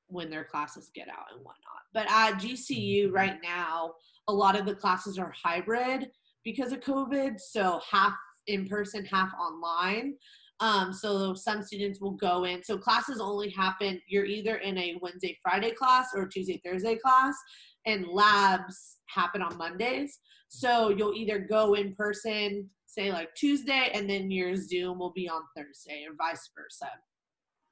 when 0.09 0.31
their 0.31 0.45
classes 0.45 0.91
get 0.95 1.09
out 1.09 1.27
and 1.33 1.39
whatnot. 1.45 1.83
But 1.95 2.07
at 2.11 2.41
GCU 2.41 3.13
right 3.13 3.39
now, 3.43 3.95
a 4.29 4.33
lot 4.33 4.59
of 4.59 4.67
the 4.67 4.75
classes 4.75 5.19
are 5.19 5.33
hybrid 5.33 6.11
because 6.45 6.73
of 6.73 6.81
COVID. 6.81 7.39
So 7.39 7.81
half 7.89 8.15
in 8.49 8.67
person, 8.67 9.05
half 9.05 9.31
online. 9.35 10.15
Um, 10.63 10.93
so 10.93 11.35
some 11.35 11.61
students 11.61 12.01
will 12.01 12.13
go 12.13 12.45
in. 12.45 12.63
So 12.63 12.79
classes 12.79 13.21
only 13.21 13.51
happen, 13.51 14.01
you're 14.07 14.25
either 14.25 14.59
in 14.59 14.79
a 14.79 14.97
Wednesday, 15.03 15.37
Friday 15.43 15.73
class 15.73 16.11
or 16.15 16.29
Tuesday, 16.29 16.63
Thursday 16.65 16.95
class, 16.95 17.35
and 17.85 18.07
labs 18.07 18.99
happen 19.07 19.43
on 19.43 19.59
Mondays. 19.59 20.21
So 20.49 20.91
you'll 20.91 21.15
either 21.15 21.41
go 21.41 21.75
in 21.75 21.97
person, 21.97 22.71
say 22.87 23.11
like 23.11 23.35
Tuesday, 23.35 23.91
and 23.93 24.09
then 24.09 24.31
your 24.31 24.55
Zoom 24.55 25.01
will 25.01 25.13
be 25.13 25.29
on 25.29 25.43
Thursday 25.57 26.05
or 26.09 26.15
vice 26.17 26.49
versa. 26.57 26.93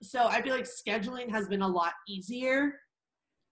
So 0.03 0.27
I 0.27 0.43
feel 0.43 0.57
like 0.57 0.67
scheduling 0.67 1.31
has 1.31 1.47
been 1.47 1.63
a 1.63 1.69
lot 1.69 1.93
easier 2.09 2.73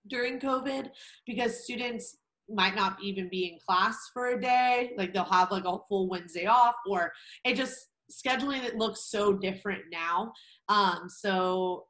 during 0.09 0.41
COVID 0.41 0.91
because 1.27 1.63
students 1.63 2.17
might 2.49 2.75
not 2.75 2.97
even 3.01 3.29
be 3.29 3.53
in 3.53 3.59
class 3.65 3.97
for 4.13 4.31
a 4.31 4.41
day. 4.41 4.93
Like 4.97 5.13
they'll 5.15 5.25
have 5.25 5.53
like 5.53 5.67
a 5.67 5.79
full 5.89 6.09
Wednesday 6.09 6.47
off, 6.47 6.75
or 6.89 7.13
it 7.45 7.55
just 7.55 7.88
scheduling 8.11 8.65
it 8.65 8.77
looks 8.77 9.11
so 9.11 9.33
different 9.33 9.83
now. 9.91 10.33
Um, 10.69 11.09
so 11.09 11.87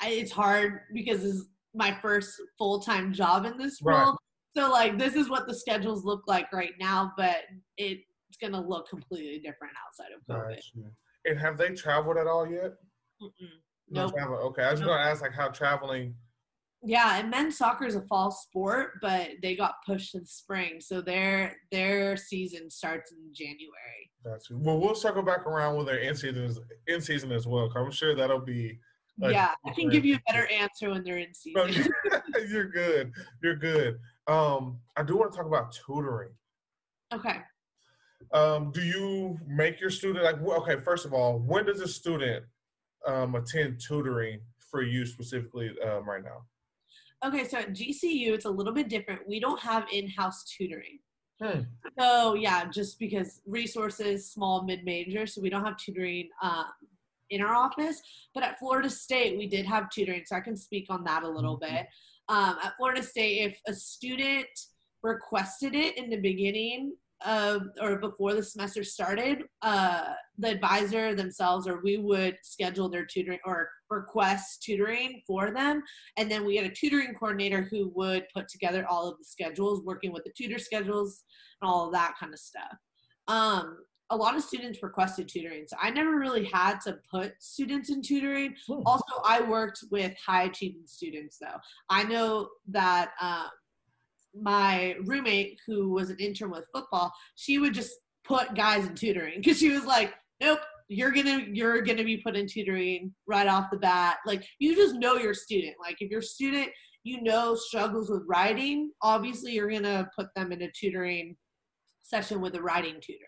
I, 0.00 0.08
it's 0.10 0.32
hard 0.32 0.80
because 0.94 1.24
it's 1.24 1.44
my 1.74 1.96
first 2.02 2.40
full 2.58 2.80
time 2.80 3.12
job 3.12 3.44
in 3.44 3.56
this 3.56 3.80
Right. 3.82 4.04
role. 4.04 4.18
So 4.56 4.70
like 4.70 4.98
this 4.98 5.14
is 5.14 5.30
what 5.30 5.46
the 5.46 5.54
schedules 5.54 6.04
look 6.04 6.22
like 6.26 6.52
right 6.52 6.74
now, 6.78 7.12
but 7.16 7.38
it, 7.76 8.00
it's 8.28 8.38
gonna 8.40 8.60
look 8.66 8.88
completely 8.88 9.38
different 9.38 9.74
outside 9.86 10.12
of 10.12 10.22
COVID. 10.34 10.56
Gotcha. 10.56 10.90
And 11.24 11.38
have 11.38 11.56
they 11.56 11.70
traveled 11.70 12.16
at 12.18 12.26
all 12.26 12.46
yet? 12.50 12.72
Mm-mm. 13.22 13.30
No 13.88 14.04
Nope. 14.04 14.12
travel. 14.14 14.36
Okay, 14.36 14.62
I 14.62 14.70
was 14.72 14.80
Nope. 14.80 14.90
gonna 14.90 15.02
ask 15.02 15.22
like 15.22 15.34
how 15.34 15.48
traveling. 15.48 16.14
Yeah, 16.84 17.18
and 17.18 17.30
men's 17.30 17.56
soccer 17.56 17.84
is 17.84 17.94
a 17.94 18.02
fall 18.02 18.32
sport, 18.32 18.94
but 19.00 19.28
they 19.40 19.54
got 19.54 19.76
pushed 19.86 20.12
to 20.12 20.20
the 20.20 20.26
spring, 20.26 20.80
so 20.80 21.00
their 21.00 21.56
their 21.70 22.16
season 22.16 22.70
starts 22.70 23.12
in 23.12 23.18
January. 23.32 24.10
Gotcha. 24.24 24.56
Well, 24.56 24.78
we'll 24.78 24.94
circle 24.94 25.22
back 25.22 25.46
around 25.46 25.76
with 25.76 25.86
their 25.86 25.98
in 25.98 26.14
season 26.14 26.54
in 26.86 27.00
season 27.00 27.32
as 27.32 27.46
well. 27.46 27.68
'cause 27.68 27.82
I'm 27.84 27.90
sure 27.90 28.14
that'll 28.14 28.38
be. 28.40 28.78
Like, 29.18 29.32
yeah, 29.34 29.54
I 29.66 29.70
can 29.72 29.90
give 29.90 30.04
you 30.06 30.16
a 30.16 30.20
better 30.32 30.46
answer 30.46 30.88
when 30.90 31.04
they're 31.04 31.18
in 31.18 31.34
season. 31.34 31.68
you're, 32.34 32.46
you're 32.48 32.68
good. 32.70 33.12
You're 33.42 33.56
good. 33.56 33.98
Um, 34.26 34.80
I 34.96 35.02
do 35.02 35.16
want 35.16 35.32
to 35.32 35.36
talk 35.36 35.46
about 35.46 35.72
tutoring. 35.86 36.32
okay. 37.12 37.40
Um, 38.32 38.70
do 38.72 38.80
you 38.80 39.38
make 39.46 39.80
your 39.80 39.90
student 39.90 40.24
like 40.24 40.40
okay? 40.40 40.76
First 40.82 41.04
of 41.04 41.12
all, 41.12 41.38
when 41.40 41.66
does 41.66 41.80
a 41.80 41.88
student 41.88 42.44
um, 43.06 43.34
attend 43.34 43.80
tutoring 43.86 44.40
for 44.70 44.82
you 44.82 45.04
specifically 45.04 45.70
um, 45.84 46.08
right 46.08 46.22
now? 46.24 46.46
Okay, 47.24 47.46
so 47.46 47.58
at 47.58 47.70
GCU, 47.72 48.32
it's 48.32 48.46
a 48.46 48.50
little 48.50 48.72
bit 48.72 48.88
different. 48.88 49.20
We 49.28 49.38
don't 49.40 49.60
have 49.60 49.86
in-house 49.92 50.44
tutoring. 50.44 50.98
Hmm. 51.42 51.60
So 51.98 52.34
yeah, 52.34 52.68
just 52.70 52.98
because 52.98 53.40
resources, 53.46 54.30
small, 54.30 54.62
mid-major, 54.64 55.26
so 55.26 55.40
we 55.40 55.50
don't 55.50 55.64
have 55.64 55.76
tutoring 55.76 56.28
um, 56.40 56.66
in 57.30 57.42
our 57.42 57.54
office. 57.54 58.00
But 58.34 58.44
at 58.44 58.58
Florida 58.58 58.88
State, 58.88 59.36
we 59.36 59.46
did 59.48 59.66
have 59.66 59.90
tutoring, 59.90 60.22
so 60.24 60.36
I 60.36 60.40
can 60.40 60.56
speak 60.56 60.86
on 60.88 61.02
that 61.04 61.22
a 61.24 61.28
little 61.28 61.56
Mhm. 61.58 61.68
bit. 61.68 61.86
Um, 62.28 62.58
at 62.62 62.76
Florida 62.76 63.02
State, 63.02 63.38
if 63.40 63.60
a 63.66 63.74
student 63.74 64.48
requested 65.02 65.74
it 65.74 65.98
in 65.98 66.10
the 66.10 66.20
beginning 66.20 66.96
of 67.26 67.62
or 67.80 67.98
before 67.98 68.34
the 68.34 68.42
semester 68.42 68.82
started, 68.84 69.44
uh, 69.62 70.12
the 70.38 70.48
advisor 70.48 71.14
themselves 71.14 71.66
or 71.66 71.80
we 71.82 71.98
would 71.98 72.36
schedule 72.42 72.88
their 72.88 73.06
tutoring 73.06 73.38
or 73.44 73.68
request 73.90 74.62
tutoring 74.62 75.22
for 75.26 75.50
them. 75.50 75.82
And 76.16 76.30
then 76.30 76.44
we 76.44 76.56
had 76.56 76.66
a 76.66 76.74
tutoring 76.74 77.14
coordinator 77.14 77.62
who 77.62 77.92
would 77.94 78.24
put 78.34 78.48
together 78.48 78.86
all 78.88 79.08
of 79.08 79.18
the 79.18 79.24
schedules 79.24 79.84
working 79.84 80.12
with 80.12 80.24
the 80.24 80.32
tutor 80.36 80.58
schedules 80.58 81.24
and 81.60 81.70
all 81.70 81.86
of 81.86 81.92
that 81.92 82.14
kind 82.18 82.32
of 82.32 82.38
stuff. 82.38 82.76
Um, 83.28 83.78
a 84.10 84.16
lot 84.16 84.36
of 84.36 84.42
students 84.42 84.82
requested 84.82 85.26
tutoring 85.26 85.64
so 85.66 85.74
i 85.80 85.88
never 85.88 86.18
really 86.18 86.44
had 86.44 86.78
to 86.80 86.98
put 87.10 87.32
students 87.38 87.88
in 87.88 88.02
tutoring. 88.02 88.54
Hmm. 88.68 88.82
also 88.84 89.04
i 89.24 89.40
worked 89.40 89.84
with 89.90 90.14
high 90.24 90.42
achieving 90.44 90.82
students 90.84 91.38
though. 91.40 91.58
I 91.88 92.04
know 92.04 92.50
that 92.68 93.12
um, 93.20 93.48
my 94.40 94.94
roommate 95.04 95.58
who 95.66 95.90
was 95.90 96.10
an 96.10 96.16
intern 96.18 96.50
with 96.50 96.64
football 96.72 97.12
she 97.36 97.58
would 97.58 97.74
just 97.74 97.92
put 98.24 98.54
guys 98.54 98.86
in 98.86 98.94
tutoring. 98.94 99.38
Because 99.38 99.58
she 99.58 99.70
was 99.70 99.84
like 99.84 100.14
nope 100.40 100.60
you're 100.88 101.10
gonna 101.10 101.46
you're 101.50 101.82
gonna 101.82 102.04
be 102.04 102.18
put 102.18 102.36
in 102.36 102.46
tutoring 102.46 103.12
right 103.26 103.48
off 103.48 103.70
the 103.70 103.78
bat. 103.78 104.18
Like 104.26 104.44
you 104.58 104.74
just 104.76 104.94
know 104.94 105.14
your 105.14 105.34
student. 105.34 105.74
Like 105.80 105.96
if 106.00 106.10
your 106.10 106.22
student 106.22 106.68
you 107.04 107.22
know 107.22 107.54
struggles 107.56 108.10
with 108.10 108.22
writing 108.28 108.92
obviously 109.02 109.52
you're 109.52 109.70
gonna 109.70 110.08
put 110.16 110.28
them 110.36 110.52
in 110.52 110.62
a 110.62 110.70
tutoring 110.78 111.36
session 112.02 112.40
with 112.40 112.54
a 112.54 112.62
writing 112.62 112.96
tutor. 113.00 113.18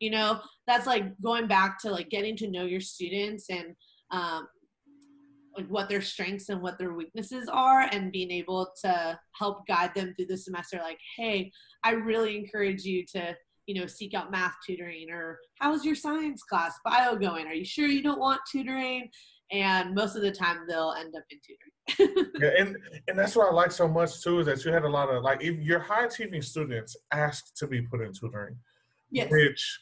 You 0.00 0.10
know 0.10 0.40
that's 0.66 0.86
like 0.86 1.18
going 1.20 1.46
back 1.46 1.80
to 1.82 1.90
like 1.90 2.10
getting 2.10 2.36
to 2.38 2.50
know 2.50 2.64
your 2.64 2.80
students 2.80 3.46
and 3.50 3.74
um, 4.10 4.46
like 5.56 5.66
what 5.68 5.88
their 5.88 6.00
strengths 6.00 6.48
and 6.48 6.62
what 6.62 6.78
their 6.78 6.94
weaknesses 6.94 7.48
are 7.52 7.88
and 7.92 8.12
being 8.12 8.30
able 8.30 8.72
to 8.82 9.18
help 9.38 9.66
guide 9.66 9.94
them 9.94 10.14
through 10.14 10.26
the 10.26 10.36
semester 10.36 10.78
like 10.82 10.98
hey 11.16 11.50
i 11.84 11.90
really 11.90 12.36
encourage 12.36 12.84
you 12.84 13.04
to 13.04 13.36
you 13.66 13.80
know 13.80 13.86
seek 13.86 14.14
out 14.14 14.30
math 14.30 14.54
tutoring 14.66 15.10
or 15.10 15.38
how's 15.60 15.84
your 15.84 15.94
science 15.94 16.42
class? 16.42 16.74
Bio 16.84 17.16
going. 17.16 17.46
Are 17.46 17.54
you 17.54 17.64
sure 17.64 17.86
you 17.86 18.02
don't 18.02 18.20
want 18.20 18.40
tutoring? 18.50 19.08
And 19.50 19.94
most 19.94 20.16
of 20.16 20.22
the 20.22 20.32
time 20.32 20.60
they'll 20.68 20.94
end 20.98 21.14
up 21.16 21.24
in 21.30 21.38
tutoring. 21.38 22.28
Yeah, 22.40 22.50
and 22.58 22.76
and 23.08 23.18
that's 23.18 23.36
what 23.36 23.50
I 23.50 23.54
like 23.54 23.72
so 23.72 23.88
much 23.88 24.22
too 24.22 24.40
is 24.40 24.46
that 24.46 24.64
you 24.64 24.72
had 24.72 24.84
a 24.84 24.88
lot 24.88 25.08
of 25.08 25.22
like 25.22 25.42
if 25.42 25.58
your 25.60 25.78
high 25.78 26.04
achieving 26.04 26.42
students 26.42 26.96
asked 27.12 27.56
to 27.58 27.66
be 27.66 27.82
put 27.82 28.00
in 28.00 28.12
tutoring, 28.12 28.56
yes. 29.10 29.30
which 29.30 29.80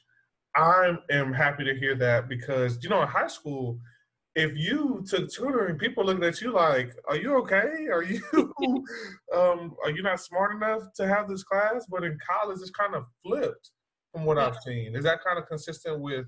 I 0.57 0.97
am 1.11 1.33
happy 1.33 1.65
to 1.65 1.75
hear 1.75 1.95
that 1.97 2.29
because 2.29 2.83
you 2.83 2.91
know 2.91 3.03
in 3.03 3.09
high 3.09 3.29
school, 3.29 3.79
if 4.35 4.57
you 4.57 5.05
took 5.09 5.31
tutoring, 5.33 5.79
people 5.79 6.05
looking 6.05 6.25
at 6.25 6.41
you 6.41 6.53
like, 6.53 6.95
"Are 7.09 7.17
you 7.17 7.37
okay? 7.39 7.89
Are 7.93 8.03
you 8.03 8.21
um 9.35 9.75
are 9.85 9.91
you 9.91 10.03
not 10.03 10.21
smart 10.21 10.55
enough 10.57 10.93
to 10.97 11.07
have 11.07 11.29
this 11.29 11.43
class?" 11.43 11.87
But 11.89 12.05
in 12.05 12.19
college, 12.29 12.59
it's 12.61 12.71
kind 12.71 12.95
of 12.95 13.05
flipped 13.25 13.71
from 14.13 14.25
what 14.25 14.39
I've 14.39 14.57
seen. 14.65 14.95
Is 14.95 15.05
that 15.05 15.25
kind 15.25 15.39
of 15.39 15.47
consistent 15.47 16.01
with? 16.01 16.27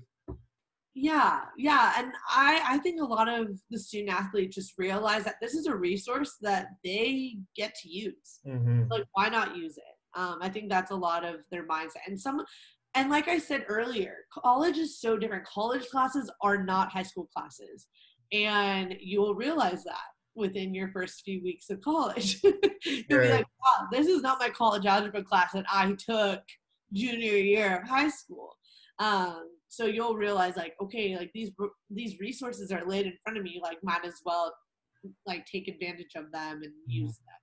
Yeah, 0.95 1.45
yeah, 1.57 1.93
and 1.97 2.13
I 2.29 2.61
I 2.65 2.77
think 2.79 3.01
a 3.01 3.05
lot 3.05 3.27
of 3.27 3.59
the 3.71 3.79
student 3.79 4.11
athletes 4.11 4.55
just 4.55 4.73
realize 4.77 5.23
that 5.23 5.37
this 5.41 5.53
is 5.53 5.65
a 5.65 5.75
resource 5.75 6.37
that 6.41 6.67
they 6.83 7.37
get 7.55 7.73
to 7.81 7.89
use. 7.89 8.39
Mhm. 8.45 8.89
Like, 8.89 9.05
why 9.13 9.29
not 9.29 9.55
use 9.57 9.77
it? 9.77 9.83
Um, 10.15 10.37
I 10.41 10.49
think 10.49 10.69
that's 10.69 10.91
a 10.91 10.95
lot 10.95 11.25
of 11.25 11.37
their 11.49 11.65
mindset. 11.65 12.05
And 12.05 12.19
some, 12.19 12.45
and 12.95 13.09
like 13.09 13.27
I 13.27 13.39
said 13.39 13.65
earlier, 13.67 14.17
college 14.31 14.77
is 14.77 14.99
so 14.99 15.17
different. 15.17 15.45
College 15.45 15.87
classes 15.87 16.31
are 16.41 16.63
not 16.63 16.91
high 16.91 17.03
school 17.03 17.27
classes, 17.35 17.87
and 18.31 18.95
you 18.99 19.21
will 19.21 19.35
realize 19.35 19.83
that 19.83 19.97
within 20.35 20.73
your 20.73 20.89
first 20.89 21.21
few 21.23 21.41
weeks 21.43 21.69
of 21.69 21.81
college. 21.81 22.41
You'll 22.43 23.21
be 23.21 23.29
like, 23.29 23.45
wow, 23.63 23.87
this 23.91 24.07
is 24.07 24.21
not 24.21 24.39
my 24.39 24.49
college 24.49 24.85
algebra 24.85 25.23
class 25.23 25.51
that 25.53 25.65
I 25.71 25.93
took 25.93 26.41
junior 26.91 27.37
year 27.37 27.77
of 27.77 27.87
high 27.87 28.09
school. 28.09 28.55
Um, 28.99 29.49
so 29.67 29.85
you'll 29.85 30.15
realize 30.15 30.55
like, 30.55 30.75
okay, 30.81 31.17
like 31.17 31.31
these 31.33 31.51
these 31.89 32.19
resources 32.19 32.71
are 32.71 32.85
laid 32.85 33.07
in 33.07 33.13
front 33.23 33.37
of 33.37 33.43
me, 33.43 33.59
like 33.61 33.77
might 33.83 34.05
as 34.05 34.21
well 34.25 34.53
like 35.25 35.45
take 35.45 35.67
advantage 35.67 36.11
of 36.15 36.31
them 36.31 36.61
and 36.63 36.73
use 36.85 37.17
them. 37.17 37.42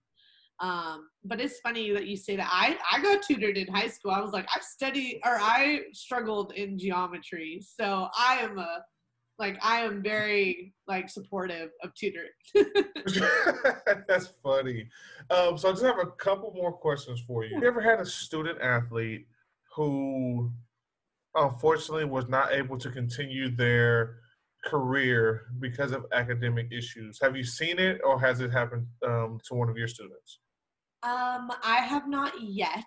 Um, 0.61 1.09
but 1.25 1.41
it's 1.41 1.59
funny 1.61 1.91
that 1.93 2.07
you 2.07 2.17
say 2.17 2.37
that. 2.37 2.49
I 2.51 2.77
I 2.93 3.03
got 3.03 3.23
tutored 3.23 3.57
in 3.57 3.67
high 3.69 3.89
school. 3.89 4.11
I 4.11 4.21
was 4.21 4.33
like, 4.33 4.47
I 4.55 4.61
studied 4.61 5.21
or 5.25 5.39
I 5.41 5.81
struggled 5.93 6.53
in 6.53 6.79
geometry, 6.79 7.63
so 7.63 8.09
I 8.17 8.39
am 8.43 8.59
a 8.59 8.85
like 9.39 9.59
I 9.63 9.81
am 9.81 10.03
very 10.03 10.75
like 10.87 11.09
supportive 11.09 11.71
of 11.83 11.93
tutoring. 11.95 12.29
That's 14.07 14.29
funny. 14.43 14.89
Um, 15.31 15.57
so 15.57 15.71
I 15.71 15.73
just 15.73 15.83
have 15.83 15.99
a 15.99 16.07
couple 16.07 16.53
more 16.55 16.73
questions 16.73 17.23
for 17.27 17.45
you. 17.45 17.55
Have 17.55 17.63
you 17.63 17.69
ever 17.69 17.81
had 17.81 18.01
a 18.01 18.07
student 18.07 18.61
athlete 18.61 19.27
who 19.75 20.53
unfortunately 21.35 22.05
was 22.05 22.29
not 22.29 22.53
able 22.53 22.77
to 22.79 22.91
continue 22.91 23.55
their 23.55 24.19
career 24.67 25.47
because 25.59 25.93
of 25.93 26.05
academic 26.13 26.69
issues? 26.71 27.19
Have 27.23 27.35
you 27.35 27.45
seen 27.45 27.79
it 27.79 28.01
or 28.05 28.21
has 28.21 28.41
it 28.41 28.53
happened 28.53 28.87
um, 29.07 29.41
to 29.49 29.55
one 29.55 29.71
of 29.71 29.77
your 29.79 29.89
students? 29.89 30.41
Um, 31.03 31.51
I 31.63 31.77
have 31.77 32.09
not 32.09 32.33
yet. 32.41 32.85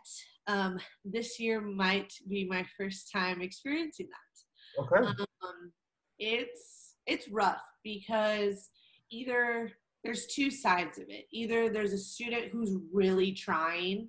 Um, 0.48 0.80
this 1.06 1.40
year 1.40 1.62
might 1.62 2.14
be 2.30 2.46
my 2.46 2.66
first 2.78 3.12
time 3.12 3.42
experiencing 3.42 4.08
that. 4.10 4.84
Okay. 4.84 5.08
um, 5.08 5.72
it's 6.20 6.96
it's 7.06 7.30
rough 7.30 7.62
because 7.84 8.70
either 9.12 9.72
there's 10.04 10.26
two 10.28 10.50
sides 10.50 10.98
of 10.98 11.06
it 11.10 11.26
either 11.32 11.70
there's 11.70 11.94
a 11.94 11.98
student 11.98 12.46
who's 12.52 12.78
really 12.92 13.32
trying 13.32 14.08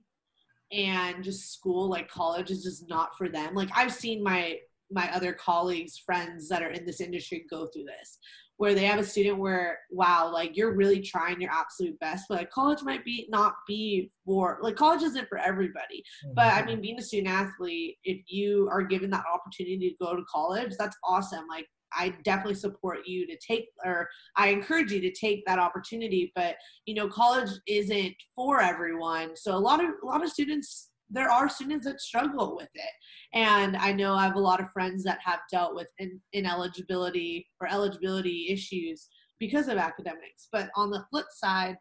and 0.72 1.22
just 1.22 1.52
school 1.52 1.88
like 1.88 2.08
college 2.08 2.50
is 2.50 2.62
just 2.62 2.88
not 2.88 3.16
for 3.16 3.28
them 3.28 3.54
like 3.54 3.68
i've 3.74 3.92
seen 3.92 4.22
my 4.22 4.56
my 4.90 5.12
other 5.14 5.32
colleagues 5.32 5.98
friends 5.98 6.48
that 6.48 6.62
are 6.62 6.70
in 6.70 6.84
this 6.84 7.00
industry 7.00 7.44
go 7.50 7.66
through 7.66 7.84
this 7.84 8.18
where 8.56 8.74
they 8.74 8.84
have 8.84 8.98
a 8.98 9.04
student 9.04 9.38
where 9.38 9.78
wow 9.90 10.30
like 10.32 10.56
you're 10.56 10.74
really 10.74 11.00
trying 11.00 11.40
your 11.40 11.50
absolute 11.50 11.98
best 11.98 12.26
but 12.28 12.38
like 12.38 12.50
college 12.50 12.82
might 12.82 13.04
be 13.04 13.26
not 13.30 13.54
be 13.66 14.10
for 14.24 14.58
like 14.62 14.76
college 14.76 15.02
isn't 15.02 15.28
for 15.28 15.38
everybody 15.38 16.02
mm-hmm. 16.24 16.34
but 16.34 16.46
i 16.46 16.58
mm-hmm. 16.58 16.68
mean 16.68 16.80
being 16.80 16.98
a 16.98 17.02
student 17.02 17.28
athlete 17.28 17.96
if 18.04 18.20
you 18.26 18.68
are 18.70 18.82
given 18.82 19.10
that 19.10 19.24
opportunity 19.32 19.90
to 19.90 20.04
go 20.04 20.14
to 20.14 20.22
college 20.30 20.72
that's 20.78 20.96
awesome 21.04 21.44
like 21.48 21.66
I 21.96 22.14
definitely 22.24 22.54
support 22.54 23.06
you 23.06 23.26
to 23.26 23.36
take, 23.36 23.66
or 23.84 24.08
I 24.36 24.48
encourage 24.48 24.92
you 24.92 25.00
to 25.00 25.12
take 25.12 25.44
that 25.46 25.58
opportunity. 25.58 26.32
But 26.34 26.56
you 26.86 26.94
know, 26.94 27.08
college 27.08 27.50
isn't 27.66 28.14
for 28.34 28.60
everyone. 28.60 29.36
So 29.36 29.56
a 29.56 29.58
lot 29.58 29.82
of 29.82 29.90
a 30.02 30.06
lot 30.06 30.22
of 30.22 30.30
students, 30.30 30.90
there 31.14 31.30
are 31.30 31.48
students 31.48 31.86
that 31.86 32.00
struggle 32.00 32.56
with 32.56 32.68
it, 32.74 32.90
and 33.32 33.76
I 33.76 33.92
know 33.92 34.14
I 34.14 34.24
have 34.24 34.36
a 34.36 34.40
lot 34.40 34.60
of 34.60 34.70
friends 34.72 35.04
that 35.04 35.18
have 35.24 35.40
dealt 35.50 35.74
with 35.74 35.88
in, 35.98 36.20
ineligibility 36.32 37.48
or 37.60 37.68
eligibility 37.70 38.48
issues 38.50 39.08
because 39.38 39.68
of 39.68 39.78
academics. 39.78 40.48
But 40.52 40.70
on 40.76 40.90
the 40.90 41.04
flip 41.10 41.26
side, 41.30 41.76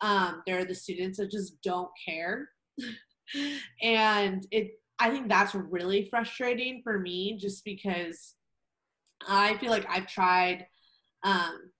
um, 0.00 0.42
there 0.46 0.58
are 0.58 0.64
the 0.64 0.74
students 0.74 1.18
that 1.18 1.30
just 1.30 1.60
don't 1.62 1.90
care, 2.06 2.48
and 3.82 4.46
it. 4.50 4.72
I 5.00 5.10
think 5.10 5.28
that's 5.28 5.56
really 5.56 6.06
frustrating 6.08 6.80
for 6.84 7.00
me, 7.00 7.36
just 7.36 7.64
because 7.64 8.34
I 9.26 9.56
feel 9.58 9.70
like 9.70 9.86
I've 9.88 10.06
tried 10.06 10.66
um, 11.24 11.70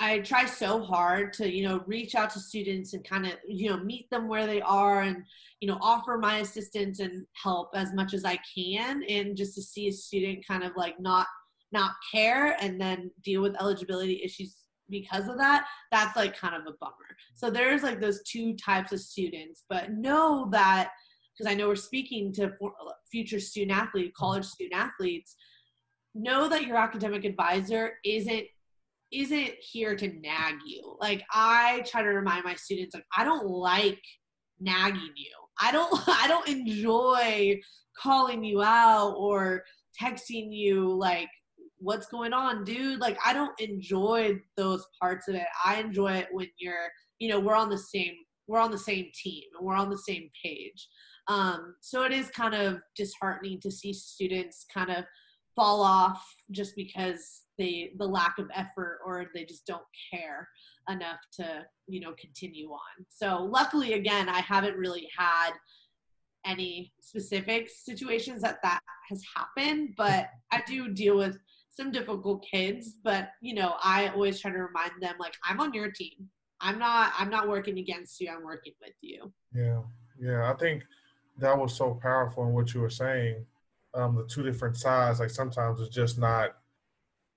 I 0.00 0.20
try 0.20 0.46
so 0.46 0.80
hard 0.80 1.32
to, 1.34 1.52
you 1.52 1.66
know, 1.66 1.82
reach 1.86 2.14
out 2.14 2.30
to 2.30 2.38
students 2.38 2.94
and 2.94 3.04
kind 3.04 3.26
of, 3.26 3.32
you 3.48 3.68
know, 3.68 3.78
meet 3.78 4.08
them 4.10 4.28
where 4.28 4.46
they 4.46 4.60
are 4.60 5.02
and, 5.02 5.24
you 5.60 5.68
know, 5.68 5.78
offer 5.80 6.18
my 6.18 6.38
assistance 6.38 7.00
and 7.00 7.26
help 7.42 7.70
as 7.74 7.92
much 7.92 8.14
as 8.14 8.24
I 8.24 8.38
can. 8.54 9.02
And 9.08 9.36
just 9.36 9.56
to 9.56 9.62
see 9.62 9.88
a 9.88 9.92
student 9.92 10.46
kind 10.46 10.62
of 10.62 10.72
like 10.76 11.00
not, 11.00 11.26
not 11.72 11.92
care 12.12 12.56
and 12.60 12.80
then 12.80 13.10
deal 13.24 13.42
with 13.42 13.60
eligibility 13.60 14.22
issues 14.22 14.56
because 14.88 15.28
of 15.28 15.36
that, 15.38 15.66
that's 15.90 16.16
like 16.16 16.36
kind 16.36 16.54
of 16.54 16.62
a 16.62 16.76
bummer. 16.80 16.94
So 17.34 17.50
there's 17.50 17.82
like 17.82 18.00
those 18.00 18.22
two 18.22 18.54
types 18.54 18.92
of 18.92 19.00
students, 19.00 19.64
but 19.68 19.92
know 19.92 20.48
that, 20.52 20.90
because 21.36 21.52
I 21.52 21.56
know 21.56 21.68
we're 21.68 21.76
speaking 21.76 22.32
to 22.34 22.52
future 23.10 23.40
student 23.40 23.76
athletes, 23.76 24.16
college 24.16 24.44
student 24.44 24.80
athletes, 24.80 25.34
know 26.14 26.48
that 26.48 26.66
your 26.66 26.76
academic 26.76 27.24
advisor 27.24 27.94
isn't 28.04 28.46
isn't 29.12 29.52
here 29.60 29.96
to 29.96 30.08
nag 30.08 30.54
you. 30.66 30.96
Like 31.00 31.24
I 31.32 31.82
try 31.86 32.02
to 32.02 32.08
remind 32.08 32.44
my 32.44 32.54
students 32.54 32.94
like 32.94 33.06
I 33.16 33.24
don't 33.24 33.46
like 33.46 34.02
nagging 34.60 35.12
you. 35.16 35.34
I 35.60 35.72
don't 35.72 35.92
I 36.08 36.28
don't 36.28 36.48
enjoy 36.48 37.60
calling 38.00 38.44
you 38.44 38.62
out 38.62 39.14
or 39.16 39.62
texting 40.00 40.52
you 40.52 40.92
like 40.94 41.28
what's 41.80 42.06
going 42.06 42.32
on 42.32 42.64
dude 42.64 43.00
like 43.00 43.16
I 43.24 43.32
don't 43.32 43.58
enjoy 43.60 44.38
those 44.56 44.86
parts 45.00 45.28
of 45.28 45.34
it. 45.34 45.46
I 45.64 45.76
enjoy 45.76 46.12
it 46.12 46.28
when 46.30 46.48
you're 46.58 46.88
you 47.18 47.28
know 47.28 47.40
we're 47.40 47.56
on 47.56 47.70
the 47.70 47.78
same 47.78 48.14
we're 48.46 48.60
on 48.60 48.70
the 48.70 48.78
same 48.78 49.10
team 49.14 49.44
and 49.58 49.66
we're 49.66 49.74
on 49.74 49.90
the 49.90 49.98
same 49.98 50.28
page. 50.42 50.88
Um 51.28 51.74
so 51.80 52.04
it 52.04 52.12
is 52.12 52.30
kind 52.30 52.54
of 52.54 52.80
disheartening 52.96 53.60
to 53.60 53.70
see 53.70 53.92
students 53.92 54.66
kind 54.72 54.90
of 54.90 55.04
fall 55.58 55.82
off 55.82 56.24
just 56.52 56.76
because 56.76 57.42
they 57.58 57.90
the 57.98 58.06
lack 58.06 58.38
of 58.38 58.48
effort 58.54 59.00
or 59.04 59.26
they 59.34 59.44
just 59.44 59.66
don't 59.66 59.82
care 60.12 60.48
enough 60.88 61.18
to 61.32 61.64
you 61.88 61.98
know 61.98 62.14
continue 62.18 62.70
on. 62.70 63.04
So 63.08 63.42
luckily 63.42 63.94
again 63.94 64.28
i 64.28 64.38
haven't 64.38 64.76
really 64.76 65.08
had 65.18 65.50
any 66.46 66.92
specific 67.00 67.68
situations 67.68 68.40
that 68.42 68.58
that 68.62 68.80
has 69.08 69.20
happened 69.36 69.94
but 69.96 70.28
i 70.52 70.62
do 70.64 70.88
deal 70.88 71.16
with 71.16 71.36
some 71.68 71.90
difficult 71.90 72.46
kids 72.48 72.94
but 73.02 73.30
you 73.42 73.54
know 73.54 73.74
i 73.82 74.08
always 74.08 74.38
try 74.40 74.52
to 74.52 74.58
remind 74.58 74.92
them 75.00 75.16
like 75.18 75.34
i'm 75.44 75.60
on 75.60 75.74
your 75.74 75.90
team. 75.90 76.28
I'm 76.60 76.78
not 76.78 77.12
i'm 77.18 77.30
not 77.30 77.48
working 77.48 77.78
against 77.78 78.20
you. 78.20 78.30
I'm 78.30 78.44
working 78.44 78.74
with 78.80 78.94
you. 79.00 79.32
Yeah. 79.52 79.80
Yeah. 80.20 80.50
I 80.50 80.54
think 80.56 80.84
that 81.38 81.58
was 81.58 81.74
so 81.74 81.98
powerful 82.00 82.44
in 82.44 82.52
what 82.52 82.72
you 82.74 82.80
were 82.80 82.90
saying 82.90 83.44
um, 83.94 84.16
the 84.16 84.26
two 84.26 84.42
different 84.42 84.76
sides. 84.76 85.20
Like 85.20 85.30
sometimes 85.30 85.80
it's 85.80 85.94
just 85.94 86.18
not 86.18 86.50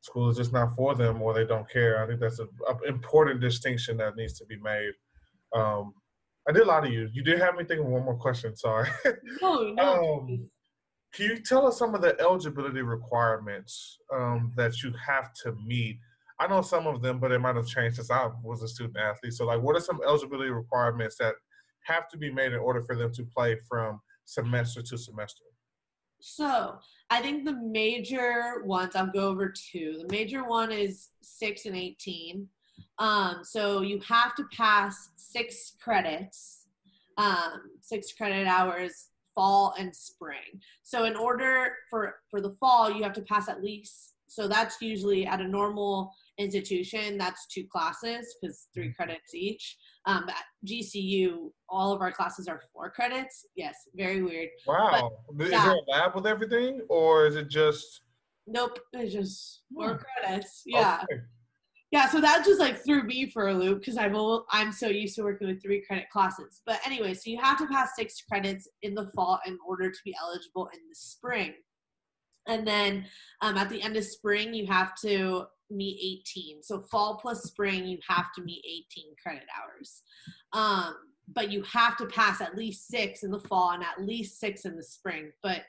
school 0.02 0.30
is 0.30 0.38
just 0.38 0.52
not 0.52 0.76
for 0.76 0.96
them, 0.96 1.22
or 1.22 1.34
they 1.34 1.46
don't 1.46 1.70
care. 1.70 2.04
I 2.04 2.08
think 2.08 2.20
that's 2.20 2.40
an 2.40 2.50
important 2.88 3.40
distinction 3.40 3.98
that 3.98 4.16
needs 4.16 4.34
to 4.40 4.46
be 4.46 4.58
made. 4.58 4.94
Um, 5.54 5.94
I 6.48 6.52
did 6.52 6.66
lie 6.66 6.82
to 6.82 6.90
you. 6.90 7.08
You 7.14 7.24
did 7.24 7.40
have 7.40 7.56
me 7.56 7.64
thinking 7.64 7.90
one 7.90 8.04
more 8.04 8.18
question. 8.18 8.56
Sorry. 8.56 8.90
No, 9.42 9.74
no. 9.74 10.20
um, 10.20 10.50
can 11.14 11.26
you 11.26 11.38
tell 11.40 11.68
us 11.68 11.78
some 11.78 11.94
of 11.94 12.02
the 12.02 12.20
eligibility 12.20 12.82
requirements 12.82 14.00
um, 14.14 14.54
that 14.56 14.82
you 14.82 14.94
have 15.06 15.34
to 15.44 15.54
meet? 15.66 16.00
I 16.40 16.48
know 16.48 16.62
some 16.62 16.88
of 16.88 17.02
them, 17.02 17.20
but 17.20 17.32
it 17.32 17.40
might 17.40 17.56
have 17.56 17.68
changed 17.68 17.98
since 17.98 18.10
I 18.10 18.30
was 18.44 18.64
a 18.64 18.68
student 18.68 18.98
athlete. 18.98 19.34
So, 19.34 19.46
like, 19.46 19.62
what 19.62 19.76
are 19.76 19.82
some 19.82 20.00
eligibility 20.08 20.50
requirements 20.50 21.18
that 21.18 21.36
have 21.84 22.08
to 22.10 22.18
be 22.18 22.32
made 22.32 22.54
in 22.54 22.60
order 22.60 22.82
for 22.82 22.96
them 22.96 23.12
to 23.14 23.24
play 23.24 23.58
from 23.70 24.00
semester 24.26 24.82
to 24.82 24.98
semester? 24.98 25.44
So 26.22 26.78
I 27.10 27.22
think 27.22 27.46
the 27.46 27.54
major 27.54 28.64
ones, 28.64 28.96
I'll 28.96 29.08
go 29.08 29.28
over 29.28 29.50
two. 29.50 29.98
The 30.02 30.12
major 30.12 30.44
one 30.44 30.72
is 30.72 31.10
six 31.22 31.66
and 31.66 31.76
18. 31.76 32.48
Um, 33.00 33.40
so 33.44 33.82
you 33.82 34.00
have 34.08 34.36
to 34.36 34.44
pass 34.56 35.10
six 35.16 35.76
credits, 35.82 36.68
um, 37.18 37.62
six 37.82 38.14
credit 38.14 38.48
hours 38.48 39.08
fall 39.34 39.74
and 39.80 39.96
spring. 39.96 40.62
So 40.84 41.06
in 41.06 41.16
order 41.16 41.74
for, 41.90 42.16
for 42.30 42.42
the 42.42 42.56
fall, 42.60 42.92
you 42.92 43.04
have 43.04 43.14
to 43.14 43.22
pass 43.22 43.50
at 43.50 43.64
least, 43.64 44.14
so 44.28 44.48
that's 44.48 44.82
usually 44.82 45.26
at 45.26 45.42
a 45.42 45.48
normal 45.48 46.14
institution, 46.38 47.18
that's 47.18 47.48
two 47.48 47.66
classes 47.72 48.36
because 48.40 48.68
three 48.74 48.88
mm-hmm. 48.88 48.94
credits 48.94 49.34
each. 49.34 49.78
Um, 50.08 50.26
at 50.30 50.44
GCU, 50.68 51.52
all 51.70 51.94
of 51.94 52.02
our 52.02 52.12
classes 52.12 52.48
are 52.48 52.62
four 52.74 52.90
credits. 52.90 53.46
Yes, 53.56 53.76
very 53.96 54.22
weird. 54.24 54.50
Wow. 54.66 55.12
But, 55.34 55.46
is 55.46 55.52
yeah. 55.52 55.64
there 55.64 55.76
a 55.76 55.92
lab 55.92 56.16
with 56.16 56.26
everything, 56.26 56.82
or 56.90 57.28
is 57.28 57.36
it 57.36 57.50
just? 57.50 58.02
Nope, 58.48 58.80
it's 58.94 59.14
just 59.14 59.62
four 59.74 59.94
hmm. 59.94 60.24
credits. 60.24 60.64
Yeah. 60.66 61.02
Okay. 61.04 61.22
Yeah, 61.92 62.08
so 62.08 62.22
that 62.22 62.46
just 62.46 62.60
like 62.60 62.82
threw 62.82 63.04
me 63.04 63.30
for 63.30 63.50
a 63.50 63.54
loop 63.54 63.80
because 63.80 63.98
I'm 63.98 64.16
I'm 64.50 64.72
so 64.72 64.88
used 64.88 65.16
to 65.18 65.24
working 65.24 65.48
with 65.48 65.62
three 65.62 65.84
credit 65.86 66.10
classes. 66.10 66.62
But 66.66 66.80
anyway, 66.86 67.14
so 67.14 67.30
you 67.30 67.38
have 67.42 67.58
to 67.58 67.68
pass 67.68 67.92
six 67.98 68.22
credits 68.22 68.70
in 68.82 68.96
the 68.96 69.12
fall 69.14 69.40
in 69.46 69.58
order 69.68 69.92
to 69.92 70.00
be 70.06 70.16
eligible 70.22 70.70
in 70.74 70.80
the 70.88 70.96
spring. 70.96 71.54
And 72.48 72.66
then 72.66 73.06
um, 73.42 73.58
at 73.58 73.70
the 73.70 73.82
end 73.82 73.98
of 73.98 74.06
spring, 74.06 74.54
you 74.54 74.68
have 74.68 74.96
to 75.02 75.48
meet 75.72 76.22
18. 76.28 76.64
So 76.64 76.82
fall 76.82 77.18
plus 77.22 77.44
spring, 77.44 77.86
you 77.86 77.98
have 78.08 78.34
to 78.36 78.44
meet 78.44 78.64
18 78.96 79.16
credit 79.22 79.44
hours. 79.58 80.02
Um, 80.54 80.96
but 81.34 81.52
you 81.52 81.64
have 81.64 81.98
to 81.98 82.06
pass 82.08 82.42
at 82.42 82.58
least 82.58 82.88
six 82.88 83.24
in 83.24 83.32
the 83.32 83.40
fall 83.40 83.72
and 83.72 83.84
at 83.84 84.06
least 84.06 84.40
six 84.40 84.66
in 84.66 84.76
the 84.76 84.84
spring. 84.84 85.32
But 85.42 85.64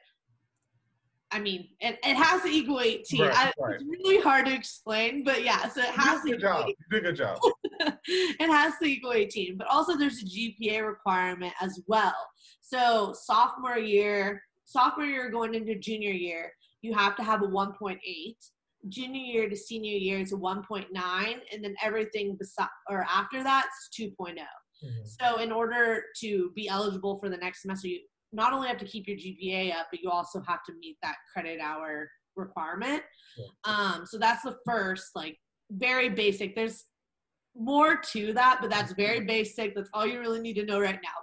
I 1.32 1.40
mean, 1.40 1.68
it, 1.80 1.98
it 2.04 2.14
has 2.14 2.42
to 2.42 2.48
equal 2.48 2.80
18. 2.80 3.22
Right, 3.22 3.34
I, 3.34 3.52
right. 3.58 3.76
It's 3.76 3.84
really 3.84 4.20
hard 4.20 4.46
to 4.46 4.54
explain, 4.54 5.24
but 5.24 5.42
yeah, 5.42 5.66
so 5.68 5.80
it 5.80 5.86
has 5.86 6.22
to. 6.22 6.32
Good 6.32 6.40
job. 6.40 6.66
Good, 6.90 7.04
good 7.04 7.16
job. 7.16 7.38
it 7.80 8.50
has 8.50 8.74
to 8.82 8.84
equal 8.84 9.14
18, 9.14 9.56
but 9.56 9.66
also 9.68 9.96
there's 9.96 10.22
a 10.22 10.26
GPA 10.26 10.86
requirement 10.86 11.54
as 11.60 11.80
well. 11.86 12.14
So 12.60 13.14
sophomore 13.18 13.78
year, 13.78 14.42
sophomore 14.66 15.06
year 15.06 15.30
going 15.30 15.54
into 15.54 15.74
junior 15.74 16.12
year, 16.12 16.52
you 16.82 16.92
have 16.92 17.16
to 17.16 17.22
have 17.22 17.42
a 17.42 17.46
1.8 17.46 17.98
junior 18.88 19.20
year 19.20 19.48
to 19.48 19.56
senior 19.56 19.96
year 19.96 20.18
is 20.18 20.32
a 20.32 20.36
1.9 20.36 20.86
and 21.52 21.64
then 21.64 21.74
everything 21.82 22.36
beside 22.38 22.68
or 22.90 23.06
after 23.08 23.42
that's 23.42 23.88
2.0 23.98 24.12
mm-hmm. 24.16 24.88
so 25.04 25.36
in 25.38 25.52
order 25.52 26.02
to 26.20 26.50
be 26.56 26.68
eligible 26.68 27.18
for 27.18 27.28
the 27.28 27.36
next 27.36 27.62
semester 27.62 27.88
you 27.88 28.00
not 28.32 28.52
only 28.52 28.66
have 28.66 28.78
to 28.78 28.84
keep 28.84 29.06
your 29.06 29.16
gpa 29.16 29.72
up 29.74 29.86
but 29.90 30.00
you 30.00 30.10
also 30.10 30.40
have 30.46 30.64
to 30.64 30.72
meet 30.80 30.96
that 31.02 31.16
credit 31.32 31.60
hour 31.60 32.08
requirement. 32.36 33.02
Yeah. 33.36 33.46
um 33.64 34.06
so 34.06 34.18
that's 34.18 34.42
the 34.42 34.56
first 34.66 35.10
like 35.14 35.36
very 35.70 36.10
basic. 36.10 36.54
There's 36.54 36.84
more 37.54 37.96
to 38.12 38.32
that 38.34 38.58
but 38.60 38.70
that's 38.70 38.92
very 38.92 39.20
basic. 39.20 39.74
That's 39.74 39.90
all 39.92 40.06
you 40.06 40.20
really 40.20 40.40
need 40.40 40.54
to 40.54 40.64
know 40.64 40.80
right 40.80 40.98
now 41.02 41.18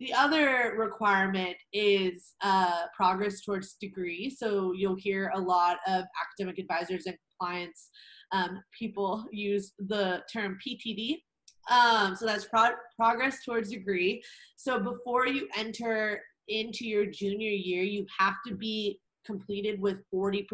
the 0.00 0.14
other 0.14 0.74
requirement 0.78 1.56
is 1.72 2.34
uh, 2.42 2.82
progress 2.96 3.40
towards 3.40 3.74
degree. 3.74 4.30
So 4.30 4.72
you'll 4.72 4.96
hear 4.96 5.32
a 5.34 5.40
lot 5.40 5.78
of 5.86 6.04
academic 6.22 6.58
advisors 6.58 7.06
and 7.06 7.16
clients, 7.40 7.90
um, 8.32 8.60
people 8.78 9.24
use 9.32 9.72
the 9.78 10.22
term 10.32 10.58
PTD. 10.66 11.22
Um, 11.70 12.16
so 12.16 12.26
that's 12.26 12.44
pro- 12.44 12.76
progress 12.96 13.44
towards 13.44 13.70
degree. 13.70 14.22
So 14.56 14.78
before 14.78 15.26
you 15.26 15.48
enter 15.56 16.20
into 16.48 16.86
your 16.86 17.06
junior 17.06 17.50
year, 17.50 17.82
you 17.82 18.06
have 18.18 18.34
to 18.46 18.54
be 18.54 19.00
completed 19.26 19.80
with 19.80 19.98
40% 20.14 20.46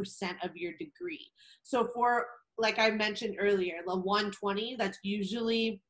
of 0.42 0.56
your 0.56 0.72
degree. 0.72 1.26
So 1.62 1.88
for, 1.94 2.26
like 2.58 2.78
I 2.78 2.90
mentioned 2.90 3.36
earlier, 3.38 3.76
the 3.86 3.96
120, 3.96 4.76
that's 4.78 4.98
usually 5.02 5.80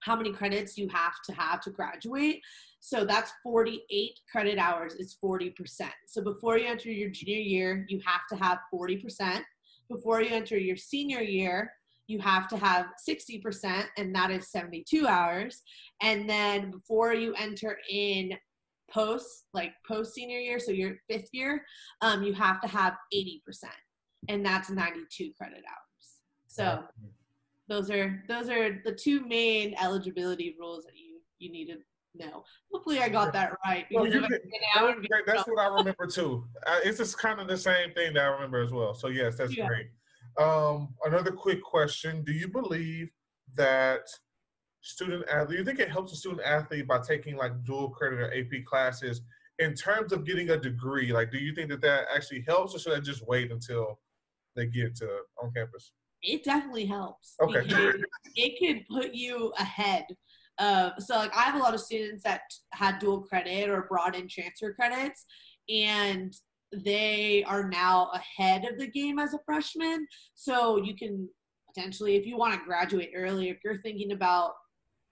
how 0.00 0.16
many 0.16 0.32
credits 0.32 0.78
you 0.78 0.88
have 0.88 1.14
to 1.24 1.32
have 1.32 1.60
to 1.62 1.70
graduate. 1.70 2.40
So 2.80 3.04
that's 3.04 3.32
48 3.42 4.18
credit 4.30 4.58
hours 4.58 4.94
is 4.94 5.16
40%. 5.22 5.52
So 6.06 6.22
before 6.22 6.58
you 6.58 6.68
enter 6.68 6.90
your 6.90 7.10
junior 7.10 7.40
year, 7.40 7.86
you 7.88 8.00
have 8.06 8.22
to 8.30 8.44
have 8.44 8.58
40%. 8.72 9.40
Before 9.90 10.22
you 10.22 10.34
enter 10.34 10.56
your 10.56 10.76
senior 10.76 11.20
year, 11.20 11.72
you 12.06 12.18
have 12.20 12.48
to 12.48 12.56
have 12.56 12.86
60%, 13.06 13.84
and 13.98 14.14
that 14.14 14.30
is 14.30 14.50
72 14.50 15.06
hours. 15.06 15.62
And 16.00 16.28
then 16.28 16.70
before 16.70 17.12
you 17.12 17.34
enter 17.34 17.78
in 17.90 18.32
post, 18.90 19.44
like 19.52 19.72
post 19.86 20.14
senior 20.14 20.38
year, 20.38 20.58
so 20.58 20.72
your 20.72 20.96
fifth 21.08 21.28
year, 21.32 21.62
um, 22.00 22.22
you 22.22 22.32
have 22.32 22.60
to 22.62 22.68
have 22.68 22.94
80%, 23.14 23.40
and 24.28 24.44
that's 24.44 24.70
92 24.70 25.32
credit 25.36 25.62
hours. 25.68 25.88
So 26.46 26.82
those 27.68 27.90
are 27.90 28.22
those 28.28 28.48
are 28.48 28.80
the 28.84 28.92
two 28.92 29.26
main 29.26 29.74
eligibility 29.80 30.56
rules 30.58 30.84
that 30.84 30.96
you 30.96 31.20
you 31.38 31.52
need 31.52 31.66
to 31.66 31.78
know. 32.14 32.44
Hopefully, 32.72 33.00
I 33.00 33.08
got 33.08 33.32
that 33.32 33.52
right. 33.64 33.86
Well, 33.90 34.04
that 34.04 35.22
that's 35.26 35.46
what 35.46 35.58
I 35.58 35.66
remember 35.68 36.06
too. 36.06 36.46
it's 36.84 36.98
just 36.98 37.18
kind 37.18 37.40
of 37.40 37.48
the 37.48 37.56
same 37.56 37.92
thing 37.92 38.14
that 38.14 38.24
I 38.24 38.28
remember 38.28 38.62
as 38.62 38.72
well. 38.72 38.94
So 38.94 39.08
yes, 39.08 39.36
that's 39.36 39.56
yeah. 39.56 39.66
great. 39.66 39.86
Um, 40.38 40.94
another 41.04 41.30
quick 41.30 41.62
question: 41.62 42.22
Do 42.24 42.32
you 42.32 42.48
believe 42.48 43.10
that 43.54 44.02
student 44.80 45.28
athlete? 45.28 45.58
You 45.58 45.64
think 45.64 45.80
it 45.80 45.90
helps 45.90 46.12
a 46.12 46.16
student 46.16 46.42
athlete 46.42 46.86
by 46.86 47.00
taking 47.06 47.36
like 47.36 47.64
dual 47.64 47.90
credit 47.90 48.20
or 48.20 48.32
AP 48.32 48.64
classes 48.64 49.22
in 49.58 49.74
terms 49.74 50.12
of 50.12 50.24
getting 50.24 50.50
a 50.50 50.56
degree? 50.56 51.12
Like, 51.12 51.30
do 51.30 51.38
you 51.38 51.54
think 51.54 51.68
that 51.70 51.80
that 51.82 52.06
actually 52.14 52.44
helps, 52.46 52.74
or 52.74 52.78
should 52.78 52.96
I 52.96 53.00
just 53.00 53.26
wait 53.26 53.52
until 53.52 53.98
they 54.56 54.66
get 54.66 54.96
to 54.96 55.08
on 55.42 55.52
campus? 55.54 55.92
It 56.22 56.44
definitely 56.44 56.86
helps. 56.86 57.34
Okay. 57.42 57.64
it 58.36 58.58
can 58.58 58.84
put 58.90 59.14
you 59.14 59.52
ahead. 59.58 60.06
Uh, 60.58 60.90
so 60.98 61.16
like 61.16 61.34
I 61.36 61.42
have 61.42 61.54
a 61.54 61.58
lot 61.58 61.74
of 61.74 61.80
students 61.80 62.24
that 62.24 62.40
had 62.72 62.98
dual 62.98 63.22
credit 63.22 63.68
or 63.68 63.86
brought 63.88 64.16
in 64.16 64.28
transfer 64.28 64.74
credits, 64.74 65.24
and 65.68 66.32
they 66.72 67.44
are 67.44 67.68
now 67.68 68.10
ahead 68.12 68.64
of 68.64 68.78
the 68.78 68.88
game 68.88 69.18
as 69.18 69.34
a 69.34 69.38
freshman. 69.46 70.06
So 70.34 70.82
you 70.82 70.96
can 70.96 71.28
potentially, 71.72 72.16
if 72.16 72.26
you 72.26 72.36
want 72.36 72.54
to 72.54 72.66
graduate 72.66 73.10
early, 73.14 73.48
if 73.48 73.58
you're 73.64 73.80
thinking 73.82 74.12
about 74.12 74.52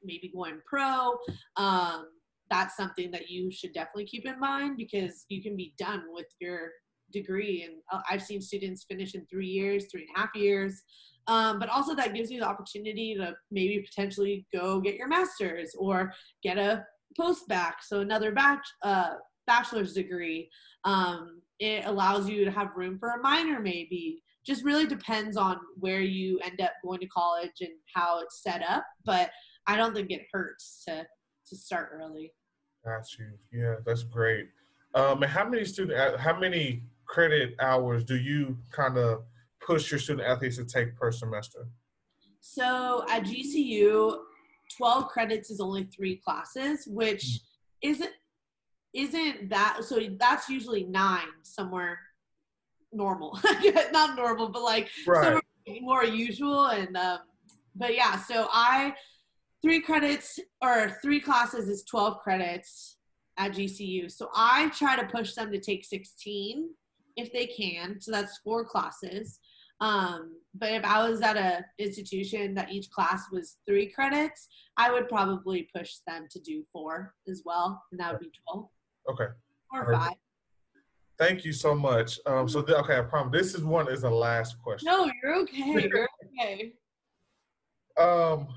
maybe 0.02 0.30
going 0.34 0.60
pro, 0.66 1.16
um, 1.56 2.06
that's 2.50 2.76
something 2.76 3.10
that 3.10 3.28
you 3.28 3.50
should 3.50 3.72
definitely 3.72 4.06
keep 4.06 4.26
in 4.26 4.38
mind 4.38 4.76
because 4.76 5.24
you 5.28 5.42
can 5.42 5.56
be 5.56 5.74
done 5.78 6.02
with 6.10 6.26
your 6.40 6.70
degree. 7.12 7.64
And 7.64 7.76
uh, 7.92 8.02
I've 8.10 8.22
seen 8.22 8.40
students 8.40 8.84
finish 8.84 9.14
in 9.14 9.26
three 9.26 9.46
years, 9.46 9.86
three 9.90 10.02
and 10.02 10.16
a 10.16 10.20
half 10.20 10.34
years. 10.34 10.82
Um, 11.28 11.58
but 11.58 11.68
also 11.68 11.94
that 11.94 12.14
gives 12.14 12.30
you 12.30 12.40
the 12.40 12.46
opportunity 12.46 13.14
to 13.16 13.34
maybe 13.50 13.84
potentially 13.88 14.46
go 14.54 14.80
get 14.80 14.94
your 14.94 15.08
master's 15.08 15.74
or 15.78 16.12
get 16.42 16.56
a 16.56 16.84
post-bacc, 17.16 17.74
so 17.82 18.00
another 18.00 18.30
batch, 18.30 18.66
uh, 18.82 19.14
bachelor's 19.46 19.94
degree. 19.94 20.48
Um, 20.84 21.40
it 21.58 21.84
allows 21.86 22.28
you 22.28 22.44
to 22.44 22.50
have 22.50 22.76
room 22.76 22.98
for 22.98 23.10
a 23.10 23.22
minor 23.22 23.60
maybe 23.60 24.22
just 24.46 24.64
really 24.64 24.86
depends 24.86 25.36
on 25.36 25.58
where 25.78 26.00
you 26.00 26.38
end 26.44 26.60
up 26.60 26.72
going 26.84 27.00
to 27.00 27.06
college 27.06 27.60
and 27.60 27.70
how 27.94 28.20
it's 28.20 28.42
set 28.42 28.62
up 28.68 28.84
but 29.04 29.30
i 29.66 29.76
don't 29.76 29.94
think 29.94 30.10
it 30.10 30.22
hurts 30.32 30.84
to 30.86 31.04
to 31.46 31.56
start 31.56 31.90
early 31.92 32.32
got 32.84 33.04
you 33.18 33.30
yeah 33.52 33.76
that's 33.84 34.02
great 34.02 34.48
um 34.94 35.22
and 35.22 35.32
how 35.32 35.48
many 35.48 35.64
student 35.64 35.98
uh, 35.98 36.16
how 36.18 36.38
many 36.38 36.82
credit 37.06 37.54
hours 37.60 38.04
do 38.04 38.16
you 38.16 38.56
kind 38.72 38.96
of 38.98 39.22
push 39.60 39.90
your 39.90 39.98
student 39.98 40.26
athletes 40.26 40.56
to 40.56 40.64
take 40.64 40.94
per 40.96 41.10
semester 41.10 41.68
so 42.40 43.04
at 43.10 43.22
gcu 43.24 44.18
12 44.76 45.08
credits 45.08 45.50
is 45.50 45.60
only 45.60 45.84
three 45.84 46.16
classes 46.16 46.86
which 46.86 47.22
mm. 47.22 47.38
isn't 47.82 48.12
isn't 48.94 49.48
that 49.50 49.78
so 49.82 50.00
that's 50.18 50.48
usually 50.48 50.84
nine 50.84 51.28
somewhere 51.42 51.98
normal 52.92 53.38
not 53.92 54.16
normal 54.16 54.48
but 54.48 54.62
like 54.62 54.88
right. 55.06 55.40
more 55.80 56.04
usual 56.04 56.66
and 56.66 56.96
um, 56.96 57.18
but 57.74 57.94
yeah 57.94 58.16
so 58.16 58.48
i 58.52 58.92
three 59.62 59.80
credits 59.80 60.38
or 60.62 60.96
three 61.02 61.20
classes 61.20 61.68
is 61.68 61.84
12 61.84 62.18
credits 62.20 62.96
at 63.38 63.52
gcu 63.52 64.10
so 64.10 64.28
i 64.34 64.68
try 64.70 64.96
to 64.96 65.06
push 65.08 65.34
them 65.34 65.52
to 65.52 65.60
take 65.60 65.84
16 65.84 66.70
if 67.16 67.32
they 67.32 67.46
can 67.46 68.00
so 68.00 68.10
that's 68.10 68.38
four 68.38 68.64
classes 68.64 69.40
um, 69.80 70.32
but 70.54 70.72
if 70.72 70.84
i 70.84 71.08
was 71.08 71.20
at 71.20 71.36
a 71.36 71.64
institution 71.78 72.54
that 72.54 72.70
each 72.70 72.90
class 72.90 73.24
was 73.30 73.58
three 73.66 73.86
credits 73.90 74.48
i 74.76 74.90
would 74.90 75.08
probably 75.08 75.68
push 75.74 75.96
them 76.06 76.26
to 76.30 76.40
do 76.40 76.64
four 76.72 77.14
as 77.28 77.42
well 77.44 77.82
and 77.90 78.00
that 78.00 78.12
would 78.12 78.20
be 78.20 78.30
12 78.50 78.68
Okay. 79.08 79.26
Or 79.72 79.92
five. 79.92 80.12
Thank 81.18 81.44
you 81.44 81.52
so 81.52 81.74
much. 81.74 82.18
Um, 82.26 82.48
so, 82.48 82.62
th- 82.62 82.78
okay, 82.78 82.98
I 82.98 83.02
promise 83.02 83.32
this 83.32 83.54
is 83.54 83.64
one 83.64 83.90
is 83.90 84.02
the 84.02 84.10
last 84.10 84.58
question. 84.62 84.86
No, 84.86 85.10
you're 85.22 85.36
okay. 85.42 85.88
You're 85.88 86.08
okay. 86.40 86.72
Um, 87.98 88.48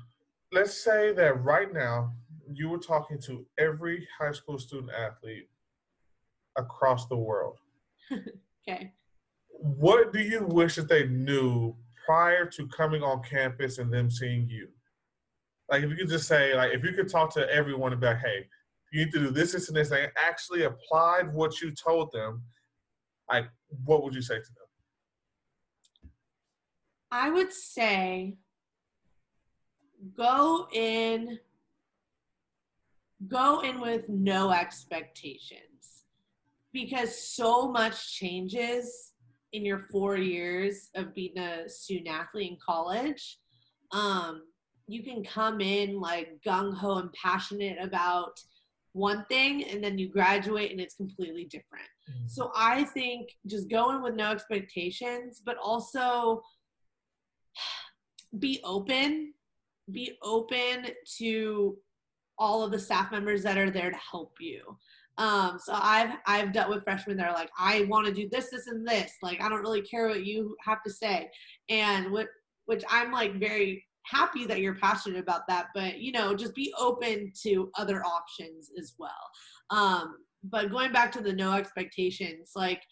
let's 0.52 0.84
say 0.84 1.12
that 1.12 1.42
right 1.42 1.72
now 1.72 2.12
you 2.52 2.68
were 2.68 2.78
talking 2.78 3.18
to 3.22 3.46
every 3.58 4.06
high 4.18 4.32
school 4.32 4.58
student 4.58 4.92
athlete 4.92 5.48
across 6.56 7.06
the 7.06 7.16
world. 7.16 7.58
okay. 8.68 8.92
What 9.48 10.12
do 10.12 10.20
you 10.20 10.44
wish 10.46 10.76
that 10.76 10.88
they 10.88 11.06
knew 11.06 11.76
prior 12.06 12.46
to 12.46 12.66
coming 12.68 13.02
on 13.02 13.22
campus 13.22 13.78
and 13.78 13.92
them 13.92 14.10
seeing 14.10 14.48
you? 14.48 14.68
Like, 15.68 15.82
if 15.82 15.90
you 15.90 15.96
could 15.96 16.08
just 16.08 16.26
say, 16.26 16.54
like, 16.54 16.72
if 16.72 16.82
you 16.84 16.92
could 16.92 17.08
talk 17.08 17.32
to 17.34 17.48
everyone 17.50 17.92
about, 17.92 18.18
hey, 18.18 18.46
you 18.92 19.04
need 19.04 19.12
to 19.12 19.20
do 19.20 19.30
this, 19.30 19.52
this, 19.52 19.68
and 19.68 19.76
this. 19.76 19.90
They 19.90 20.08
actually 20.16 20.64
applied 20.64 21.32
what 21.32 21.60
you 21.60 21.70
told 21.72 22.10
them. 22.12 22.42
Like, 23.28 23.46
what 23.84 24.02
would 24.02 24.14
you 24.14 24.22
say 24.22 24.36
to 24.36 24.40
them? 24.40 26.10
I 27.12 27.30
would 27.30 27.52
say 27.52 28.36
go 30.16 30.66
in 30.72 31.38
go 33.28 33.60
in 33.60 33.80
with 33.80 34.08
no 34.08 34.50
expectations 34.50 35.69
because 36.72 37.34
so 37.34 37.70
much 37.70 38.16
changes 38.16 39.12
in 39.52 39.64
your 39.64 39.86
four 39.90 40.16
years 40.16 40.90
of 40.94 41.14
being 41.14 41.36
a 41.38 41.68
student 41.68 42.08
athlete 42.08 42.52
in 42.52 42.58
college 42.64 43.38
um, 43.92 44.42
you 44.86 45.02
can 45.02 45.22
come 45.22 45.60
in 45.60 46.00
like 46.00 46.30
gung-ho 46.44 46.98
and 46.98 47.12
passionate 47.12 47.78
about 47.80 48.40
one 48.92 49.24
thing 49.28 49.64
and 49.64 49.82
then 49.82 49.98
you 49.98 50.08
graduate 50.08 50.72
and 50.72 50.80
it's 50.80 50.96
completely 50.96 51.44
different. 51.44 51.86
Mm-hmm. 52.10 52.26
So 52.28 52.50
I 52.56 52.84
think 52.84 53.30
just 53.46 53.70
going 53.70 54.02
with 54.02 54.14
no 54.14 54.32
expectations, 54.32 55.42
but 55.44 55.56
also 55.62 56.42
be 58.38 58.60
open, 58.64 59.32
be 59.92 60.18
open 60.22 60.86
to 61.18 61.76
all 62.38 62.64
of 62.64 62.72
the 62.72 62.78
staff 62.78 63.12
members 63.12 63.42
that 63.44 63.58
are 63.58 63.70
there 63.70 63.90
to 63.90 63.98
help 64.10 64.34
you. 64.40 64.62
Um, 65.20 65.58
so 65.62 65.74
I've 65.74 66.16
I've 66.26 66.52
dealt 66.52 66.70
with 66.70 66.82
freshmen 66.82 67.18
that 67.18 67.28
are 67.28 67.34
like, 67.34 67.50
I 67.56 67.84
want 67.84 68.06
to 68.06 68.12
do 68.12 68.28
this, 68.30 68.50
this, 68.50 68.66
and 68.66 68.86
this. 68.86 69.12
Like 69.22 69.40
I 69.40 69.48
don't 69.48 69.60
really 69.60 69.82
care 69.82 70.08
what 70.08 70.24
you 70.24 70.56
have 70.64 70.82
to 70.82 70.90
say, 70.90 71.30
and 71.68 72.10
what 72.10 72.26
which 72.64 72.82
I'm 72.90 73.12
like 73.12 73.34
very 73.34 73.84
happy 74.04 74.46
that 74.46 74.60
you're 74.60 74.74
passionate 74.74 75.18
about 75.18 75.46
that 75.48 75.66
but 75.74 75.98
you 75.98 76.10
know 76.12 76.34
just 76.34 76.54
be 76.54 76.72
open 76.78 77.32
to 77.42 77.70
other 77.76 78.02
options 78.04 78.70
as 78.78 78.94
well 78.98 79.10
um 79.70 80.16
but 80.44 80.70
going 80.70 80.92
back 80.92 81.12
to 81.12 81.20
the 81.20 81.32
no 81.32 81.52
expectations 81.52 82.52
like 82.56 82.82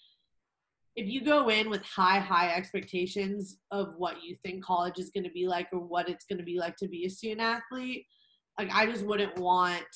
if 0.96 1.08
you 1.08 1.22
go 1.22 1.48
in 1.48 1.70
with 1.70 1.82
high 1.82 2.18
high 2.18 2.54
expectations 2.54 3.58
of 3.70 3.94
what 3.96 4.22
you 4.22 4.36
think 4.44 4.62
college 4.62 4.98
is 4.98 5.10
going 5.10 5.24
to 5.24 5.30
be 5.30 5.46
like 5.46 5.68
or 5.72 5.80
what 5.80 6.08
it's 6.08 6.26
going 6.26 6.38
to 6.38 6.44
be 6.44 6.58
like 6.58 6.76
to 6.76 6.88
be 6.88 7.06
a 7.06 7.10
student 7.10 7.40
athlete 7.40 8.04
like 8.58 8.70
i 8.74 8.84
just 8.84 9.04
wouldn't 9.04 9.36
want 9.38 9.86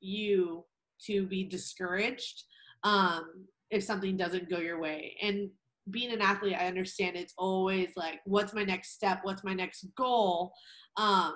you 0.00 0.64
to 1.04 1.26
be 1.26 1.44
discouraged 1.44 2.44
um 2.84 3.46
if 3.70 3.82
something 3.82 4.16
doesn't 4.16 4.48
go 4.48 4.58
your 4.58 4.80
way 4.80 5.16
and 5.22 5.50
being 5.90 6.12
an 6.12 6.20
athlete, 6.20 6.56
I 6.58 6.66
understand 6.66 7.16
it's 7.16 7.34
always 7.38 7.90
like, 7.96 8.20
what's 8.24 8.54
my 8.54 8.64
next 8.64 8.92
step? 8.92 9.20
What's 9.22 9.44
my 9.44 9.54
next 9.54 9.86
goal? 9.96 10.52
Um, 10.96 11.34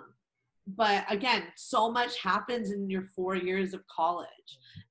but 0.67 1.05
again, 1.09 1.45
so 1.57 1.91
much 1.91 2.21
happens 2.21 2.71
in 2.71 2.91
your 2.91 3.05
four 3.15 3.35
years 3.35 3.75
of 3.75 3.83
college. 3.95 4.29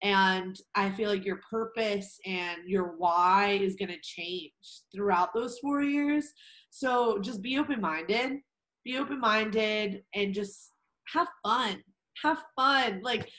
And 0.02 0.60
I 0.76 0.90
feel 0.92 1.10
like 1.10 1.26
your 1.26 1.42
purpose 1.50 2.20
and 2.26 2.58
your 2.66 2.96
why 2.98 3.60
is 3.62 3.76
going 3.76 3.90
to 3.90 4.00
change 4.02 4.52
throughout 4.94 5.34
those 5.34 5.60
four 5.60 5.82
years. 5.82 6.26
So 6.70 7.20
just 7.20 7.42
be 7.42 7.58
open 7.58 7.82
minded, 7.82 8.40
be 8.84 8.98
open 8.98 9.20
minded, 9.20 10.04
and 10.16 10.34
just 10.34 10.72
have 11.14 11.28
fun. 11.44 11.82
Have 12.24 12.44
fun. 12.56 13.02
Like, 13.02 13.30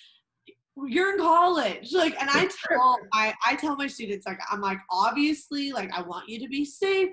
you're 0.87 1.13
in 1.13 1.19
college 1.19 1.93
like 1.93 2.15
and 2.21 2.31
i 2.31 2.49
tell 2.69 2.97
I, 3.13 3.35
I 3.47 3.57
tell 3.57 3.77
my 3.77 3.87
students 3.87 4.27
like 4.27 4.39
i'm 4.51 4.61
like 4.61 4.79
obviously 4.91 5.73
like 5.73 5.91
i 5.97 6.01
want 6.01 6.29
you 6.29 6.39
to 6.41 6.49
be 6.49 6.65
safe 6.65 7.11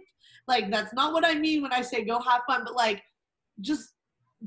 like 0.47 0.72
that's 0.72 0.93
not 0.93 1.12
what 1.12 1.26
i 1.26 1.34
mean 1.34 1.62
when 1.62 1.74
i 1.74 1.82
say 1.82 2.05
go 2.05 2.20
have 2.20 2.41
fun 2.47 2.62
but 2.64 2.76
like 2.76 3.01
just 3.62 3.93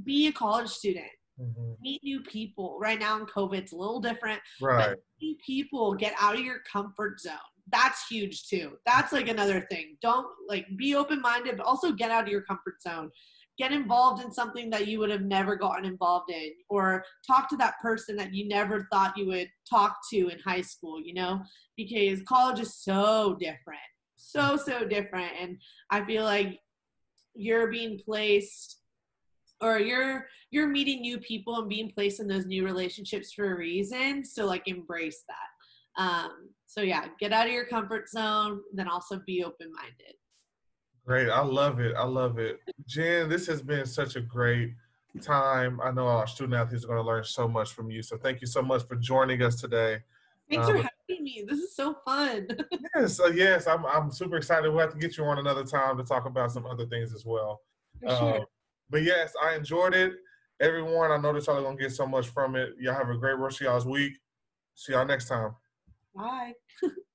be 0.04 0.28
a 0.28 0.32
college 0.32 0.68
student 0.68 1.10
mm-hmm. 1.40 1.72
meet 1.80 2.02
new 2.02 2.20
people. 2.20 2.78
Right 2.80 2.98
now 2.98 3.18
in 3.18 3.26
COVID, 3.26 3.54
it's 3.54 3.72
a 3.72 3.76
little 3.76 4.00
different. 4.00 4.40
Right. 4.60 4.96
meet 5.20 5.38
people, 5.44 5.94
get 5.94 6.14
out 6.20 6.34
of 6.34 6.40
your 6.40 6.58
comfort 6.70 7.20
zone. 7.20 7.36
That's 7.72 8.06
huge 8.08 8.48
too. 8.48 8.72
That's 8.86 9.12
like 9.12 9.28
another 9.28 9.66
thing. 9.70 9.96
Don't 10.02 10.26
like 10.48 10.66
be 10.76 10.94
open 10.94 11.20
minded, 11.20 11.56
but 11.56 11.66
also 11.66 11.92
get 11.92 12.10
out 12.10 12.24
of 12.24 12.28
your 12.28 12.42
comfort 12.42 12.82
zone. 12.82 13.10
Get 13.60 13.72
involved 13.72 14.24
in 14.24 14.32
something 14.32 14.70
that 14.70 14.86
you 14.86 15.00
would 15.00 15.10
have 15.10 15.20
never 15.20 15.54
gotten 15.54 15.84
involved 15.84 16.30
in, 16.30 16.52
or 16.70 17.04
talk 17.26 17.46
to 17.50 17.58
that 17.58 17.74
person 17.82 18.16
that 18.16 18.32
you 18.32 18.48
never 18.48 18.88
thought 18.90 19.18
you 19.18 19.26
would 19.26 19.50
talk 19.68 19.98
to 20.10 20.28
in 20.28 20.38
high 20.38 20.62
school, 20.62 20.98
you 20.98 21.12
know, 21.12 21.42
because 21.76 22.22
college 22.22 22.58
is 22.58 22.74
so 22.74 23.36
different. 23.38 23.82
So, 24.16 24.56
so 24.56 24.86
different. 24.86 25.32
And 25.38 25.58
I 25.90 26.02
feel 26.06 26.24
like 26.24 26.58
you're 27.34 27.70
being 27.70 28.00
placed 28.02 28.78
or 29.60 29.78
you're 29.78 30.26
you're 30.50 30.68
meeting 30.68 31.02
new 31.02 31.18
people 31.18 31.60
and 31.60 31.68
being 31.68 31.90
placed 31.90 32.18
in 32.18 32.26
those 32.26 32.46
new 32.46 32.64
relationships 32.64 33.32
for 33.32 33.52
a 33.52 33.56
reason 33.56 34.24
so 34.24 34.46
like 34.46 34.66
embrace 34.66 35.22
that 35.28 36.02
um 36.02 36.48
so 36.66 36.80
yeah 36.80 37.06
get 37.18 37.32
out 37.32 37.46
of 37.46 37.52
your 37.52 37.66
comfort 37.66 38.08
zone 38.08 38.60
then 38.72 38.88
also 38.88 39.20
be 39.26 39.44
open 39.44 39.70
minded 39.72 40.14
great 41.06 41.28
i 41.30 41.40
love 41.40 41.80
it 41.80 41.94
i 41.96 42.04
love 42.04 42.38
it 42.38 42.60
jen 42.86 43.28
this 43.28 43.46
has 43.46 43.62
been 43.62 43.86
such 43.86 44.16
a 44.16 44.20
great 44.20 44.74
time 45.20 45.80
i 45.82 45.90
know 45.90 46.06
our 46.06 46.26
student 46.26 46.54
athletes 46.54 46.84
are 46.84 46.88
going 46.88 46.98
to 46.98 47.06
learn 47.06 47.24
so 47.24 47.48
much 47.48 47.72
from 47.72 47.90
you 47.90 48.02
so 48.02 48.16
thank 48.16 48.40
you 48.40 48.46
so 48.46 48.62
much 48.62 48.86
for 48.86 48.96
joining 48.96 49.42
us 49.42 49.60
today 49.60 49.98
thanks 50.48 50.66
um, 50.68 50.76
for 50.76 50.82
having 50.82 51.24
me 51.24 51.44
this 51.48 51.58
is 51.58 51.74
so 51.74 51.96
fun 52.04 52.46
yes 52.94 53.18
uh, 53.18 53.26
yes 53.26 53.66
I'm, 53.66 53.84
I'm 53.86 54.12
super 54.12 54.36
excited 54.36 54.70
we'll 54.70 54.80
have 54.80 54.92
to 54.92 54.98
get 54.98 55.16
you 55.16 55.24
on 55.24 55.38
another 55.38 55.64
time 55.64 55.96
to 55.96 56.04
talk 56.04 56.26
about 56.26 56.52
some 56.52 56.66
other 56.66 56.86
things 56.86 57.12
as 57.12 57.24
well 57.24 57.60
sure. 58.02 58.40
uh, 58.40 58.40
but 58.90 59.04
yes, 59.04 59.32
I 59.40 59.54
enjoyed 59.54 59.94
it. 59.94 60.14
Everyone, 60.60 61.12
I 61.12 61.16
know 61.16 61.32
that 61.32 61.46
y'all 61.46 61.58
are 61.58 61.62
gonna 61.62 61.76
get 61.76 61.92
so 61.92 62.06
much 62.06 62.28
from 62.28 62.56
it. 62.56 62.74
Y'all 62.78 62.94
have 62.94 63.08
a 63.08 63.16
great 63.16 63.38
rest 63.38 63.60
of 63.60 63.66
y'all's 63.66 63.86
week. 63.86 64.14
See 64.74 64.92
y'all 64.92 65.06
next 65.06 65.28
time. 65.28 65.54
Bye. 66.14 66.54